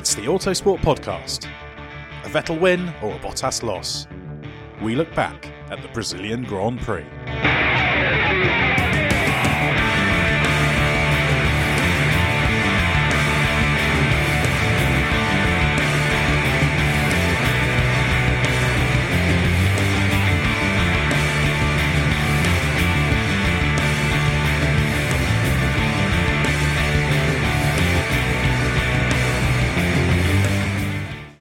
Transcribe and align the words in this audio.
It's 0.00 0.14
the 0.14 0.22
Autosport 0.22 0.78
Podcast. 0.78 1.46
A 2.24 2.28
Vettel 2.30 2.58
win 2.58 2.88
or 3.02 3.14
a 3.14 3.18
Bottas 3.18 3.62
loss. 3.62 4.06
We 4.80 4.94
look 4.94 5.14
back 5.14 5.52
at 5.70 5.82
the 5.82 5.88
Brazilian 5.88 6.42
Grand 6.42 6.80
Prix. 6.80 7.04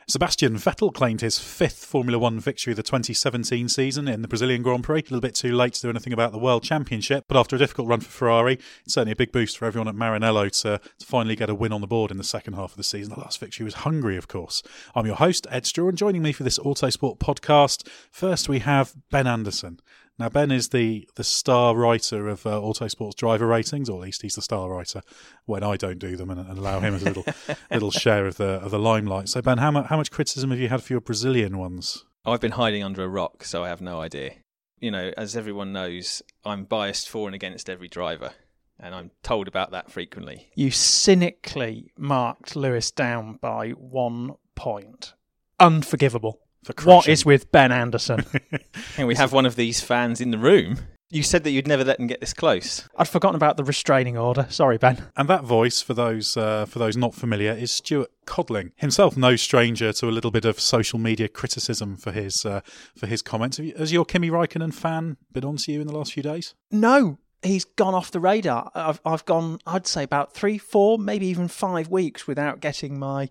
Sebastian 0.10 0.56
Vettel 0.56 0.92
claimed 0.92 1.22
his 1.22 1.38
fifth 1.38 1.86
Formula 1.86 2.18
One 2.18 2.40
victory 2.40 2.72
of 2.72 2.78
the 2.78 2.82
2017 2.82 3.70
season 3.70 4.08
in 4.08 4.24
the 4.24 4.28
Brazilian 4.28 4.64
Grand 4.64 4.84
Prix. 4.84 5.02
A 5.02 5.04
little 5.04 5.20
bit 5.20 5.36
too 5.36 5.54
late 5.54 5.74
to 5.74 5.82
do 5.84 5.90
anything 5.92 6.14
about 6.14 6.32
the 6.32 6.40
World 6.40 6.64
Championship, 6.64 7.26
but 7.28 7.38
after 7.38 7.56
a 7.56 7.60
difficult 7.60 7.88
run 7.88 8.00
for 8.00 8.10
Ferrari, 8.10 8.58
it's 8.84 8.96
certainly 8.96 9.12
a 9.12 9.16
big 9.16 9.32
boost 9.32 9.56
for 9.56 9.66
everyone 9.66 9.88
at 9.88 9.94
Maranello 9.94 10.50
to, 10.64 10.82
to 10.98 11.06
finally 11.06 11.36
get 11.36 11.52
a 11.52 11.54
win 11.54 11.72
on 11.72 11.82
the 11.82 11.86
board 11.86 12.10
in 12.10 12.18
the 12.18 12.24
second 12.24 12.54
half 12.54 12.72
of 12.72 12.78
the 12.78 12.84
season. 12.84 13.14
The 13.14 13.20
last 13.20 13.40
victory 13.40 13.66
was 13.66 13.76
Hungary, 13.76 14.18
of 14.18 14.28
course. 14.28 14.64
I'm 14.96 15.06
your 15.06 15.14
host, 15.14 15.46
Ed 15.52 15.68
Straw, 15.68 15.90
and 15.90 15.98
joining 15.98 16.24
me 16.24 16.32
for 16.32 16.42
this 16.42 16.58
Autosport 16.58 17.20
podcast, 17.20 17.88
first 18.10 18.50
we 18.50 18.60
have 18.60 18.96
Ben 19.12 19.28
Anderson. 19.28 19.80
Now, 20.20 20.28
Ben 20.28 20.52
is 20.52 20.70
the, 20.70 21.08
the 21.16 21.24
star 21.24 21.74
writer 21.78 22.28
of 22.28 22.46
uh, 22.46 22.60
Autosport's 22.60 23.16
driver 23.16 23.48
ratings, 23.48 23.90
or 23.90 24.00
at 24.00 24.04
least 24.04 24.22
he's 24.22 24.36
the 24.36 24.42
star 24.42 24.70
writer 24.70 25.02
when 25.46 25.64
I 25.64 25.78
don't 25.78 25.98
do 25.98 26.18
them 26.18 26.30
and, 26.30 26.42
and 26.42 26.58
allow 26.58 26.82
him 26.82 26.94
a 26.94 26.98
little 26.98 27.24
little 27.72 27.90
share 27.92 28.28
of 28.28 28.36
the 28.36 28.56
of 28.60 28.72
the 28.72 28.80
limelight. 28.80 29.30
So, 29.30 29.42
Ben, 29.42 29.60
how, 29.60 29.72
mu- 29.72 29.84
how 29.84 29.96
much 29.96 30.12
criticism 30.12 30.50
have 30.50 30.60
you 30.60 30.68
had 30.68 30.84
for 30.84 30.92
your 30.92 31.00
Brazilian 31.00 31.58
ones? 31.58 32.04
I've 32.26 32.42
been 32.42 32.52
hiding 32.52 32.84
under 32.84 33.02
a 33.02 33.08
rock, 33.08 33.46
so 33.46 33.64
I 33.64 33.70
have 33.70 33.80
no 33.80 34.02
idea. 34.02 34.34
You 34.82 34.92
know, 34.92 35.14
as 35.16 35.38
everyone 35.38 35.72
knows, 35.72 36.22
I'm 36.44 36.66
biased 36.66 37.08
for 37.08 37.28
and 37.30 37.34
against 37.36 37.70
every 37.70 37.88
driver, 37.88 38.32
and 38.78 38.94
I'm 38.94 39.12
told 39.24 39.48
about 39.48 39.72
that 39.72 39.90
frequently. 39.90 40.50
You 40.54 40.70
cynically 40.70 41.94
marked 41.98 42.58
Lewis 42.58 42.92
down 42.92 43.38
by 43.42 43.70
one 43.70 44.32
point. 44.56 45.14
Unforgivable. 45.62 46.42
For 46.64 46.74
What 46.74 46.78
crushing- 47.04 47.14
is 47.14 47.26
with 47.26 47.52
Ben 47.52 47.72
Anderson? 47.72 48.26
And 48.98 49.08
we 49.08 49.16
have 49.16 49.32
one 49.34 49.46
of 49.46 49.56
these 49.56 49.82
fans 49.82 50.20
in 50.22 50.32
the 50.32 50.38
room. 50.38 50.78
You 51.12 51.24
said 51.24 51.44
that 51.44 51.52
you'd 51.52 51.68
never 51.68 51.84
let 51.84 51.98
them 51.98 52.06
get 52.08 52.20
this 52.20 52.34
close. 52.34 52.88
I'd 52.98 53.08
forgotten 53.08 53.36
about 53.36 53.58
the 53.58 53.64
restraining 53.64 54.16
order. 54.18 54.46
Sorry, 54.50 54.78
Ben. 54.78 55.08
And 55.18 55.28
that 55.30 55.44
voice, 55.44 55.82
for 55.82 55.94
those 55.96 56.38
uh, 56.38 56.66
for 56.68 56.78
those 56.80 56.96
not 56.96 57.16
familiar, 57.16 57.52
is 57.52 57.72
Stuart 57.72 58.12
Codling, 58.28 58.74
himself 58.76 59.18
no 59.18 59.36
stranger 59.36 59.92
to 59.94 60.08
a 60.08 60.12
little 60.12 60.30
bit 60.32 60.46
of 60.46 60.60
social 60.60 61.00
media 61.00 61.28
criticism 61.28 61.98
for 61.98 62.12
his 62.12 62.46
uh, 62.46 62.62
for 62.96 63.08
his 63.08 63.22
comments. 63.24 63.58
Have 63.58 63.66
you, 63.66 63.74
has 63.76 63.92
your 63.92 64.06
Kimi 64.06 64.30
Raikkonen 64.30 64.74
fan 64.74 65.18
been 65.32 65.46
on 65.46 65.58
to 65.58 65.72
you 65.72 65.82
in 65.82 65.88
the 65.88 65.96
last 65.98 66.14
few 66.14 66.22
days? 66.24 66.54
No, 66.70 67.18
he's 67.42 67.66
gone 67.66 67.96
off 67.96 68.12
the 68.12 68.20
radar. 68.20 68.70
I've 68.76 69.02
I've 69.04 69.26
gone, 69.26 69.60
I'd 69.66 69.88
say 69.88 70.04
about 70.04 70.34
three, 70.34 70.60
four, 70.60 71.00
maybe 71.00 71.26
even 71.28 71.48
five 71.48 71.88
weeks 71.90 72.28
without 72.28 72.60
getting 72.60 73.00
my 73.00 73.30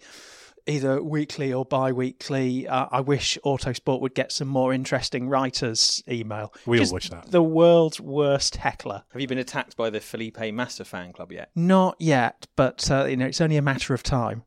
either 0.68 1.02
weekly 1.02 1.52
or 1.52 1.64
bi-weekly. 1.64 2.68
Uh, 2.68 2.86
I 2.90 3.00
wish 3.00 3.38
Autosport 3.44 4.00
would 4.00 4.14
get 4.14 4.30
some 4.32 4.48
more 4.48 4.72
interesting 4.72 5.28
writers 5.28 6.02
email. 6.08 6.52
We 6.66 6.80
all 6.80 6.92
wish 6.92 7.10
that. 7.10 7.30
The 7.30 7.42
world's 7.42 8.00
worst 8.00 8.56
heckler. 8.56 9.04
Have 9.12 9.20
you 9.20 9.26
been 9.26 9.38
attacked 9.38 9.76
by 9.76 9.90
the 9.90 10.00
Felipe 10.00 10.38
Massa 10.52 10.84
fan 10.84 11.12
club 11.12 11.32
yet? 11.32 11.50
Not 11.54 11.96
yet, 11.98 12.46
but 12.56 12.90
uh, 12.90 13.06
you 13.06 13.16
know 13.16 13.26
it's 13.26 13.40
only 13.40 13.56
a 13.56 13.62
matter 13.62 13.94
of 13.94 14.02
time. 14.02 14.44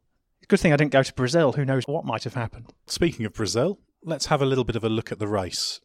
Good 0.47 0.59
thing 0.59 0.73
I 0.73 0.77
didn't 0.77 0.91
go 0.91 1.03
to 1.03 1.13
Brazil. 1.13 1.53
Who 1.53 1.65
knows 1.65 1.87
what 1.87 2.05
might 2.05 2.25
have 2.25 2.33
happened? 2.33 2.73
Speaking 2.85 3.25
of 3.25 3.33
Brazil, 3.33 3.79
let's 4.03 4.25
have 4.27 4.41
a 4.41 4.45
little 4.45 4.65
bit 4.65 4.75
of 4.75 4.83
a 4.83 4.89
look 4.89 5.11
at 5.11 5.19
the 5.19 5.27
race. 5.27 5.79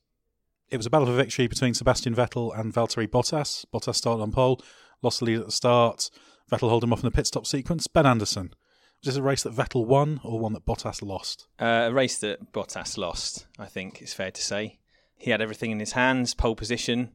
It 0.69 0.77
was 0.77 0.87
a 0.87 0.91
battle 0.91 1.07
for 1.07 1.15
victory 1.15 1.47
between 1.47 1.75
Sebastian 1.75 2.15
Vettel 2.15 2.59
and 2.59 2.75
Valtteri 2.75 3.07
Bottas. 3.07 3.65
Bottas 3.73 3.95
started 3.95 4.23
on 4.23 4.33
pole, 4.33 4.61
lost 5.03 5.21
the 5.21 5.27
lead 5.27 5.39
at 5.39 5.47
the 5.47 5.53
start. 5.53 6.11
Vettel 6.51 6.69
held 6.69 6.83
him 6.83 6.93
off 6.93 7.01
in 7.01 7.05
the 7.05 7.13
pit 7.13 7.27
stop 7.29 7.47
sequence. 7.47 7.87
Ben 7.87 8.07
Anderson. 8.07 8.53
Was 9.03 9.15
this 9.15 9.17
a 9.17 9.23
race 9.23 9.43
that 9.43 9.55
Vettel 9.55 9.87
won 9.87 10.21
or 10.25 10.41
one 10.41 10.53
that 10.55 10.67
Bottas 10.67 11.03
lost? 11.03 11.47
Uh, 11.61 11.87
a 11.89 11.93
race 11.93 12.19
that 12.19 12.53
Bottas 12.53 12.99
lost, 12.99 13.47
I 13.59 13.67
think 13.67 14.03
it's 14.03 14.15
fair 14.15 14.31
to 14.31 14.43
say. 14.43 14.79
He 15.17 15.31
had 15.31 15.41
everything 15.41 15.71
in 15.71 15.81
his 15.81 15.93
hands, 15.93 16.35
pole 16.35 16.57
position, 16.57 17.13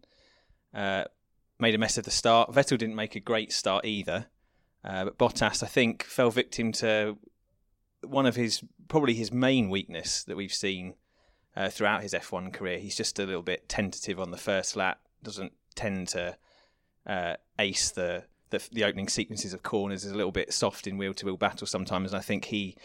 uh, 0.73 1.05
made 1.59 1.75
a 1.75 1.77
mess 1.77 1.97
of 1.97 2.05
the 2.05 2.11
start. 2.11 2.51
Vettel 2.51 2.77
didn't 2.77 2.95
make 2.95 3.15
a 3.15 3.19
great 3.19 3.51
start 3.51 3.85
either, 3.85 4.27
uh, 4.83 5.05
but 5.05 5.17
Bottas, 5.17 5.63
I 5.63 5.67
think, 5.67 6.03
fell 6.03 6.31
victim 6.31 6.71
to 6.73 7.17
one 8.03 8.25
of 8.25 8.35
his 8.35 8.63
probably 8.87 9.13
his 9.13 9.31
main 9.31 9.69
weakness 9.69 10.23
that 10.23 10.35
we've 10.35 10.53
seen 10.53 10.95
uh, 11.55 11.69
throughout 11.69 12.01
his 12.01 12.13
F1 12.13 12.51
career. 12.53 12.79
He's 12.79 12.95
just 12.95 13.19
a 13.19 13.25
little 13.25 13.43
bit 13.43 13.69
tentative 13.69 14.19
on 14.19 14.31
the 14.31 14.37
first 14.37 14.75
lap, 14.75 14.99
doesn't 15.23 15.53
tend 15.75 16.07
to 16.09 16.37
uh, 17.05 17.35
ace 17.59 17.91
the 17.91 18.25
the, 18.51 18.61
the 18.71 18.83
opening 18.83 19.07
sequences 19.07 19.53
of 19.53 19.63
corners 19.63 20.05
is 20.05 20.11
a 20.11 20.15
little 20.15 20.31
bit 20.31 20.53
soft 20.53 20.87
in 20.87 20.97
wheel 20.97 21.13
to 21.15 21.25
wheel 21.25 21.37
battle 21.37 21.67
sometimes, 21.67 22.11
and 22.11 22.19
I 22.19 22.21
think 22.21 22.45
he 22.45 22.77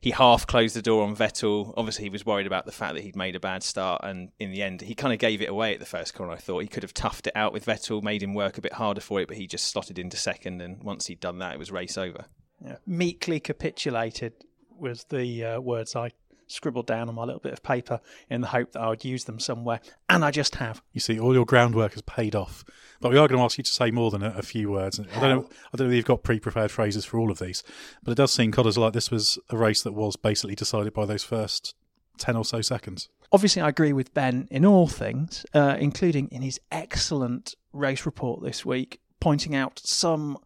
he 0.00 0.12
half 0.12 0.46
closed 0.46 0.74
the 0.74 0.80
door 0.80 1.02
on 1.02 1.14
Vettel. 1.14 1.74
Obviously, 1.76 2.04
he 2.04 2.10
was 2.10 2.24
worried 2.24 2.46
about 2.46 2.64
the 2.64 2.72
fact 2.72 2.94
that 2.94 3.02
he'd 3.02 3.16
made 3.16 3.36
a 3.36 3.40
bad 3.40 3.62
start, 3.62 4.00
and 4.02 4.30
in 4.38 4.50
the 4.50 4.62
end, 4.62 4.80
he 4.80 4.94
kind 4.94 5.12
of 5.12 5.18
gave 5.18 5.42
it 5.42 5.50
away 5.50 5.74
at 5.74 5.80
the 5.80 5.86
first 5.86 6.14
corner. 6.14 6.32
I 6.32 6.36
thought 6.36 6.60
he 6.60 6.68
could 6.68 6.82
have 6.82 6.94
toughed 6.94 7.26
it 7.26 7.36
out 7.36 7.52
with 7.52 7.66
Vettel, 7.66 8.02
made 8.02 8.22
him 8.22 8.32
work 8.32 8.56
a 8.56 8.62
bit 8.62 8.72
harder 8.72 9.02
for 9.02 9.20
it, 9.20 9.28
but 9.28 9.36
he 9.36 9.46
just 9.46 9.66
slotted 9.66 9.98
into 9.98 10.16
second, 10.16 10.62
and 10.62 10.82
once 10.82 11.06
he'd 11.06 11.20
done 11.20 11.38
that, 11.38 11.54
it 11.54 11.58
was 11.58 11.70
race 11.70 11.98
over. 11.98 12.24
Yeah. 12.64 12.76
Meekly 12.86 13.40
capitulated 13.40 14.32
was 14.78 15.04
the 15.04 15.44
uh, 15.44 15.60
words 15.60 15.94
I 15.94 16.12
scribbled 16.50 16.86
down 16.86 17.08
on 17.08 17.14
my 17.14 17.24
little 17.24 17.40
bit 17.40 17.52
of 17.52 17.62
paper 17.62 18.00
in 18.28 18.40
the 18.40 18.48
hope 18.48 18.72
that 18.72 18.80
I 18.80 18.88
would 18.88 19.04
use 19.04 19.24
them 19.24 19.38
somewhere, 19.38 19.80
and 20.08 20.24
I 20.24 20.30
just 20.30 20.56
have. 20.56 20.82
You 20.92 21.00
see, 21.00 21.18
all 21.18 21.34
your 21.34 21.44
groundwork 21.44 21.92
has 21.92 22.02
paid 22.02 22.34
off. 22.34 22.64
But 23.00 23.12
we 23.12 23.18
are 23.18 23.28
going 23.28 23.38
to 23.38 23.44
ask 23.44 23.56
you 23.56 23.64
to 23.64 23.72
say 23.72 23.90
more 23.90 24.10
than 24.10 24.22
a, 24.22 24.34
a 24.36 24.42
few 24.42 24.70
words. 24.70 25.00
I 25.00 25.04
don't 25.04 25.22
know. 25.22 25.48
I 25.72 25.76
don't 25.76 25.86
know 25.86 25.92
if 25.92 25.96
you've 25.96 26.04
got 26.04 26.22
pre-prepared 26.22 26.70
phrases 26.70 27.04
for 27.04 27.18
all 27.18 27.30
of 27.30 27.38
these, 27.38 27.62
but 28.02 28.12
it 28.12 28.16
does 28.16 28.32
seem, 28.32 28.52
Codders, 28.52 28.76
like 28.76 28.92
this 28.92 29.10
was 29.10 29.38
a 29.48 29.56
race 29.56 29.82
that 29.82 29.92
was 29.92 30.16
basically 30.16 30.54
decided 30.54 30.92
by 30.92 31.06
those 31.06 31.24
first 31.24 31.74
ten 32.18 32.36
or 32.36 32.44
so 32.44 32.60
seconds. 32.60 33.08
Obviously, 33.32 33.62
I 33.62 33.68
agree 33.68 33.92
with 33.92 34.12
Ben 34.12 34.48
in 34.50 34.66
all 34.66 34.88
things, 34.88 35.46
uh, 35.54 35.76
including 35.78 36.28
in 36.32 36.42
his 36.42 36.60
excellent 36.70 37.54
race 37.72 38.04
report 38.04 38.42
this 38.42 38.66
week, 38.66 39.00
pointing 39.20 39.54
out 39.54 39.80
some 39.82 40.36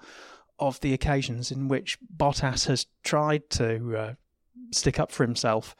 of 0.61 0.79
the 0.81 0.93
occasions 0.93 1.51
in 1.51 1.67
which 1.67 1.99
Bottas 2.17 2.67
has 2.67 2.87
tried 3.03 3.51
to 3.51 3.97
uh, 3.97 4.15
stick 4.73 4.99
up 4.99 5.11
for 5.11 5.25
himself 5.25 5.77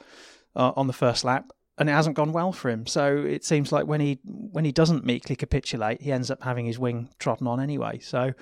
uh, 0.56 0.73
on 0.76 0.87
the 0.87 0.93
first 0.93 1.25
lap, 1.25 1.50
and 1.79 1.88
it 1.88 1.93
hasn't 1.93 2.17
gone 2.17 2.32
well 2.32 2.53
for 2.53 2.71
him. 2.71 2.87
So 2.87 3.17
it 3.17 3.44
seems 3.44 3.73
like 3.73 3.87
when 3.87 4.00
he 4.00 4.21
when 4.25 4.65
he 4.65 4.73
doesn't 4.73 5.05
meekly 5.05 5.37
capitulate, 5.37 6.03
he 6.03 6.12
ends 6.12 6.31
up 6.31 6.43
having 6.43 6.67
his 6.67 6.79
wing 6.79 7.11
trodden 7.19 7.47
on 7.47 7.61
anyway. 7.61 7.99
So 7.99 8.32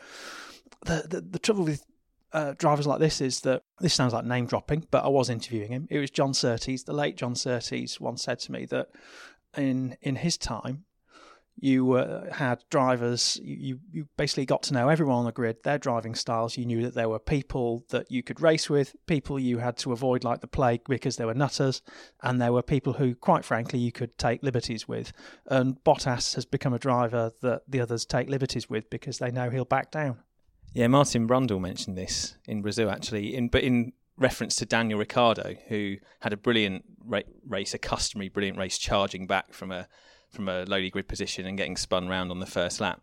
the 0.84 1.06
the, 1.08 1.20
the 1.20 1.38
trouble 1.38 1.64
with 1.64 1.84
uh, 2.32 2.54
drivers 2.58 2.86
like 2.86 2.98
this 2.98 3.20
is 3.20 3.40
that 3.40 3.62
this 3.80 3.94
sounds 3.94 4.12
like 4.12 4.24
name 4.24 4.46
dropping, 4.46 4.86
but 4.90 5.04
I 5.04 5.08
was 5.08 5.28
interviewing 5.28 5.70
him. 5.70 5.86
It 5.90 5.98
was 5.98 6.10
John 6.10 6.34
Surtees, 6.34 6.84
the 6.84 6.92
late 6.92 7.16
John 7.16 7.34
Surtees, 7.34 8.00
once 8.00 8.22
said 8.22 8.38
to 8.40 8.52
me 8.52 8.64
that 8.66 8.88
in 9.56 9.96
in 10.02 10.16
his 10.16 10.38
time, 10.38 10.84
you 11.56 11.92
uh, 11.92 12.32
had 12.32 12.64
drivers 12.70 13.40
you, 13.42 13.78
you 13.90 14.08
basically 14.16 14.46
got 14.46 14.62
to 14.64 14.74
know 14.74 14.88
everyone 14.88 15.16
on 15.16 15.24
the 15.24 15.32
grid 15.32 15.58
their 15.64 15.78
driving 15.78 16.14
styles. 16.14 16.56
You 16.56 16.64
knew 16.64 16.82
that 16.82 16.94
there 16.94 17.08
were 17.08 17.18
people 17.18 17.84
that 17.90 18.10
you 18.10 18.22
could 18.22 18.40
race 18.40 18.68
with 18.68 18.94
people 19.06 19.38
you 19.38 19.58
had 19.58 19.76
to 19.78 19.92
avoid 19.92 20.24
like 20.24 20.40
the 20.40 20.46
plague 20.46 20.82
because 20.88 21.16
they 21.16 21.24
were 21.24 21.34
nutters 21.34 21.82
and 22.22 22.40
there 22.40 22.52
were 22.52 22.62
people 22.62 22.94
who 22.94 23.14
quite 23.14 23.44
frankly 23.44 23.78
you 23.78 23.92
could 23.92 24.16
take 24.18 24.42
liberties 24.42 24.88
with. 24.88 25.12
And 25.46 25.82
Bottas 25.84 26.34
has 26.34 26.44
become 26.44 26.72
a 26.72 26.78
driver 26.78 27.32
that 27.42 27.62
the 27.68 27.80
others 27.80 28.04
take 28.04 28.28
liberties 28.28 28.68
with 28.68 28.88
because 28.90 29.18
they 29.18 29.30
know 29.30 29.50
he'll 29.50 29.64
back 29.64 29.90
down. 29.90 30.18
Yeah 30.72 30.86
Martin 30.88 31.28
Brundle 31.28 31.60
mentioned 31.60 31.98
this 31.98 32.36
in 32.46 32.62
Brazil 32.62 32.90
actually 32.90 33.36
in 33.36 33.48
but 33.48 33.62
in 33.62 33.92
reference 34.16 34.56
to 34.56 34.66
Daniel 34.66 34.98
Ricciardo 34.98 35.56
who 35.68 35.96
had 36.20 36.32
a 36.32 36.36
brilliant 36.36 36.84
ra- 37.04 37.20
race 37.46 37.74
a 37.74 37.78
customary 37.78 38.28
brilliant 38.28 38.58
race 38.58 38.78
charging 38.78 39.26
back 39.26 39.52
from 39.52 39.70
a 39.70 39.86
from 40.32 40.48
a 40.48 40.64
lowly 40.64 40.90
grid 40.90 41.08
position 41.08 41.46
and 41.46 41.58
getting 41.58 41.76
spun 41.76 42.08
round 42.08 42.30
on 42.30 42.40
the 42.40 42.46
first 42.46 42.80
lap, 42.80 43.02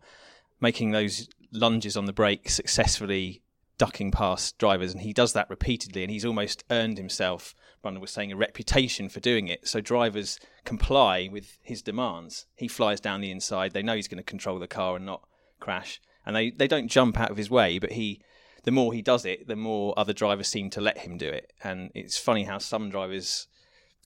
making 0.60 0.90
those 0.90 1.28
lunges 1.52 1.96
on 1.96 2.06
the 2.06 2.12
brake 2.12 2.50
successfully 2.50 3.42
ducking 3.78 4.10
past 4.10 4.58
drivers, 4.58 4.92
and 4.92 5.00
he 5.00 5.12
does 5.14 5.32
that 5.32 5.48
repeatedly, 5.48 6.02
and 6.02 6.10
he's 6.10 6.24
almost 6.24 6.64
earned 6.70 6.98
himself. 6.98 7.54
Brundle 7.82 8.00
was 8.00 8.10
saying 8.10 8.30
a 8.30 8.36
reputation 8.36 9.08
for 9.08 9.20
doing 9.20 9.48
it, 9.48 9.66
so 9.66 9.80
drivers 9.80 10.38
comply 10.64 11.30
with 11.32 11.56
his 11.62 11.80
demands. 11.80 12.44
He 12.54 12.68
flies 12.68 13.00
down 13.00 13.22
the 13.22 13.30
inside; 13.30 13.72
they 13.72 13.82
know 13.82 13.96
he's 13.96 14.06
going 14.06 14.22
to 14.22 14.22
control 14.22 14.58
the 14.58 14.68
car 14.68 14.96
and 14.96 15.06
not 15.06 15.26
crash, 15.60 15.98
and 16.26 16.36
they 16.36 16.50
they 16.50 16.68
don't 16.68 16.88
jump 16.88 17.18
out 17.18 17.30
of 17.30 17.38
his 17.38 17.48
way. 17.48 17.78
But 17.78 17.92
he, 17.92 18.20
the 18.64 18.70
more 18.70 18.92
he 18.92 19.00
does 19.00 19.24
it, 19.24 19.48
the 19.48 19.56
more 19.56 19.98
other 19.98 20.12
drivers 20.12 20.48
seem 20.48 20.68
to 20.70 20.80
let 20.82 20.98
him 20.98 21.16
do 21.16 21.28
it, 21.28 21.50
and 21.64 21.90
it's 21.94 22.18
funny 22.18 22.44
how 22.44 22.58
some 22.58 22.90
drivers 22.90 23.46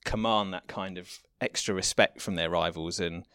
command 0.05 0.53
that 0.53 0.67
kind 0.67 0.97
of 0.97 1.19
extra 1.41 1.75
respect 1.75 2.21
from 2.21 2.35
their 2.35 2.49
rivals 2.49 2.99
and 2.99 3.25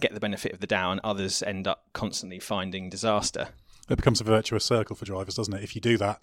get 0.00 0.12
the 0.12 0.20
benefit 0.20 0.52
of 0.52 0.60
the 0.60 0.66
doubt, 0.66 0.92
and 0.92 1.00
others 1.04 1.42
end 1.42 1.68
up 1.68 1.84
constantly 1.92 2.40
finding 2.40 2.90
disaster. 2.90 3.48
It 3.88 3.96
becomes 3.96 4.20
a 4.20 4.24
virtuous 4.24 4.64
circle 4.64 4.96
for 4.96 5.04
drivers, 5.04 5.36
doesn't 5.36 5.54
it? 5.54 5.62
If 5.62 5.76
you 5.76 5.80
do 5.80 5.96
that, 5.98 6.22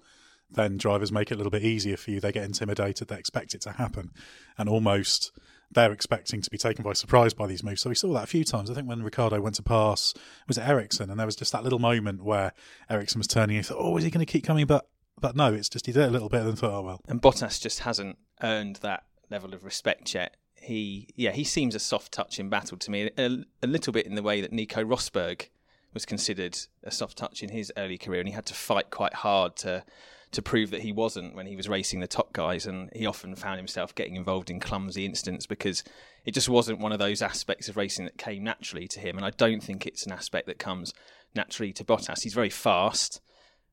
then 0.49 0.77
drivers 0.77 1.11
make 1.11 1.31
it 1.31 1.35
a 1.35 1.37
little 1.37 1.51
bit 1.51 1.63
easier 1.63 1.95
for 1.95 2.11
you. 2.11 2.19
They 2.19 2.33
get 2.33 2.43
intimidated, 2.43 3.07
they 3.07 3.17
expect 3.17 3.55
it 3.55 3.61
to 3.61 3.71
happen, 3.71 4.11
and 4.57 4.67
almost 4.67 5.31
they're 5.73 5.93
expecting 5.93 6.41
to 6.41 6.49
be 6.49 6.57
taken 6.57 6.83
by 6.83 6.91
surprise 6.93 7.33
by 7.33 7.47
these 7.47 7.63
moves. 7.63 7.81
So 7.81 7.89
we 7.89 7.95
saw 7.95 8.11
that 8.13 8.25
a 8.25 8.27
few 8.27 8.43
times. 8.43 8.69
I 8.69 8.73
think 8.73 8.89
when 8.89 9.03
Ricciardo 9.03 9.39
went 9.39 9.55
to 9.55 9.63
pass, 9.63 10.13
was 10.47 10.57
it 10.57 10.67
Ericsson? 10.67 11.09
And 11.09 11.17
there 11.17 11.25
was 11.25 11.37
just 11.37 11.53
that 11.53 11.63
little 11.63 11.79
moment 11.79 12.23
where 12.23 12.51
Ericsson 12.89 13.19
was 13.19 13.27
turning 13.27 13.55
and 13.55 13.65
he 13.65 13.69
thought, 13.69 13.79
oh, 13.79 13.95
is 13.95 14.03
he 14.03 14.09
going 14.09 14.25
to 14.25 14.29
keep 14.31 14.43
coming? 14.43 14.65
But 14.65 14.87
but 15.19 15.35
no, 15.35 15.53
it's 15.53 15.69
just 15.69 15.85
he 15.85 15.91
did 15.91 16.03
it 16.03 16.09
a 16.09 16.11
little 16.11 16.29
bit 16.29 16.41
and 16.41 16.57
thought, 16.57 16.79
oh, 16.79 16.81
well. 16.81 17.01
And 17.07 17.21
Bottas 17.21 17.61
just 17.61 17.79
hasn't 17.81 18.17
earned 18.41 18.77
that 18.77 19.03
level 19.31 19.53
of 19.53 19.63
respect 19.63 20.13
yet. 20.13 20.35
He 20.55 21.09
yeah 21.15 21.31
he 21.31 21.43
seems 21.43 21.73
a 21.73 21.79
soft 21.79 22.11
touch 22.11 22.39
in 22.39 22.49
battle 22.49 22.77
to 22.77 22.91
me 22.91 23.09
a, 23.17 23.37
a, 23.63 23.67
little 23.67 23.91
bit 23.91 24.05
in 24.05 24.13
the 24.13 24.21
way 24.21 24.41
that 24.41 24.51
Nico 24.51 24.83
Rosberg 24.83 25.49
was 25.91 26.05
considered 26.05 26.55
a 26.83 26.91
soft 26.91 27.17
touch 27.17 27.41
in 27.41 27.49
his 27.49 27.73
early 27.77 27.97
career 27.97 28.19
and 28.19 28.29
he 28.29 28.35
had 28.35 28.45
to 28.45 28.53
fight 28.53 28.91
quite 28.91 29.15
hard 29.15 29.55
to 29.57 29.83
to 30.31 30.41
prove 30.41 30.69
that 30.69 30.81
he 30.81 30.91
wasn't 30.91 31.35
when 31.35 31.47
he 31.47 31.55
was 31.55 31.67
racing 31.67 31.99
the 31.99 32.07
top 32.07 32.31
guys 32.31 32.65
and 32.65 32.89
he 32.95 33.05
often 33.05 33.35
found 33.35 33.57
himself 33.57 33.93
getting 33.95 34.15
involved 34.15 34.49
in 34.49 34.59
clumsy 34.59 35.03
incidents 35.03 35.45
because 35.45 35.83
it 36.25 36.33
just 36.33 36.47
wasn't 36.47 36.79
one 36.79 36.93
of 36.93 36.99
those 36.99 37.21
aspects 37.21 37.67
of 37.67 37.75
racing 37.75 38.05
that 38.05 38.17
came 38.17 38.43
naturally 38.43 38.87
to 38.87 38.99
him 38.99 39.17
and 39.17 39.25
I 39.25 39.31
don't 39.31 39.63
think 39.63 39.85
it's 39.85 40.05
an 40.05 40.11
aspect 40.11 40.47
that 40.47 40.59
comes 40.59 40.93
naturally 41.35 41.73
to 41.73 41.83
Bottas. 41.83 42.21
He's 42.23 42.33
very 42.33 42.49
fast 42.49 43.19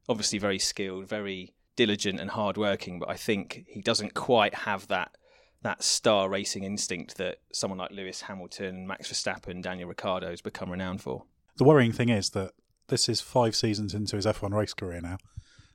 obviously 0.09 0.39
very 0.39 0.59
skilled 0.59 1.07
very 1.07 1.53
diligent 1.77 2.19
and 2.19 2.31
hardworking 2.31 2.99
but 2.99 3.11
I 3.11 3.15
think 3.15 3.65
he 3.69 3.83
doesn't 3.83 4.15
quite 4.15 4.55
have 4.55 4.89
that 4.89 5.17
that 5.63 5.83
star 5.83 6.29
racing 6.29 6.65
instinct 6.65 7.17
that 7.17 7.39
someone 7.53 7.79
like 7.79 7.91
Lewis 7.91 8.23
Hamilton, 8.23 8.87
Max 8.87 9.11
Verstappen, 9.11 9.63
Daniel 9.63 9.89
Ricciardo 9.89 10.31
has 10.31 10.41
become 10.41 10.71
renowned 10.71 11.03
for. 11.03 11.25
The 11.57 11.65
worrying 11.65 11.93
thing 11.93 12.09
is 12.09 12.31
that 12.31 12.53
this 12.89 13.09
is 13.09 13.21
five 13.21 13.57
seasons 13.57 13.95
into 13.95 14.17
his 14.17 14.27
F1 14.27 14.53
race 14.53 14.75
career 14.75 15.01
now. 15.01 15.19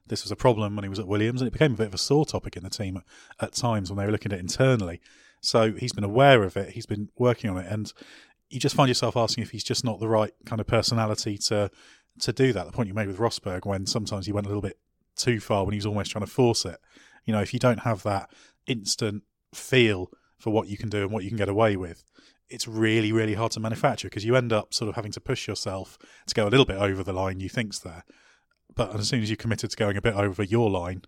This 0.07 0.23
was 0.23 0.31
a 0.31 0.35
problem 0.35 0.75
when 0.75 0.83
he 0.83 0.89
was 0.89 0.99
at 0.99 1.07
Williams, 1.07 1.41
and 1.41 1.47
it 1.47 1.51
became 1.51 1.73
a 1.73 1.77
bit 1.77 1.87
of 1.87 1.93
a 1.93 1.99
sore 1.99 2.25
topic 2.25 2.57
in 2.57 2.63
the 2.63 2.69
team 2.69 2.97
at, 2.97 3.03
at 3.39 3.53
times 3.53 3.89
when 3.89 3.97
they 3.97 4.05
were 4.05 4.11
looking 4.11 4.31
at 4.31 4.39
it 4.39 4.41
internally. 4.41 5.01
So 5.41 5.73
he's 5.73 5.93
been 5.93 6.03
aware 6.03 6.43
of 6.43 6.55
it, 6.57 6.71
he's 6.71 6.85
been 6.85 7.09
working 7.17 7.49
on 7.49 7.57
it, 7.57 7.69
and 7.69 7.91
you 8.49 8.59
just 8.59 8.75
find 8.75 8.87
yourself 8.87 9.17
asking 9.17 9.43
if 9.43 9.51
he's 9.51 9.63
just 9.63 9.83
not 9.83 9.99
the 9.99 10.07
right 10.07 10.33
kind 10.45 10.61
of 10.61 10.67
personality 10.67 11.37
to 11.37 11.69
to 12.19 12.31
do 12.31 12.53
that. 12.53 12.65
The 12.65 12.71
point 12.71 12.87
you 12.87 12.93
made 12.93 13.07
with 13.07 13.17
Rosberg, 13.17 13.65
when 13.65 13.85
sometimes 13.85 14.25
he 14.25 14.31
went 14.31 14.45
a 14.45 14.49
little 14.49 14.61
bit 14.61 14.77
too 15.15 15.39
far 15.39 15.65
when 15.65 15.73
he 15.73 15.77
was 15.77 15.85
almost 15.85 16.11
trying 16.11 16.25
to 16.25 16.31
force 16.31 16.63
it. 16.65 16.77
You 17.25 17.33
know, 17.33 17.41
if 17.41 17.53
you 17.53 17.59
don't 17.59 17.79
have 17.79 18.03
that 18.03 18.29
instant 18.67 19.23
feel 19.55 20.11
for 20.37 20.51
what 20.51 20.67
you 20.67 20.77
can 20.77 20.89
do 20.89 21.03
and 21.03 21.11
what 21.11 21.23
you 21.23 21.29
can 21.29 21.37
get 21.37 21.49
away 21.49 21.75
with, 21.75 22.03
it's 22.49 22.67
really, 22.67 23.11
really 23.11 23.33
hard 23.33 23.51
to 23.53 23.59
manufacture 23.59 24.07
because 24.07 24.25
you 24.25 24.35
end 24.35 24.53
up 24.53 24.73
sort 24.73 24.89
of 24.89 24.95
having 24.95 25.11
to 25.11 25.19
push 25.19 25.47
yourself 25.47 25.97
to 26.27 26.35
go 26.35 26.47
a 26.47 26.49
little 26.49 26.65
bit 26.65 26.77
over 26.77 27.03
the 27.03 27.13
line 27.13 27.39
you 27.39 27.49
think's 27.49 27.79
there. 27.79 28.03
But 28.75 28.95
as 28.95 29.07
soon 29.07 29.21
as 29.21 29.29
you're 29.29 29.37
committed 29.37 29.71
to 29.71 29.77
going 29.77 29.97
a 29.97 30.01
bit 30.01 30.15
over 30.15 30.43
your 30.43 30.69
line, 30.69 31.03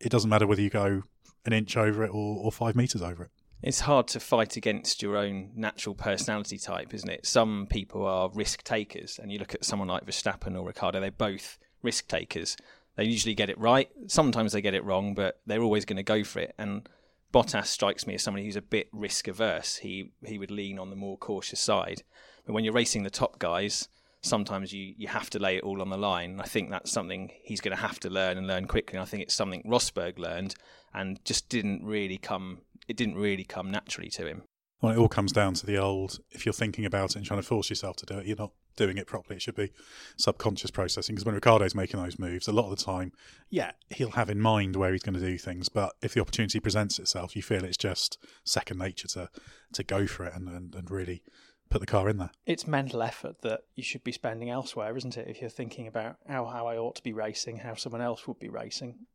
it 0.00 0.10
doesn't 0.10 0.30
matter 0.30 0.46
whether 0.46 0.62
you 0.62 0.70
go 0.70 1.02
an 1.44 1.52
inch 1.52 1.76
over 1.76 2.04
it 2.04 2.10
or, 2.10 2.38
or 2.44 2.52
five 2.52 2.76
meters 2.76 3.02
over 3.02 3.24
it. 3.24 3.30
It's 3.62 3.80
hard 3.80 4.08
to 4.08 4.20
fight 4.20 4.56
against 4.56 5.02
your 5.02 5.16
own 5.16 5.50
natural 5.54 5.94
personality 5.94 6.56
type, 6.56 6.94
isn't 6.94 7.10
it? 7.10 7.26
Some 7.26 7.66
people 7.68 8.06
are 8.06 8.30
risk 8.32 8.62
takers, 8.64 9.18
and 9.18 9.30
you 9.30 9.38
look 9.38 9.54
at 9.54 9.64
someone 9.64 9.88
like 9.88 10.06
Verstappen 10.06 10.56
or 10.56 10.66
Ricciardo, 10.66 11.00
they're 11.00 11.10
both 11.10 11.58
risk 11.82 12.08
takers. 12.08 12.56
They 12.96 13.04
usually 13.04 13.34
get 13.34 13.50
it 13.50 13.58
right. 13.58 13.90
Sometimes 14.06 14.52
they 14.52 14.62
get 14.62 14.74
it 14.74 14.84
wrong, 14.84 15.14
but 15.14 15.40
they're 15.46 15.62
always 15.62 15.84
going 15.84 15.98
to 15.98 16.02
go 16.02 16.24
for 16.24 16.40
it. 16.40 16.54
And 16.58 16.88
Bottas 17.32 17.66
strikes 17.66 18.06
me 18.06 18.14
as 18.14 18.22
somebody 18.22 18.44
who's 18.44 18.56
a 18.56 18.62
bit 18.62 18.88
risk 18.92 19.28
averse. 19.28 19.76
He 19.76 20.12
he 20.24 20.38
would 20.38 20.50
lean 20.50 20.78
on 20.78 20.90
the 20.90 20.96
more 20.96 21.16
cautious 21.16 21.60
side. 21.60 22.02
But 22.44 22.54
when 22.54 22.64
you're 22.64 22.74
racing 22.74 23.02
the 23.02 23.10
top 23.10 23.38
guys, 23.38 23.88
sometimes 24.22 24.72
you, 24.72 24.94
you 24.96 25.08
have 25.08 25.30
to 25.30 25.38
lay 25.38 25.56
it 25.56 25.64
all 25.64 25.80
on 25.80 25.90
the 25.90 25.96
line. 25.96 26.40
I 26.40 26.46
think 26.46 26.70
that's 26.70 26.90
something 26.90 27.30
he's 27.42 27.60
going 27.60 27.76
to 27.76 27.82
have 27.82 28.00
to 28.00 28.10
learn 28.10 28.38
and 28.38 28.46
learn 28.46 28.66
quickly. 28.66 28.96
And 28.96 29.02
I 29.02 29.06
think 29.06 29.22
it's 29.22 29.34
something 29.34 29.62
Rosberg 29.62 30.18
learned 30.18 30.54
and 30.92 31.24
just 31.24 31.48
didn't 31.48 31.84
really 31.84 32.18
come. 32.18 32.62
It 32.88 32.96
didn't 32.96 33.16
really 33.16 33.44
come 33.44 33.70
naturally 33.70 34.10
to 34.10 34.26
him. 34.26 34.42
Well, 34.80 34.92
it 34.92 34.98
all 34.98 35.08
comes 35.08 35.32
down 35.32 35.54
to 35.54 35.66
the 35.66 35.76
old 35.76 36.20
if 36.30 36.46
you're 36.46 36.52
thinking 36.52 36.86
about 36.86 37.10
it 37.10 37.16
and 37.16 37.26
trying 37.26 37.40
to 37.40 37.46
force 37.46 37.68
yourself 37.70 37.96
to 37.96 38.06
do 38.06 38.18
it, 38.18 38.26
you're 38.26 38.36
not 38.36 38.52
doing 38.76 38.98
it 38.98 39.06
properly. 39.06 39.36
It 39.36 39.42
should 39.42 39.54
be 39.54 39.72
subconscious 40.16 40.70
processing. 40.70 41.14
Because 41.14 41.26
when 41.26 41.34
Ricciardo's 41.34 41.74
making 41.74 42.02
those 42.02 42.18
moves, 42.18 42.48
a 42.48 42.52
lot 42.52 42.70
of 42.70 42.76
the 42.76 42.84
time, 42.84 43.12
yeah, 43.48 43.72
he'll 43.90 44.12
have 44.12 44.30
in 44.30 44.40
mind 44.40 44.76
where 44.76 44.92
he's 44.92 45.02
going 45.02 45.18
to 45.18 45.20
do 45.20 45.38
things. 45.38 45.68
But 45.68 45.94
if 46.02 46.14
the 46.14 46.20
opportunity 46.20 46.60
presents 46.60 46.98
itself, 46.98 47.36
you 47.36 47.42
feel 47.42 47.64
it's 47.64 47.76
just 47.76 48.18
second 48.44 48.78
nature 48.78 49.08
to, 49.08 49.28
to 49.74 49.82
go 49.82 50.06
for 50.06 50.24
it 50.24 50.34
and, 50.34 50.48
and, 50.48 50.74
and 50.74 50.90
really 50.90 51.22
put 51.68 51.80
the 51.80 51.86
car 51.86 52.08
in 52.08 52.18
there. 52.18 52.32
It's 52.46 52.66
mental 52.66 53.02
effort 53.02 53.42
that 53.42 53.60
you 53.76 53.82
should 53.82 54.04
be 54.04 54.12
spending 54.12 54.50
elsewhere, 54.50 54.96
isn't 54.96 55.16
it? 55.16 55.28
If 55.28 55.40
you're 55.40 55.50
thinking 55.50 55.86
about 55.86 56.16
how, 56.28 56.44
how 56.46 56.66
I 56.66 56.76
ought 56.76 56.96
to 56.96 57.02
be 57.02 57.12
racing, 57.12 57.58
how 57.58 57.74
someone 57.74 58.02
else 58.02 58.26
would 58.26 58.38
be 58.38 58.48
racing. 58.48 59.06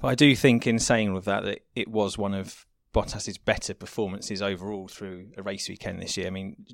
But 0.00 0.08
I 0.08 0.14
do 0.14 0.34
think, 0.36 0.66
in 0.66 0.78
saying 0.78 1.10
all 1.10 1.16
of 1.16 1.24
that, 1.24 1.44
that 1.44 1.60
it 1.74 1.88
was 1.88 2.16
one 2.16 2.34
of 2.34 2.66
Bottas's 2.92 3.38
better 3.38 3.74
performances 3.74 4.42
overall 4.42 4.88
through 4.88 5.28
a 5.36 5.42
race 5.42 5.68
weekend 5.68 6.00
this 6.00 6.16
year. 6.16 6.26
I 6.26 6.30
mean, 6.30 6.66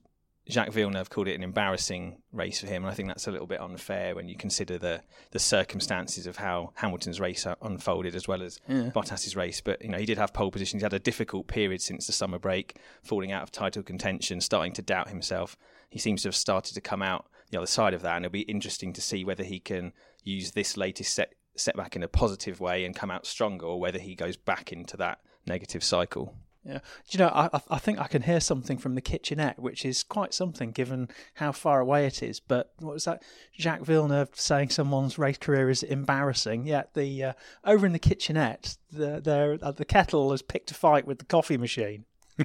Jacques 0.48 0.72
Villeneuve 0.72 1.10
called 1.10 1.26
it 1.26 1.34
an 1.34 1.42
embarrassing 1.42 2.22
race 2.32 2.60
for 2.60 2.68
him, 2.68 2.84
and 2.84 2.90
I 2.90 2.94
think 2.94 3.08
that's 3.08 3.26
a 3.26 3.32
little 3.32 3.48
bit 3.48 3.60
unfair 3.60 4.14
when 4.14 4.28
you 4.28 4.36
consider 4.36 4.78
the 4.78 5.02
the 5.32 5.40
circumstances 5.40 6.26
of 6.26 6.36
how 6.36 6.72
Hamilton's 6.76 7.20
race 7.20 7.46
uh, 7.46 7.56
unfolded 7.62 8.14
as 8.14 8.28
well 8.28 8.42
as 8.42 8.60
yeah. 8.68 8.90
Bottas's 8.90 9.34
race. 9.34 9.60
But 9.60 9.82
you 9.82 9.88
know, 9.88 9.98
he 9.98 10.06
did 10.06 10.18
have 10.18 10.32
pole 10.32 10.52
positions. 10.52 10.82
He 10.82 10.84
had 10.84 10.92
a 10.92 11.00
difficult 11.00 11.48
period 11.48 11.82
since 11.82 12.06
the 12.06 12.12
summer 12.12 12.38
break, 12.38 12.78
falling 13.02 13.32
out 13.32 13.42
of 13.42 13.50
title 13.50 13.82
contention, 13.82 14.40
starting 14.40 14.72
to 14.74 14.82
doubt 14.82 15.08
himself. 15.08 15.56
He 15.90 15.98
seems 15.98 16.22
to 16.22 16.28
have 16.28 16.36
started 16.36 16.74
to 16.74 16.80
come 16.80 17.02
out 17.02 17.26
the 17.50 17.58
other 17.58 17.66
side 17.66 17.94
of 17.94 18.02
that, 18.02 18.16
and 18.16 18.24
it'll 18.24 18.32
be 18.32 18.40
interesting 18.42 18.92
to 18.92 19.00
see 19.00 19.24
whether 19.24 19.44
he 19.44 19.58
can 19.58 19.92
use 20.22 20.52
this 20.52 20.76
latest 20.76 21.12
set 21.12 21.34
setback 21.56 21.96
in 21.96 22.02
a 22.02 22.08
positive 22.08 22.60
way 22.60 22.84
and 22.84 22.94
come 22.94 23.10
out 23.10 23.26
stronger, 23.26 23.66
or 23.66 23.80
whether 23.80 23.98
he 23.98 24.14
goes 24.14 24.36
back 24.36 24.72
into 24.72 24.96
that 24.96 25.20
negative 25.46 25.82
cycle. 25.82 26.36
Yeah, 26.66 26.78
Do 27.08 27.18
you 27.18 27.18
know, 27.18 27.28
I 27.28 27.48
I 27.70 27.78
think 27.78 28.00
I 28.00 28.08
can 28.08 28.22
hear 28.22 28.40
something 28.40 28.76
from 28.76 28.96
the 28.96 29.00
kitchenette, 29.00 29.58
which 29.58 29.84
is 29.84 30.02
quite 30.02 30.34
something 30.34 30.72
given 30.72 31.08
how 31.34 31.52
far 31.52 31.80
away 31.80 32.06
it 32.06 32.22
is. 32.22 32.40
But 32.40 32.72
what 32.80 32.94
was 32.94 33.04
that? 33.04 33.22
Jacques 33.56 33.84
Villeneuve 33.84 34.30
saying 34.34 34.70
someone's 34.70 35.16
race 35.16 35.38
career 35.38 35.70
is 35.70 35.84
embarrassing. 35.84 36.66
Yet 36.66 36.94
the 36.94 37.22
uh, 37.22 37.32
over 37.64 37.86
in 37.86 37.92
the 37.92 38.00
kitchenette, 38.00 38.76
the 38.90 39.20
the, 39.20 39.58
uh, 39.62 39.70
the 39.70 39.84
kettle 39.84 40.32
has 40.32 40.42
picked 40.42 40.72
a 40.72 40.74
fight 40.74 41.06
with 41.06 41.18
the 41.18 41.24
coffee 41.24 41.56
machine. 41.56 42.04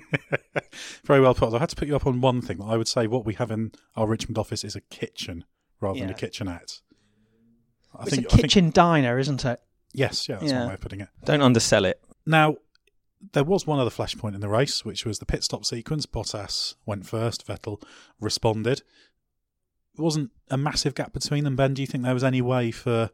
Very 1.04 1.20
well 1.20 1.34
put. 1.34 1.54
I 1.54 1.58
had 1.58 1.70
to 1.70 1.76
put 1.76 1.88
you 1.88 1.96
up 1.96 2.06
on 2.06 2.22
one 2.22 2.42
thing. 2.42 2.62
I 2.62 2.78
would 2.78 2.88
say 2.88 3.08
what 3.08 3.26
we 3.26 3.34
have 3.34 3.50
in 3.50 3.72
our 3.96 4.08
Richmond 4.08 4.38
office 4.38 4.64
is 4.64 4.76
a 4.76 4.82
kitchen 4.82 5.46
rather 5.80 5.98
yeah. 5.98 6.06
than 6.06 6.14
a 6.14 6.18
kitchenette. 6.18 6.80
I 7.98 8.04
it's 8.04 8.16
think, 8.16 8.32
a 8.32 8.38
kitchen 8.38 8.66
think, 8.66 8.76
diner, 8.76 9.18
isn't 9.18 9.44
it? 9.44 9.60
Yes, 9.94 10.30
yeah, 10.30 10.38
that's 10.38 10.52
yeah. 10.52 10.60
one 10.60 10.68
way 10.70 10.74
of 10.76 10.80
putting 10.80 11.02
it. 11.02 11.10
Don't 11.26 11.42
undersell 11.42 11.86
it. 11.86 12.00
Now, 12.26 12.56
there 13.34 13.44
was 13.44 13.68
one 13.68 13.80
other 13.80 13.90
flashpoint 13.90 14.36
in 14.36 14.42
the 14.42 14.50
race, 14.50 14.84
which 14.84 15.06
was 15.06 15.20
the 15.20 15.26
pit 15.26 15.44
stop 15.44 15.66
sequence. 15.66 16.06
Bottas 16.06 16.76
went 16.86 17.06
first, 17.06 17.46
Vettel 17.46 17.82
responded. 18.20 18.82
It 19.98 20.02
wasn't 20.02 20.32
a 20.50 20.58
massive 20.58 20.96
gap 20.96 21.14
between 21.14 21.44
them, 21.44 21.56
Ben. 21.56 21.74
Do 21.74 21.82
you 21.82 21.88
think 21.88 22.04
there 22.04 22.14
was 22.14 22.24
any 22.24 22.42
way 22.42 22.72
for 22.72 23.10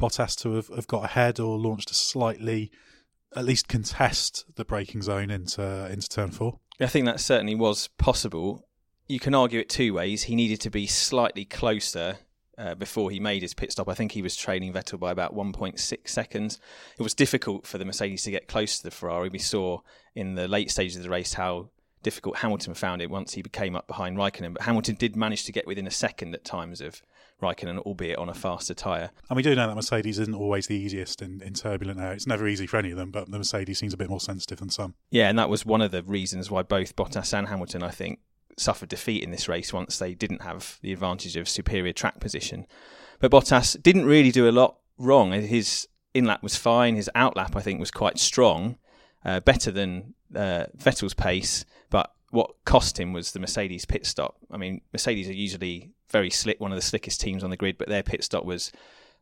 Bottas 0.00 0.36
to 0.42 0.54
have, 0.54 0.68
have 0.68 0.86
got 0.86 1.04
ahead 1.04 1.38
or 1.38 1.58
launched 1.58 1.90
a 1.90 1.94
slightly, 1.94 2.70
at 3.34 3.44
least 3.44 3.68
contest 3.68 4.44
the 4.56 4.64
braking 4.64 5.02
zone 5.02 5.30
into 5.30 5.90
into 5.90 6.08
turn 6.08 6.30
four? 6.30 6.58
I 6.80 6.86
think 6.86 7.06
that 7.06 7.20
certainly 7.20 7.54
was 7.54 7.88
possible. 7.98 8.66
You 9.06 9.20
can 9.20 9.34
argue 9.34 9.60
it 9.60 9.68
two 9.68 9.94
ways. 9.94 10.24
He 10.24 10.34
needed 10.34 10.60
to 10.62 10.70
be 10.70 10.86
slightly 10.86 11.44
closer 11.44 12.18
uh, 12.58 12.74
before 12.74 13.10
he 13.10 13.20
made 13.20 13.42
his 13.42 13.54
pit 13.54 13.72
stop. 13.72 13.88
I 13.88 13.94
think 13.94 14.12
he 14.12 14.22
was 14.22 14.36
trailing 14.36 14.72
Vettel 14.72 14.98
by 14.98 15.10
about 15.10 15.34
1.6 15.34 16.08
seconds. 16.08 16.58
It 16.98 17.02
was 17.02 17.14
difficult 17.14 17.66
for 17.66 17.78
the 17.78 17.84
Mercedes 17.84 18.22
to 18.24 18.30
get 18.30 18.48
close 18.48 18.78
to 18.78 18.84
the 18.84 18.90
Ferrari. 18.90 19.28
We 19.28 19.38
saw 19.38 19.80
in 20.14 20.34
the 20.34 20.48
late 20.48 20.70
stages 20.70 20.96
of 20.96 21.02
the 21.02 21.10
race 21.10 21.34
how 21.34 21.70
difficult 22.02 22.38
Hamilton 22.38 22.74
found 22.74 23.02
it 23.02 23.10
once 23.10 23.32
he 23.32 23.42
came 23.42 23.74
up 23.74 23.86
behind 23.88 24.16
Raikkonen. 24.16 24.54
But 24.54 24.62
Hamilton 24.62 24.94
did 24.94 25.16
manage 25.16 25.44
to 25.44 25.52
get 25.52 25.66
within 25.66 25.86
a 25.86 25.90
second 25.90 26.34
at 26.34 26.44
times 26.44 26.80
of 26.80 27.02
Raikkonen, 27.42 27.78
albeit 27.80 28.16
on 28.16 28.28
a 28.28 28.34
faster 28.34 28.74
tyre. 28.74 29.10
And 29.28 29.36
we 29.36 29.42
do 29.42 29.54
know 29.54 29.66
that 29.66 29.74
Mercedes 29.74 30.18
isn't 30.18 30.34
always 30.34 30.68
the 30.68 30.76
easiest 30.76 31.20
in, 31.20 31.42
in 31.42 31.54
turbulent 31.54 32.00
air. 32.00 32.12
It's 32.12 32.26
never 32.26 32.46
easy 32.46 32.66
for 32.66 32.76
any 32.76 32.90
of 32.90 32.96
them, 32.96 33.10
but 33.10 33.30
the 33.30 33.38
Mercedes 33.38 33.78
seems 33.78 33.92
a 33.92 33.96
bit 33.96 34.08
more 34.08 34.20
sensitive 34.20 34.58
than 34.58 34.70
some. 34.70 34.94
Yeah, 35.10 35.28
and 35.28 35.38
that 35.38 35.50
was 35.50 35.66
one 35.66 35.82
of 35.82 35.90
the 35.90 36.02
reasons 36.02 36.50
why 36.50 36.62
both 36.62 36.96
Bottas 36.96 37.36
and 37.36 37.48
Hamilton, 37.48 37.82
I 37.82 37.90
think, 37.90 38.20
suffered 38.56 38.88
defeat 38.88 39.22
in 39.22 39.30
this 39.30 39.48
race 39.48 39.72
once 39.72 39.98
they 39.98 40.14
didn't 40.14 40.42
have 40.42 40.78
the 40.82 40.92
advantage 40.92 41.36
of 41.36 41.48
superior 41.48 41.92
track 41.92 42.20
position. 42.20 42.66
But 43.20 43.30
Bottas 43.30 43.80
didn't 43.82 44.06
really 44.06 44.30
do 44.30 44.48
a 44.48 44.52
lot 44.52 44.78
wrong. 44.98 45.32
His 45.32 45.88
in 46.14 46.24
lap 46.24 46.42
was 46.42 46.56
fine. 46.56 46.96
His 46.96 47.10
out 47.14 47.36
lap, 47.36 47.56
I 47.56 47.60
think, 47.60 47.80
was 47.80 47.90
quite 47.90 48.18
strong, 48.18 48.78
uh, 49.24 49.40
better 49.40 49.70
than 49.70 50.14
uh, 50.34 50.66
Vettel's 50.76 51.14
pace. 51.14 51.64
But 51.90 52.12
what 52.30 52.54
cost 52.64 52.98
him 52.98 53.12
was 53.12 53.32
the 53.32 53.40
Mercedes 53.40 53.84
pit 53.84 54.06
stop. 54.06 54.36
I 54.50 54.56
mean, 54.56 54.80
Mercedes 54.92 55.28
are 55.28 55.34
usually 55.34 55.92
very 56.10 56.30
slick, 56.30 56.60
one 56.60 56.72
of 56.72 56.76
the 56.76 56.82
slickest 56.82 57.20
teams 57.20 57.44
on 57.44 57.50
the 57.50 57.56
grid, 57.56 57.78
but 57.78 57.88
their 57.88 58.02
pit 58.02 58.24
stop 58.24 58.44
was 58.44 58.72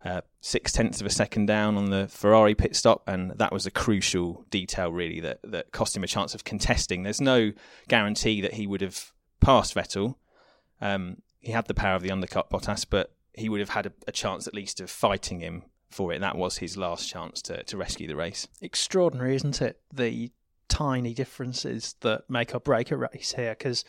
uh, 0.05 0.21
six 0.41 0.71
tenths 0.71 1.00
of 1.00 1.07
a 1.07 1.11
second 1.11 1.47
down 1.47 1.76
on 1.76 1.91
the 1.91 2.07
Ferrari 2.09 2.55
pit 2.55 2.76
stop, 2.76 3.03
and 3.07 3.33
that 3.38 3.53
was 3.53 3.67
a 3.67 3.71
crucial 3.71 4.45
detail, 4.50 4.93
really, 4.93 5.21
that, 5.21 5.41
that 5.45 5.73
cost 5.73 5.97
him 5.97 6.05
a 6.05 6.09
chance 6.09 6.35
of 6.35 6.45
contesting. 6.45 7.03
There's 7.03 7.21
no 7.21 7.53
guarantee 7.88 8.41
that 8.43 8.55
he 8.55 8.67
would 8.67 8.83
have 8.83 9.12
passed 9.45 9.75
Vettel. 9.75 10.17
Um, 10.81 11.19
he 11.41 11.53
had 11.53 11.67
the 11.67 11.75
power 11.75 11.95
of 11.95 12.03
the 12.03 12.11
undercut 12.11 12.51
Bottas, 12.51 12.87
but 12.89 13.15
he 13.35 13.49
would 13.49 13.61
have 13.61 13.71
had 13.71 13.87
a, 13.87 13.93
a, 14.09 14.13
chance 14.13 14.47
at 14.47 14.55
least 14.55 14.81
of 14.81 14.91
fighting 14.91 15.41
him 15.41 15.65
for 15.91 16.13
it. 16.13 16.21
That 16.21 16.37
was 16.37 16.59
his 16.59 16.77
last 16.77 17.09
chance 17.09 17.43
to, 17.43 17.63
to 17.65 17.77
rescue 17.77 18.09
the 18.09 18.17
race. 18.17 18.49
Extraordinary, 18.63 19.35
isn't 19.37 19.61
it? 19.61 19.81
The 19.93 20.33
tiny 20.69 21.15
differences 21.15 21.95
that 22.01 22.25
make 22.29 22.55
or 22.55 22.61
break 22.61 22.91
a 22.91 22.97
race 22.97 23.35
here, 23.37 23.55
because 23.57 23.85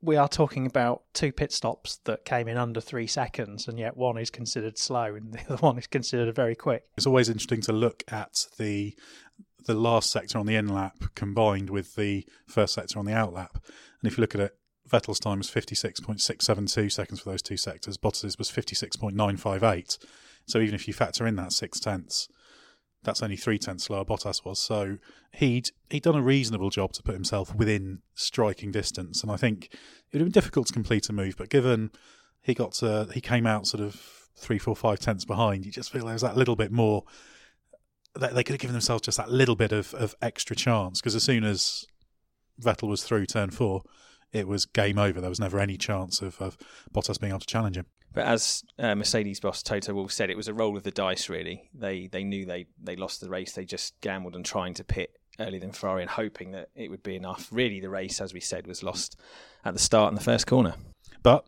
we 0.00 0.16
are 0.16 0.28
talking 0.28 0.66
about 0.66 1.02
two 1.14 1.32
pit 1.32 1.52
stops 1.52 1.98
that 2.04 2.24
came 2.24 2.46
in 2.46 2.56
under 2.56 2.80
three 2.80 3.06
seconds, 3.06 3.66
and 3.66 3.78
yet 3.78 3.96
one 3.96 4.18
is 4.18 4.30
considered 4.30 4.78
slow 4.78 5.14
and 5.14 5.32
the 5.32 5.40
other 5.48 5.56
one 5.56 5.78
is 5.78 5.86
considered 5.86 6.34
very 6.34 6.54
quick. 6.54 6.84
It's 6.96 7.06
always 7.06 7.28
interesting 7.28 7.62
to 7.62 7.72
look 7.72 8.04
at 8.08 8.46
the 8.58 8.94
the 9.64 9.74
last 9.74 10.10
sector 10.10 10.38
on 10.38 10.46
the 10.46 10.54
in 10.54 10.68
lap 10.68 10.96
combined 11.14 11.68
with 11.68 11.94
the 11.94 12.24
first 12.46 12.72
sector 12.72 12.98
on 12.98 13.04
the 13.04 13.12
out 13.12 13.34
lap. 13.34 13.54
And 14.00 14.10
if 14.10 14.16
you 14.16 14.22
look 14.22 14.34
at 14.34 14.40
it 14.40 14.56
Vettel's 14.90 15.20
time 15.20 15.38
was 15.38 15.50
56.672 15.50 16.92
seconds 16.92 17.20
for 17.20 17.30
those 17.30 17.42
two 17.42 17.56
sectors. 17.56 17.98
Bottas's 17.98 18.38
was 18.38 18.50
56.958. 18.50 19.98
So 20.46 20.58
even 20.58 20.74
if 20.74 20.88
you 20.88 20.94
factor 20.94 21.26
in 21.26 21.36
that 21.36 21.52
six 21.52 21.78
tenths, 21.78 22.28
that's 23.02 23.22
only 23.22 23.36
three 23.36 23.58
tenths 23.58 23.84
slower 23.84 24.04
Bottas 24.04 24.44
was. 24.44 24.58
So 24.58 24.98
he'd 25.32 25.70
he'd 25.90 26.02
done 26.02 26.16
a 26.16 26.22
reasonable 26.22 26.70
job 26.70 26.92
to 26.94 27.02
put 27.02 27.14
himself 27.14 27.54
within 27.54 28.00
striking 28.14 28.72
distance. 28.72 29.22
And 29.22 29.30
I 29.30 29.36
think 29.36 29.66
it 29.66 29.78
would 30.12 30.20
have 30.20 30.26
been 30.26 30.32
difficult 30.32 30.66
to 30.68 30.72
complete 30.72 31.08
a 31.08 31.12
move, 31.12 31.36
but 31.36 31.48
given 31.48 31.90
he 32.40 32.54
got 32.54 32.72
to, 32.74 33.08
he 33.12 33.20
came 33.20 33.46
out 33.46 33.66
sort 33.66 33.82
of 33.82 34.28
three, 34.36 34.58
four, 34.58 34.74
five 34.74 35.00
tenths 35.00 35.24
behind, 35.24 35.66
you 35.66 35.72
just 35.72 35.92
feel 35.92 36.04
there 36.04 36.14
was 36.14 36.22
that 36.22 36.36
little 36.36 36.56
bit 36.56 36.72
more. 36.72 37.04
They, 38.18 38.28
they 38.28 38.42
could 38.42 38.54
have 38.54 38.60
given 38.60 38.74
themselves 38.74 39.02
just 39.02 39.18
that 39.18 39.30
little 39.30 39.56
bit 39.56 39.72
of, 39.72 39.94
of 39.94 40.14
extra 40.22 40.56
chance 40.56 41.00
because 41.00 41.14
as 41.14 41.22
soon 41.22 41.44
as 41.44 41.84
Vettel 42.60 42.88
was 42.88 43.04
through 43.04 43.26
turn 43.26 43.50
four, 43.50 43.82
it 44.32 44.46
was 44.46 44.66
game 44.66 44.98
over. 44.98 45.20
There 45.20 45.30
was 45.30 45.40
never 45.40 45.58
any 45.58 45.76
chance 45.76 46.20
of, 46.22 46.40
of 46.40 46.56
Bottas 46.92 47.20
being 47.20 47.30
able 47.30 47.40
to 47.40 47.46
challenge 47.46 47.76
him. 47.76 47.86
But 48.12 48.26
as 48.26 48.64
uh, 48.78 48.94
Mercedes 48.94 49.40
boss 49.40 49.62
Toto 49.62 49.94
Wolff 49.94 50.12
said, 50.12 50.30
it 50.30 50.36
was 50.36 50.48
a 50.48 50.54
roll 50.54 50.76
of 50.76 50.82
the 50.82 50.90
dice. 50.90 51.28
Really, 51.28 51.70
they 51.74 52.06
they 52.06 52.24
knew 52.24 52.46
they 52.46 52.66
they 52.82 52.96
lost 52.96 53.20
the 53.20 53.28
race. 53.28 53.52
They 53.52 53.64
just 53.64 54.00
gambled 54.00 54.34
on 54.34 54.42
trying 54.42 54.74
to 54.74 54.84
pit 54.84 55.10
earlier 55.38 55.60
than 55.60 55.72
Ferrari 55.72 56.02
and 56.02 56.10
hoping 56.10 56.50
that 56.52 56.68
it 56.74 56.90
would 56.90 57.02
be 57.02 57.14
enough. 57.14 57.48
Really, 57.52 57.80
the 57.80 57.90
race, 57.90 58.20
as 58.20 58.32
we 58.32 58.40
said, 58.40 58.66
was 58.66 58.82
lost 58.82 59.20
at 59.64 59.74
the 59.74 59.80
start 59.80 60.10
in 60.10 60.14
the 60.14 60.24
first 60.24 60.46
corner. 60.46 60.74
But 61.22 61.46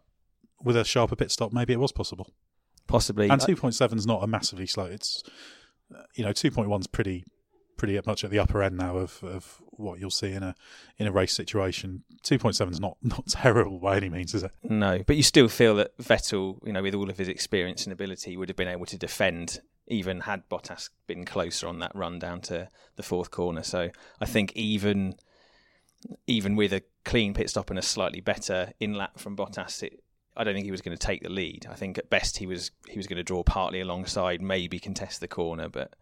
with 0.62 0.76
a 0.76 0.84
sharper 0.84 1.16
pit 1.16 1.30
stop, 1.30 1.52
maybe 1.52 1.72
it 1.72 1.80
was 1.80 1.92
possible. 1.92 2.30
Possibly. 2.86 3.28
And 3.28 3.40
two 3.40 3.56
point 3.56 3.74
seven 3.74 3.98
is 3.98 4.06
not 4.06 4.22
a 4.22 4.26
massively 4.26 4.66
slow. 4.66 4.84
It's 4.84 5.22
you 6.14 6.24
know 6.24 6.32
two 6.32 6.50
point 6.50 6.68
one 6.68 6.80
is 6.80 6.86
pretty 6.86 7.24
pretty 7.76 7.98
much 8.04 8.22
at 8.24 8.30
the 8.30 8.38
upper 8.38 8.62
end 8.62 8.76
now 8.76 8.98
of, 8.98 9.24
of 9.24 9.62
what 9.80 9.98
you'll 9.98 10.10
see 10.10 10.32
in 10.32 10.42
a 10.42 10.54
in 10.98 11.06
a 11.06 11.12
race 11.12 11.34
situation. 11.34 12.04
Two 12.22 12.38
point 12.38 12.56
seven 12.56 12.72
is 12.72 12.80
not 12.80 12.96
not 13.02 13.26
terrible 13.26 13.78
by 13.78 13.96
any 13.96 14.08
means, 14.08 14.34
is 14.34 14.42
it? 14.42 14.52
No, 14.62 15.02
but 15.06 15.16
you 15.16 15.22
still 15.22 15.48
feel 15.48 15.74
that 15.76 15.96
Vettel, 15.98 16.58
you 16.64 16.72
know, 16.72 16.82
with 16.82 16.94
all 16.94 17.10
of 17.10 17.18
his 17.18 17.28
experience 17.28 17.84
and 17.84 17.92
ability, 17.92 18.36
would 18.36 18.48
have 18.48 18.56
been 18.56 18.68
able 18.68 18.86
to 18.86 18.98
defend 18.98 19.60
even 19.90 20.20
had 20.20 20.48
Bottas 20.48 20.88
been 21.06 21.24
closer 21.24 21.66
on 21.66 21.80
that 21.80 21.94
run 21.94 22.18
down 22.18 22.40
to 22.42 22.68
the 22.96 23.02
fourth 23.02 23.30
corner. 23.30 23.62
So 23.62 23.90
I 24.20 24.24
think 24.24 24.52
even 24.54 25.16
even 26.26 26.56
with 26.56 26.72
a 26.72 26.82
clean 27.04 27.34
pit 27.34 27.50
stop 27.50 27.68
and 27.68 27.78
a 27.78 27.82
slightly 27.82 28.20
better 28.20 28.72
in 28.80 28.94
lap 28.94 29.18
from 29.18 29.36
Bottas, 29.36 29.82
it, 29.82 30.02
I 30.36 30.44
don't 30.44 30.54
think 30.54 30.64
he 30.64 30.70
was 30.70 30.80
going 30.80 30.96
to 30.96 31.06
take 31.06 31.22
the 31.22 31.28
lead. 31.28 31.66
I 31.70 31.74
think 31.74 31.98
at 31.98 32.08
best 32.08 32.38
he 32.38 32.46
was 32.46 32.70
he 32.88 32.96
was 32.96 33.06
going 33.06 33.18
to 33.18 33.22
draw 33.24 33.42
partly 33.42 33.80
alongside, 33.80 34.40
maybe 34.40 34.78
contest 34.78 35.20
the 35.20 35.28
corner, 35.28 35.68
but 35.68 35.94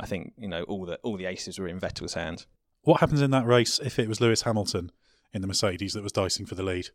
I 0.00 0.06
think 0.06 0.32
you 0.38 0.48
know 0.48 0.62
all 0.64 0.86
the 0.86 0.96
all 1.02 1.16
the 1.16 1.26
aces 1.26 1.58
were 1.58 1.68
in 1.68 1.80
Vettel's 1.80 2.14
hands. 2.14 2.46
What 2.84 3.00
happens 3.00 3.22
in 3.22 3.30
that 3.30 3.46
race 3.46 3.78
if 3.78 3.98
it 3.98 4.08
was 4.08 4.20
Lewis 4.20 4.42
Hamilton 4.42 4.92
in 5.32 5.40
the 5.40 5.48
Mercedes 5.48 5.94
that 5.94 6.02
was 6.02 6.12
dicing 6.12 6.46
for 6.46 6.54
the 6.54 6.62
lead? 6.62 6.90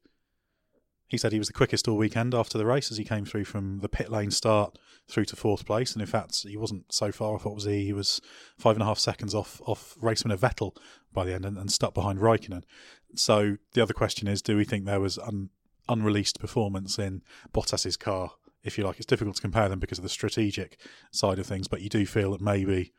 He 1.08 1.18
said 1.18 1.32
he 1.32 1.40
was 1.40 1.48
the 1.48 1.54
quickest 1.54 1.88
all 1.88 1.98
weekend 1.98 2.36
after 2.36 2.60
the 2.60 2.66
race 2.68 2.92
as 2.92 2.98
he 2.98 3.04
came 3.04 3.26
through 3.26 3.46
from 3.46 3.80
the 3.80 3.90
pit 3.90 4.12
lane 4.12 4.30
start 4.30 4.78
through 5.08 5.26
to 5.26 5.36
fourth 5.36 5.66
place. 5.66 5.94
And 5.94 6.02
in 6.02 6.08
fact, 6.08 6.44
he 6.44 6.56
wasn't 6.56 6.94
so 6.94 7.12
far 7.12 7.34
off. 7.34 7.46
What 7.46 7.56
was 7.56 7.64
he? 7.64 7.86
He 7.86 7.94
was 7.94 8.22
five 8.60 8.76
and 8.76 8.84
a 8.84 8.86
half 8.86 9.00
seconds 9.00 9.34
off 9.34 9.60
off 9.66 9.98
race 10.00 10.24
winner 10.24 10.38
Vettel 10.38 10.76
by 11.12 11.26
the 11.26 11.34
end 11.34 11.46
and, 11.46 11.58
and 11.58 11.72
stuck 11.72 11.96
behind 11.96 12.20
Raikkonen. 12.20 12.64
So 13.16 13.58
the 13.74 13.82
other 13.82 13.96
question 13.96 14.28
is, 14.28 14.44
do 14.44 14.56
we 14.56 14.66
think 14.66 14.86
there 14.86 15.00
was 15.00 15.18
un, 15.18 15.50
unreleased 15.88 16.40
performance 16.40 17.00
in 17.00 17.24
Bottas's 17.52 17.98
car 17.98 18.34
if 18.64 18.78
you 18.78 18.84
like. 18.84 18.98
It's 18.98 19.06
difficult 19.06 19.38
to 19.38 19.42
compare 19.42 19.70
them 19.70 19.80
because 19.80 19.98
of 19.98 20.04
the 20.04 20.10
strategic 20.10 20.78
side 21.12 21.40
of 21.40 21.46
things, 21.46 21.68
but 21.68 21.82
you 21.82 21.90
do 21.90 22.06
feel 22.06 22.32
that 22.32 22.42
maybe 22.42 22.94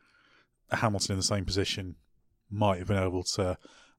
Hamilton 0.70 1.12
in 1.12 1.18
the 1.18 1.22
same 1.22 1.44
position 1.44 1.96
might 2.50 2.78
have 2.78 2.88
been 2.88 3.02
able 3.02 3.22
to 3.22 3.56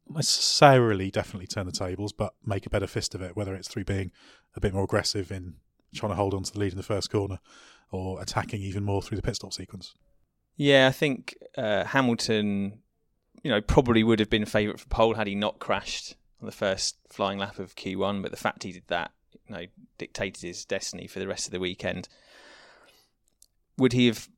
necessarily 0.09 1.09
definitely 1.09 1.47
turn 1.47 1.65
the 1.65 1.71
tables, 1.71 2.11
but 2.11 2.33
make 2.45 2.65
a 2.65 2.69
better 2.69 2.87
fist 2.87 3.15
of 3.15 3.21
it, 3.21 3.35
whether 3.35 3.55
it's 3.55 3.67
through 3.67 3.85
being 3.85 4.11
a 4.55 4.59
bit 4.59 4.73
more 4.73 4.83
aggressive 4.83 5.31
in 5.31 5.55
trying 5.93 6.11
to 6.11 6.15
hold 6.15 6.33
on 6.33 6.43
to 6.43 6.51
the 6.51 6.59
lead 6.59 6.71
in 6.71 6.77
the 6.77 6.83
first 6.83 7.09
corner 7.09 7.39
or 7.91 8.21
attacking 8.21 8.61
even 8.61 8.83
more 8.83 9.01
through 9.01 9.17
the 9.17 9.21
pit 9.21 9.35
stop 9.35 9.53
sequence. 9.53 9.93
Yeah, 10.55 10.87
I 10.87 10.91
think 10.91 11.37
uh, 11.57 11.85
Hamilton, 11.85 12.79
you 13.43 13.51
know, 13.51 13.61
probably 13.61 14.03
would 14.03 14.19
have 14.19 14.29
been 14.29 14.45
favourite 14.45 14.79
for 14.79 14.87
pole 14.87 15.15
had 15.15 15.27
he 15.27 15.35
not 15.35 15.59
crashed 15.59 16.15
on 16.41 16.45
the 16.45 16.51
first 16.51 16.97
flying 17.09 17.37
lap 17.37 17.59
of 17.59 17.75
Q1, 17.75 18.21
but 18.21 18.31
the 18.31 18.37
fact 18.37 18.63
he 18.63 18.71
did 18.71 18.87
that, 18.87 19.11
you 19.47 19.55
know, 19.55 19.65
dictated 19.97 20.41
his 20.41 20.65
destiny 20.65 21.07
for 21.07 21.19
the 21.19 21.27
rest 21.27 21.47
of 21.47 21.51
the 21.51 21.59
weekend. 21.59 22.07
Would 23.77 23.93
he 23.93 24.07
have 24.07 24.29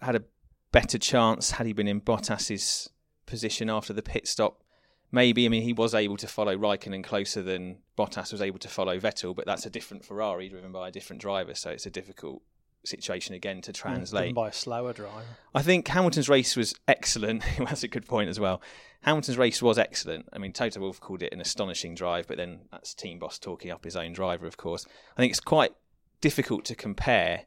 had 0.00 0.16
a 0.16 0.24
better 0.72 0.98
chance 0.98 1.52
had 1.52 1.66
he 1.66 1.72
been 1.72 1.88
in 1.88 2.00
Bottas's 2.00 2.90
position 3.28 3.70
after 3.70 3.92
the 3.92 4.02
pit 4.02 4.26
stop? 4.26 4.62
Maybe. 5.10 5.46
I 5.46 5.48
mean, 5.48 5.62
he 5.62 5.72
was 5.72 5.94
able 5.94 6.16
to 6.18 6.26
follow 6.26 6.56
Raikkonen 6.56 7.02
closer 7.02 7.42
than 7.42 7.78
Bottas 7.96 8.32
was 8.32 8.42
able 8.42 8.58
to 8.58 8.68
follow 8.68 8.98
Vettel, 8.98 9.34
but 9.34 9.46
that's 9.46 9.64
a 9.64 9.70
different 9.70 10.04
Ferrari 10.04 10.48
driven 10.48 10.72
by 10.72 10.88
a 10.88 10.90
different 10.90 11.22
driver, 11.22 11.54
so 11.54 11.70
it's 11.70 11.86
a 11.86 11.90
difficult 11.90 12.42
situation 12.84 13.34
again 13.34 13.60
to 13.62 13.72
translate. 13.72 14.34
by 14.34 14.48
a 14.48 14.52
slower 14.52 14.92
driver. 14.92 15.24
I 15.54 15.62
think 15.62 15.88
Hamilton's 15.88 16.28
race 16.28 16.56
was 16.56 16.74
excellent. 16.86 17.42
that's 17.58 17.82
a 17.82 17.88
good 17.88 18.06
point 18.06 18.28
as 18.28 18.38
well. 18.38 18.60
Hamilton's 19.02 19.38
race 19.38 19.62
was 19.62 19.78
excellent. 19.78 20.28
I 20.32 20.38
mean, 20.38 20.52
Toto 20.52 20.80
Wolff 20.80 21.00
called 21.00 21.22
it 21.22 21.32
an 21.32 21.40
astonishing 21.40 21.94
drive, 21.94 22.26
but 22.26 22.36
then 22.36 22.60
that's 22.70 22.94
team 22.94 23.18
boss 23.18 23.38
talking 23.38 23.70
up 23.70 23.84
his 23.84 23.96
own 23.96 24.12
driver, 24.12 24.46
of 24.46 24.56
course. 24.56 24.86
I 25.16 25.20
think 25.20 25.30
it's 25.30 25.40
quite 25.40 25.72
difficult 26.20 26.64
to 26.66 26.74
compare 26.74 27.44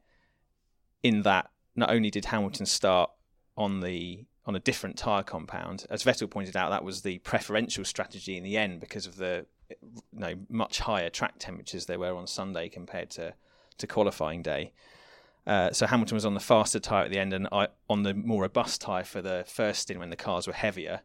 in 1.04 1.24
that 1.24 1.50
not 1.76 1.92
only 1.92 2.10
did 2.10 2.26
Hamilton 2.26 2.66
start 2.66 3.10
on 3.58 3.82
the 3.82 4.26
on 4.46 4.56
a 4.56 4.60
different 4.60 4.98
tyre 4.98 5.24
compound, 5.24 5.86
as 5.90 6.04
Vettel 6.04 6.30
pointed 6.30 6.58
out, 6.58 6.72
that 6.72 6.84
was 6.84 7.02
the 7.02 7.20
preferential 7.20 7.86
strategy 7.86 8.38
in 8.38 8.44
the 8.44 8.58
end 8.58 8.80
because 8.80 9.06
of 9.06 9.18
the 9.18 9.46
you 9.70 10.20
know, 10.20 10.36
much 10.50 10.80
higher 10.80 11.10
track 11.10 11.36
temperatures 11.40 11.86
there 11.86 12.00
were 12.00 12.16
on 12.16 12.28
Sunday 12.28 12.70
compared 12.70 13.10
to 13.12 13.34
to 13.78 13.88
qualifying 13.88 14.42
day. 14.42 14.72
Uh, 15.48 15.72
so 15.72 15.88
Hamilton 15.88 16.16
was 16.16 16.26
on 16.26 16.36
the 16.36 16.40
faster 16.40 16.80
tyre 16.80 17.06
at 17.06 17.12
the 17.12 17.18
end 17.18 17.34
and 17.34 17.48
I, 17.52 17.70
on 17.90 18.04
the 18.04 18.14
more 18.14 18.44
robust 18.44 18.82
tyre 18.82 19.04
for 19.04 19.22
the 19.22 19.44
first 19.48 19.82
stint 19.82 20.00
when 20.00 20.12
the 20.12 20.16
cars 20.16 20.46
were 20.46 20.54
heavier. 20.54 21.02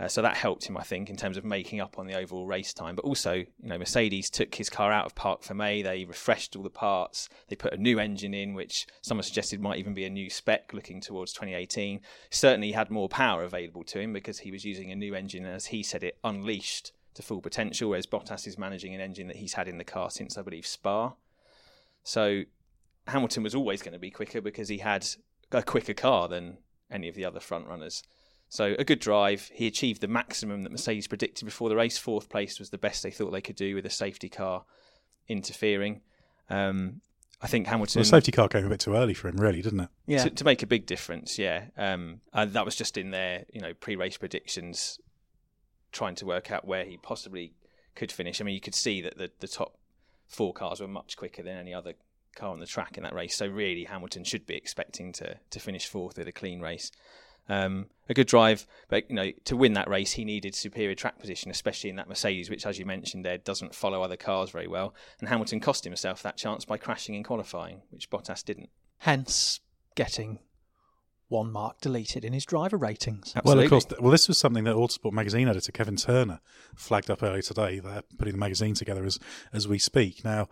Uh, 0.00 0.06
so 0.06 0.22
that 0.22 0.36
helped 0.36 0.64
him, 0.64 0.76
I 0.76 0.82
think, 0.82 1.10
in 1.10 1.16
terms 1.16 1.36
of 1.36 1.44
making 1.44 1.80
up 1.80 1.98
on 1.98 2.06
the 2.06 2.14
overall 2.14 2.46
race 2.46 2.72
time. 2.72 2.94
But 2.94 3.04
also, 3.04 3.34
you 3.34 3.46
know, 3.62 3.78
Mercedes 3.78 4.30
took 4.30 4.54
his 4.54 4.70
car 4.70 4.92
out 4.92 5.06
of 5.06 5.16
parc 5.16 5.42
fermé. 5.42 5.82
They 5.82 6.04
refreshed 6.04 6.54
all 6.54 6.62
the 6.62 6.70
parts. 6.70 7.28
They 7.48 7.56
put 7.56 7.72
a 7.72 7.76
new 7.76 7.98
engine 7.98 8.32
in, 8.32 8.54
which 8.54 8.86
someone 9.02 9.24
suggested 9.24 9.60
might 9.60 9.78
even 9.78 9.94
be 9.94 10.04
a 10.04 10.10
new 10.10 10.30
spec 10.30 10.72
looking 10.72 11.00
towards 11.00 11.32
2018. 11.32 12.00
Certainly 12.30 12.72
had 12.72 12.90
more 12.90 13.08
power 13.08 13.42
available 13.42 13.82
to 13.84 14.00
him 14.00 14.12
because 14.12 14.38
he 14.40 14.52
was 14.52 14.64
using 14.64 14.92
a 14.92 14.96
new 14.96 15.14
engine, 15.14 15.44
as 15.44 15.66
he 15.66 15.82
said 15.82 16.04
it, 16.04 16.16
unleashed 16.22 16.92
to 17.14 17.22
full 17.22 17.40
potential, 17.40 17.90
whereas 17.90 18.06
Bottas 18.06 18.46
is 18.46 18.56
managing 18.56 18.94
an 18.94 19.00
engine 19.00 19.26
that 19.26 19.36
he's 19.36 19.54
had 19.54 19.66
in 19.66 19.78
the 19.78 19.84
car 19.84 20.10
since, 20.10 20.38
I 20.38 20.42
believe, 20.42 20.66
Spa. 20.66 21.14
So 22.04 22.44
Hamilton 23.08 23.42
was 23.42 23.54
always 23.56 23.82
going 23.82 23.94
to 23.94 23.98
be 23.98 24.12
quicker 24.12 24.40
because 24.40 24.68
he 24.68 24.78
had 24.78 25.04
a 25.50 25.62
quicker 25.62 25.94
car 25.94 26.28
than 26.28 26.58
any 26.90 27.08
of 27.08 27.16
the 27.16 27.24
other 27.24 27.40
front 27.40 27.66
runners. 27.66 28.04
So 28.48 28.74
a 28.78 28.84
good 28.84 29.00
drive. 29.00 29.50
He 29.52 29.66
achieved 29.66 30.00
the 30.00 30.08
maximum 30.08 30.62
that 30.62 30.72
Mercedes 30.72 31.06
predicted 31.06 31.44
before 31.44 31.68
the 31.68 31.76
race. 31.76 31.98
Fourth 31.98 32.28
place 32.28 32.58
was 32.58 32.70
the 32.70 32.78
best 32.78 33.02
they 33.02 33.10
thought 33.10 33.30
they 33.30 33.42
could 33.42 33.56
do 33.56 33.74
with 33.74 33.84
a 33.84 33.90
safety 33.90 34.28
car 34.28 34.64
interfering. 35.28 36.00
Um, 36.48 37.02
I 37.40 37.46
think 37.46 37.66
Hamilton. 37.66 38.00
Well, 38.00 38.04
the 38.04 38.08
safety 38.08 38.32
car 38.32 38.48
came 38.48 38.64
a 38.64 38.68
bit 38.68 38.80
too 38.80 38.94
early 38.94 39.14
for 39.14 39.28
him, 39.28 39.36
really, 39.36 39.62
didn't 39.62 39.80
it? 39.80 39.88
Yeah. 40.06 40.24
To, 40.24 40.30
to 40.30 40.44
make 40.44 40.62
a 40.62 40.66
big 40.66 40.86
difference, 40.86 41.38
yeah. 41.38 41.66
Um, 41.76 42.20
and 42.32 42.52
that 42.54 42.64
was 42.64 42.74
just 42.74 42.96
in 42.96 43.10
their, 43.10 43.44
you 43.52 43.60
know, 43.60 43.74
pre-race 43.74 44.16
predictions, 44.16 44.98
trying 45.92 46.16
to 46.16 46.26
work 46.26 46.50
out 46.50 46.66
where 46.66 46.84
he 46.84 46.96
possibly 46.96 47.54
could 47.94 48.10
finish. 48.10 48.40
I 48.40 48.44
mean, 48.44 48.54
you 48.54 48.60
could 48.60 48.74
see 48.74 49.00
that 49.02 49.18
the, 49.18 49.30
the 49.38 49.46
top 49.46 49.78
four 50.26 50.52
cars 50.52 50.80
were 50.80 50.88
much 50.88 51.16
quicker 51.16 51.42
than 51.42 51.56
any 51.56 51.72
other 51.72 51.94
car 52.34 52.50
on 52.50 52.60
the 52.60 52.66
track 52.66 52.96
in 52.96 53.02
that 53.04 53.14
race. 53.14 53.36
So 53.36 53.46
really, 53.46 53.84
Hamilton 53.84 54.24
should 54.24 54.46
be 54.46 54.54
expecting 54.54 55.12
to 55.12 55.38
to 55.50 55.60
finish 55.60 55.86
fourth 55.86 56.18
with 56.18 56.28
a 56.28 56.32
clean 56.32 56.60
race. 56.60 56.90
Um, 57.48 57.86
a 58.08 58.14
good 58.14 58.26
drive, 58.26 58.66
but 58.88 59.08
you 59.10 59.16
know 59.16 59.30
to 59.44 59.56
win 59.56 59.74
that 59.74 59.88
race, 59.88 60.12
he 60.12 60.24
needed 60.24 60.54
superior 60.54 60.94
track 60.94 61.18
position, 61.18 61.50
especially 61.50 61.90
in 61.90 61.96
that 61.96 62.08
Mercedes, 62.08 62.48
which, 62.50 62.64
as 62.66 62.78
you 62.78 62.86
mentioned, 62.86 63.24
there 63.24 63.38
doesn't 63.38 63.74
follow 63.74 64.02
other 64.02 64.16
cars 64.16 64.50
very 64.50 64.66
well. 64.66 64.94
And 65.20 65.28
Hamilton 65.28 65.60
cost 65.60 65.84
himself 65.84 66.22
that 66.22 66.36
chance 66.36 66.64
by 66.64 66.78
crashing 66.78 67.14
in 67.14 67.22
qualifying, 67.22 67.82
which 67.90 68.10
Bottas 68.10 68.44
didn't. 68.44 68.70
Hence, 68.98 69.60
getting 69.94 70.38
one 71.28 71.52
mark 71.52 71.80
deleted 71.80 72.24
in 72.24 72.32
his 72.32 72.46
driver 72.46 72.76
ratings. 72.76 73.34
Absolutely. 73.36 73.68
Well, 73.68 73.78
of 73.78 73.88
course. 73.88 74.00
Well, 74.00 74.10
this 74.10 74.28
was 74.28 74.38
something 74.38 74.64
that 74.64 74.74
Autosport 74.74 75.12
magazine 75.12 75.48
editor 75.48 75.72
Kevin 75.72 75.96
Turner 75.96 76.40
flagged 76.74 77.10
up 77.10 77.22
earlier 77.22 77.42
today. 77.42 77.78
They're 77.78 78.02
putting 78.18 78.32
the 78.32 78.38
magazine 78.38 78.74
together 78.74 79.04
as 79.04 79.18
as 79.52 79.68
we 79.68 79.78
speak. 79.78 80.24
Now, 80.24 80.48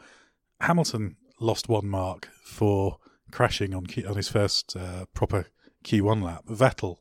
Hamilton 0.60 1.16
lost 1.40 1.68
one 1.68 1.88
mark 1.88 2.28
for 2.44 2.98
crashing 3.30 3.74
on 3.74 3.86
on 4.06 4.16
his 4.16 4.28
first 4.28 4.76
uh, 4.76 5.06
proper 5.14 5.46
Q1 5.86 6.22
lap. 6.22 6.44
Vettel 6.46 6.98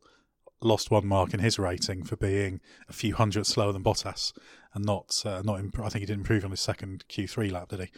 lost 0.61 0.91
one 0.91 1.07
mark 1.07 1.33
in 1.33 1.39
his 1.39 1.59
rating 1.59 2.03
for 2.03 2.15
being 2.15 2.61
a 2.87 2.93
few 2.93 3.15
hundred 3.15 3.45
slower 3.45 3.71
than 3.71 3.83
Bottas, 3.83 4.31
and 4.73 4.85
not 4.85 5.21
uh, 5.25 5.41
not. 5.43 5.59
Imp- 5.59 5.79
I 5.79 5.89
think 5.89 6.01
he 6.01 6.05
didn't 6.05 6.21
improve 6.21 6.45
on 6.45 6.51
his 6.51 6.61
second 6.61 7.03
Q3 7.09 7.51
lap, 7.51 7.69
did 7.69 7.81
he? 7.81 7.91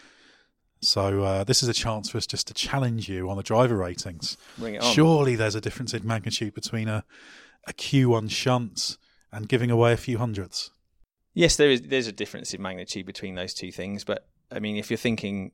So 0.81 1.23
uh, 1.23 1.43
this 1.43 1.63
is 1.63 1.69
a 1.69 1.73
chance 1.73 2.09
for 2.09 2.17
us 2.17 2.27
just 2.27 2.47
to 2.47 2.53
challenge 2.53 3.09
you 3.09 3.29
on 3.29 3.37
the 3.37 3.43
driver 3.43 3.77
ratings. 3.77 4.37
Bring 4.57 4.75
it 4.75 4.83
on. 4.83 4.93
Surely 4.93 5.35
there's 5.35 5.55
a 5.55 5.61
difference 5.61 5.93
in 5.93 6.05
magnitude 6.05 6.53
between 6.53 6.87
a 6.87 7.03
a 7.67 7.73
Q1 7.73 8.31
shunt 8.31 8.97
and 9.31 9.49
giving 9.49 9.69
away 9.69 9.91
a 9.91 9.97
few 9.97 10.17
hundreds. 10.17 10.71
Yes, 11.33 11.57
there 11.57 11.69
is. 11.69 11.81
There's 11.81 12.07
a 12.07 12.11
difference 12.11 12.53
in 12.53 12.61
magnitude 12.61 13.05
between 13.05 13.35
those 13.35 13.53
two 13.53 13.71
things, 13.71 14.03
but 14.03 14.27
I 14.51 14.59
mean, 14.59 14.77
if 14.77 14.89
you're 14.89 14.97
thinking 14.97 15.51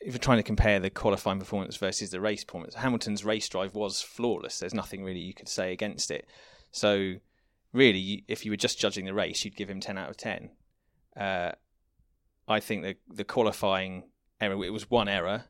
if 0.00 0.12
you're 0.12 0.18
trying 0.18 0.38
to 0.38 0.42
compare 0.42 0.78
the 0.78 0.90
qualifying 0.90 1.38
performance 1.38 1.76
versus 1.76 2.10
the 2.10 2.20
race 2.20 2.44
performance, 2.44 2.74
Hamilton's 2.74 3.24
race 3.24 3.48
drive 3.48 3.74
was 3.74 4.02
flawless. 4.02 4.58
There's 4.58 4.74
nothing 4.74 5.02
really 5.02 5.20
you 5.20 5.34
could 5.34 5.48
say 5.48 5.72
against 5.72 6.10
it. 6.10 6.26
So, 6.70 7.14
really, 7.72 8.24
if 8.28 8.44
you 8.44 8.52
were 8.52 8.56
just 8.56 8.78
judging 8.78 9.06
the 9.06 9.14
race, 9.14 9.44
you'd 9.44 9.56
give 9.56 9.70
him 9.70 9.80
10 9.80 9.98
out 9.98 10.10
of 10.10 10.16
10. 10.16 10.50
Uh, 11.16 11.52
I 12.48 12.60
think 12.60 12.82
the 12.82 12.96
the 13.12 13.24
qualifying 13.24 14.04
error 14.40 14.64
it 14.64 14.70
was 14.70 14.90
one 14.90 15.08
error, 15.08 15.44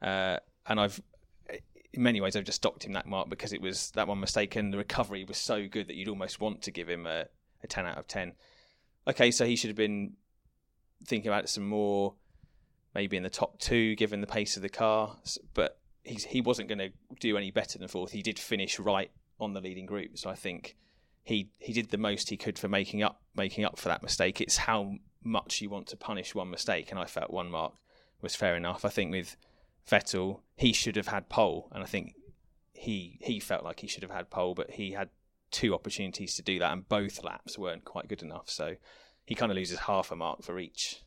uh, 0.00 0.38
and 0.66 0.80
I've 0.80 1.02
in 1.92 2.02
many 2.02 2.20
ways 2.20 2.36
I've 2.36 2.44
just 2.44 2.62
docked 2.62 2.84
him 2.84 2.92
that 2.92 3.06
mark 3.06 3.28
because 3.28 3.52
it 3.52 3.60
was 3.60 3.90
that 3.92 4.08
one 4.08 4.20
mistake, 4.20 4.56
and 4.56 4.72
the 4.72 4.78
recovery 4.78 5.24
was 5.24 5.36
so 5.36 5.66
good 5.68 5.88
that 5.88 5.96
you'd 5.96 6.08
almost 6.08 6.40
want 6.40 6.62
to 6.62 6.70
give 6.70 6.88
him 6.88 7.06
a, 7.06 7.26
a 7.62 7.66
10 7.66 7.86
out 7.86 7.98
of 7.98 8.06
10. 8.06 8.32
Okay, 9.08 9.30
so 9.30 9.44
he 9.44 9.56
should 9.56 9.68
have 9.68 9.76
been 9.76 10.14
thinking 11.04 11.28
about 11.28 11.48
some 11.48 11.66
more 11.66 12.14
maybe 12.94 13.16
in 13.16 13.22
the 13.22 13.30
top 13.30 13.58
two 13.58 13.94
given 13.96 14.20
the 14.20 14.26
pace 14.26 14.56
of 14.56 14.62
the 14.62 14.68
car. 14.68 15.16
But 15.54 15.78
he's, 16.02 16.24
he 16.24 16.40
wasn't 16.40 16.68
going 16.68 16.78
to 16.78 16.90
do 17.20 17.36
any 17.36 17.50
better 17.50 17.78
than 17.78 17.88
fourth. 17.88 18.12
He 18.12 18.22
did 18.22 18.38
finish 18.38 18.78
right 18.78 19.10
on 19.40 19.54
the 19.54 19.60
leading 19.60 19.86
group, 19.86 20.18
so 20.18 20.30
I 20.30 20.34
think 20.34 20.76
he 21.24 21.50
he 21.58 21.72
did 21.72 21.90
the 21.90 21.98
most 21.98 22.30
he 22.30 22.36
could 22.36 22.58
for 22.58 22.68
making 22.68 23.02
up 23.02 23.22
making 23.34 23.64
up 23.64 23.78
for 23.78 23.88
that 23.88 24.02
mistake. 24.02 24.40
It's 24.40 24.56
how 24.56 24.96
much 25.22 25.60
you 25.60 25.70
want 25.70 25.86
to 25.88 25.96
punish 25.96 26.34
one 26.34 26.50
mistake, 26.50 26.90
and 26.90 26.98
I 26.98 27.06
felt 27.06 27.30
one 27.30 27.50
mark 27.50 27.74
was 28.20 28.34
fair 28.34 28.56
enough. 28.56 28.84
I 28.84 28.88
think 28.88 29.10
with 29.10 29.36
Vettel, 29.88 30.40
he 30.56 30.72
should 30.72 30.96
have 30.96 31.08
had 31.08 31.28
pole, 31.28 31.68
and 31.72 31.82
I 31.82 31.86
think 31.86 32.14
he 32.72 33.18
he 33.20 33.40
felt 33.40 33.64
like 33.64 33.80
he 33.80 33.86
should 33.86 34.02
have 34.02 34.12
had 34.12 34.30
pole, 34.30 34.54
but 34.54 34.72
he 34.72 34.92
had 34.92 35.10
two 35.50 35.74
opportunities 35.74 36.34
to 36.36 36.42
do 36.42 36.58
that, 36.58 36.72
and 36.72 36.88
both 36.88 37.22
laps 37.22 37.58
weren't 37.58 37.84
quite 37.84 38.08
good 38.08 38.22
enough. 38.22 38.48
So 38.48 38.76
he 39.24 39.34
kind 39.34 39.52
of 39.52 39.56
loses 39.56 39.80
half 39.80 40.10
a 40.10 40.16
mark 40.16 40.42
for 40.42 40.58
each 40.58 41.02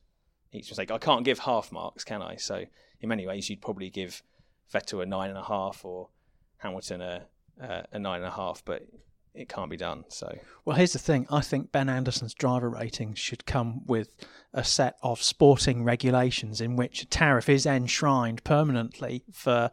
each 0.56 0.70
mistake. 0.70 0.92
I 0.92 0.98
can't 0.98 1.26
give 1.26 1.40
half 1.40 1.72
marks, 1.72 2.04
can 2.04 2.22
I? 2.22 2.36
So 2.38 2.64
in 3.02 3.10
many 3.10 3.28
ways, 3.28 3.50
you'd 3.50 3.62
probably 3.62 3.90
give 3.90 4.24
Vettel 4.74 5.04
a 5.04 5.06
nine 5.06 5.30
and 5.30 5.38
a 5.38 5.44
half 5.44 5.86
or 5.86 6.10
Hamilton 6.58 7.02
a 7.02 7.26
uh, 7.62 7.84
a 7.92 8.00
nine 8.00 8.18
and 8.18 8.28
a 8.28 8.32
half, 8.32 8.64
but 8.66 8.84
it 9.34 9.50
can't 9.50 9.70
be 9.70 9.78
done. 9.78 10.06
So 10.10 10.38
well, 10.64 10.76
here's 10.76 10.94
the 10.94 11.00
thing: 11.00 11.28
I 11.30 11.42
think 11.42 11.72
Ben 11.72 11.90
Anderson's 11.90 12.34
driver 12.34 12.70
ratings 12.70 13.20
should 13.20 13.46
come 13.46 13.86
with 13.86 14.16
a 14.54 14.64
set 14.64 14.98
of 15.04 15.22
sporting 15.22 15.84
regulations 15.84 16.62
in 16.62 16.76
which 16.76 17.02
a 17.02 17.06
tariff 17.06 17.50
is 17.50 17.66
enshrined 17.66 18.44
permanently 18.44 19.24
for. 19.32 19.72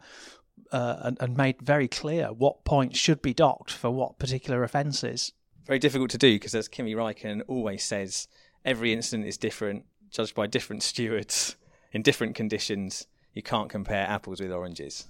Uh, 0.70 1.00
and, 1.02 1.18
and 1.20 1.36
made 1.36 1.60
very 1.60 1.86
clear 1.86 2.28
what 2.28 2.64
points 2.64 2.98
should 2.98 3.20
be 3.20 3.34
docked 3.34 3.70
for 3.70 3.90
what 3.90 4.18
particular 4.18 4.62
offences. 4.62 5.32
Very 5.66 5.78
difficult 5.78 6.10
to 6.10 6.18
do 6.18 6.36
because, 6.36 6.54
as 6.54 6.66
Kimi 6.66 6.94
Raikkonen 6.94 7.42
always 7.46 7.84
says, 7.84 8.26
every 8.64 8.90
incident 8.94 9.28
is 9.28 9.36
different 9.36 9.84
judged 10.12 10.34
by 10.34 10.46
different 10.46 10.82
stewards 10.82 11.56
in 11.92 12.02
different 12.02 12.34
conditions. 12.34 13.06
You 13.34 13.42
can't 13.42 13.70
compare 13.70 14.06
apples 14.06 14.40
with 14.40 14.52
oranges. 14.52 15.06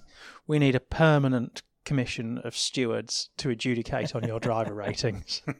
We 0.47 0.57
need 0.59 0.75
a 0.75 0.79
permanent 0.79 1.61
commission 1.85 2.37
of 2.39 2.55
stewards 2.55 3.29
to 3.37 3.49
adjudicate 3.49 4.15
on 4.15 4.23
your 4.23 4.39
driver 4.39 4.73
ratings. 4.85 5.41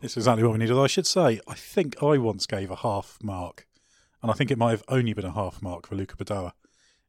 It's 0.00 0.16
exactly 0.16 0.44
what 0.44 0.52
we 0.52 0.58
need. 0.58 0.70
Although 0.70 0.84
I 0.84 0.88
should 0.88 1.06
say, 1.06 1.40
I 1.48 1.54
think 1.54 2.00
I 2.00 2.18
once 2.18 2.46
gave 2.46 2.70
a 2.70 2.76
half 2.76 3.18
mark, 3.20 3.66
and 4.22 4.30
I 4.30 4.34
think 4.34 4.52
it 4.52 4.58
might 4.58 4.70
have 4.70 4.84
only 4.86 5.12
been 5.12 5.24
a 5.24 5.32
half 5.32 5.60
mark 5.60 5.88
for 5.88 5.96
Luca 5.96 6.16
Badoer 6.16 6.52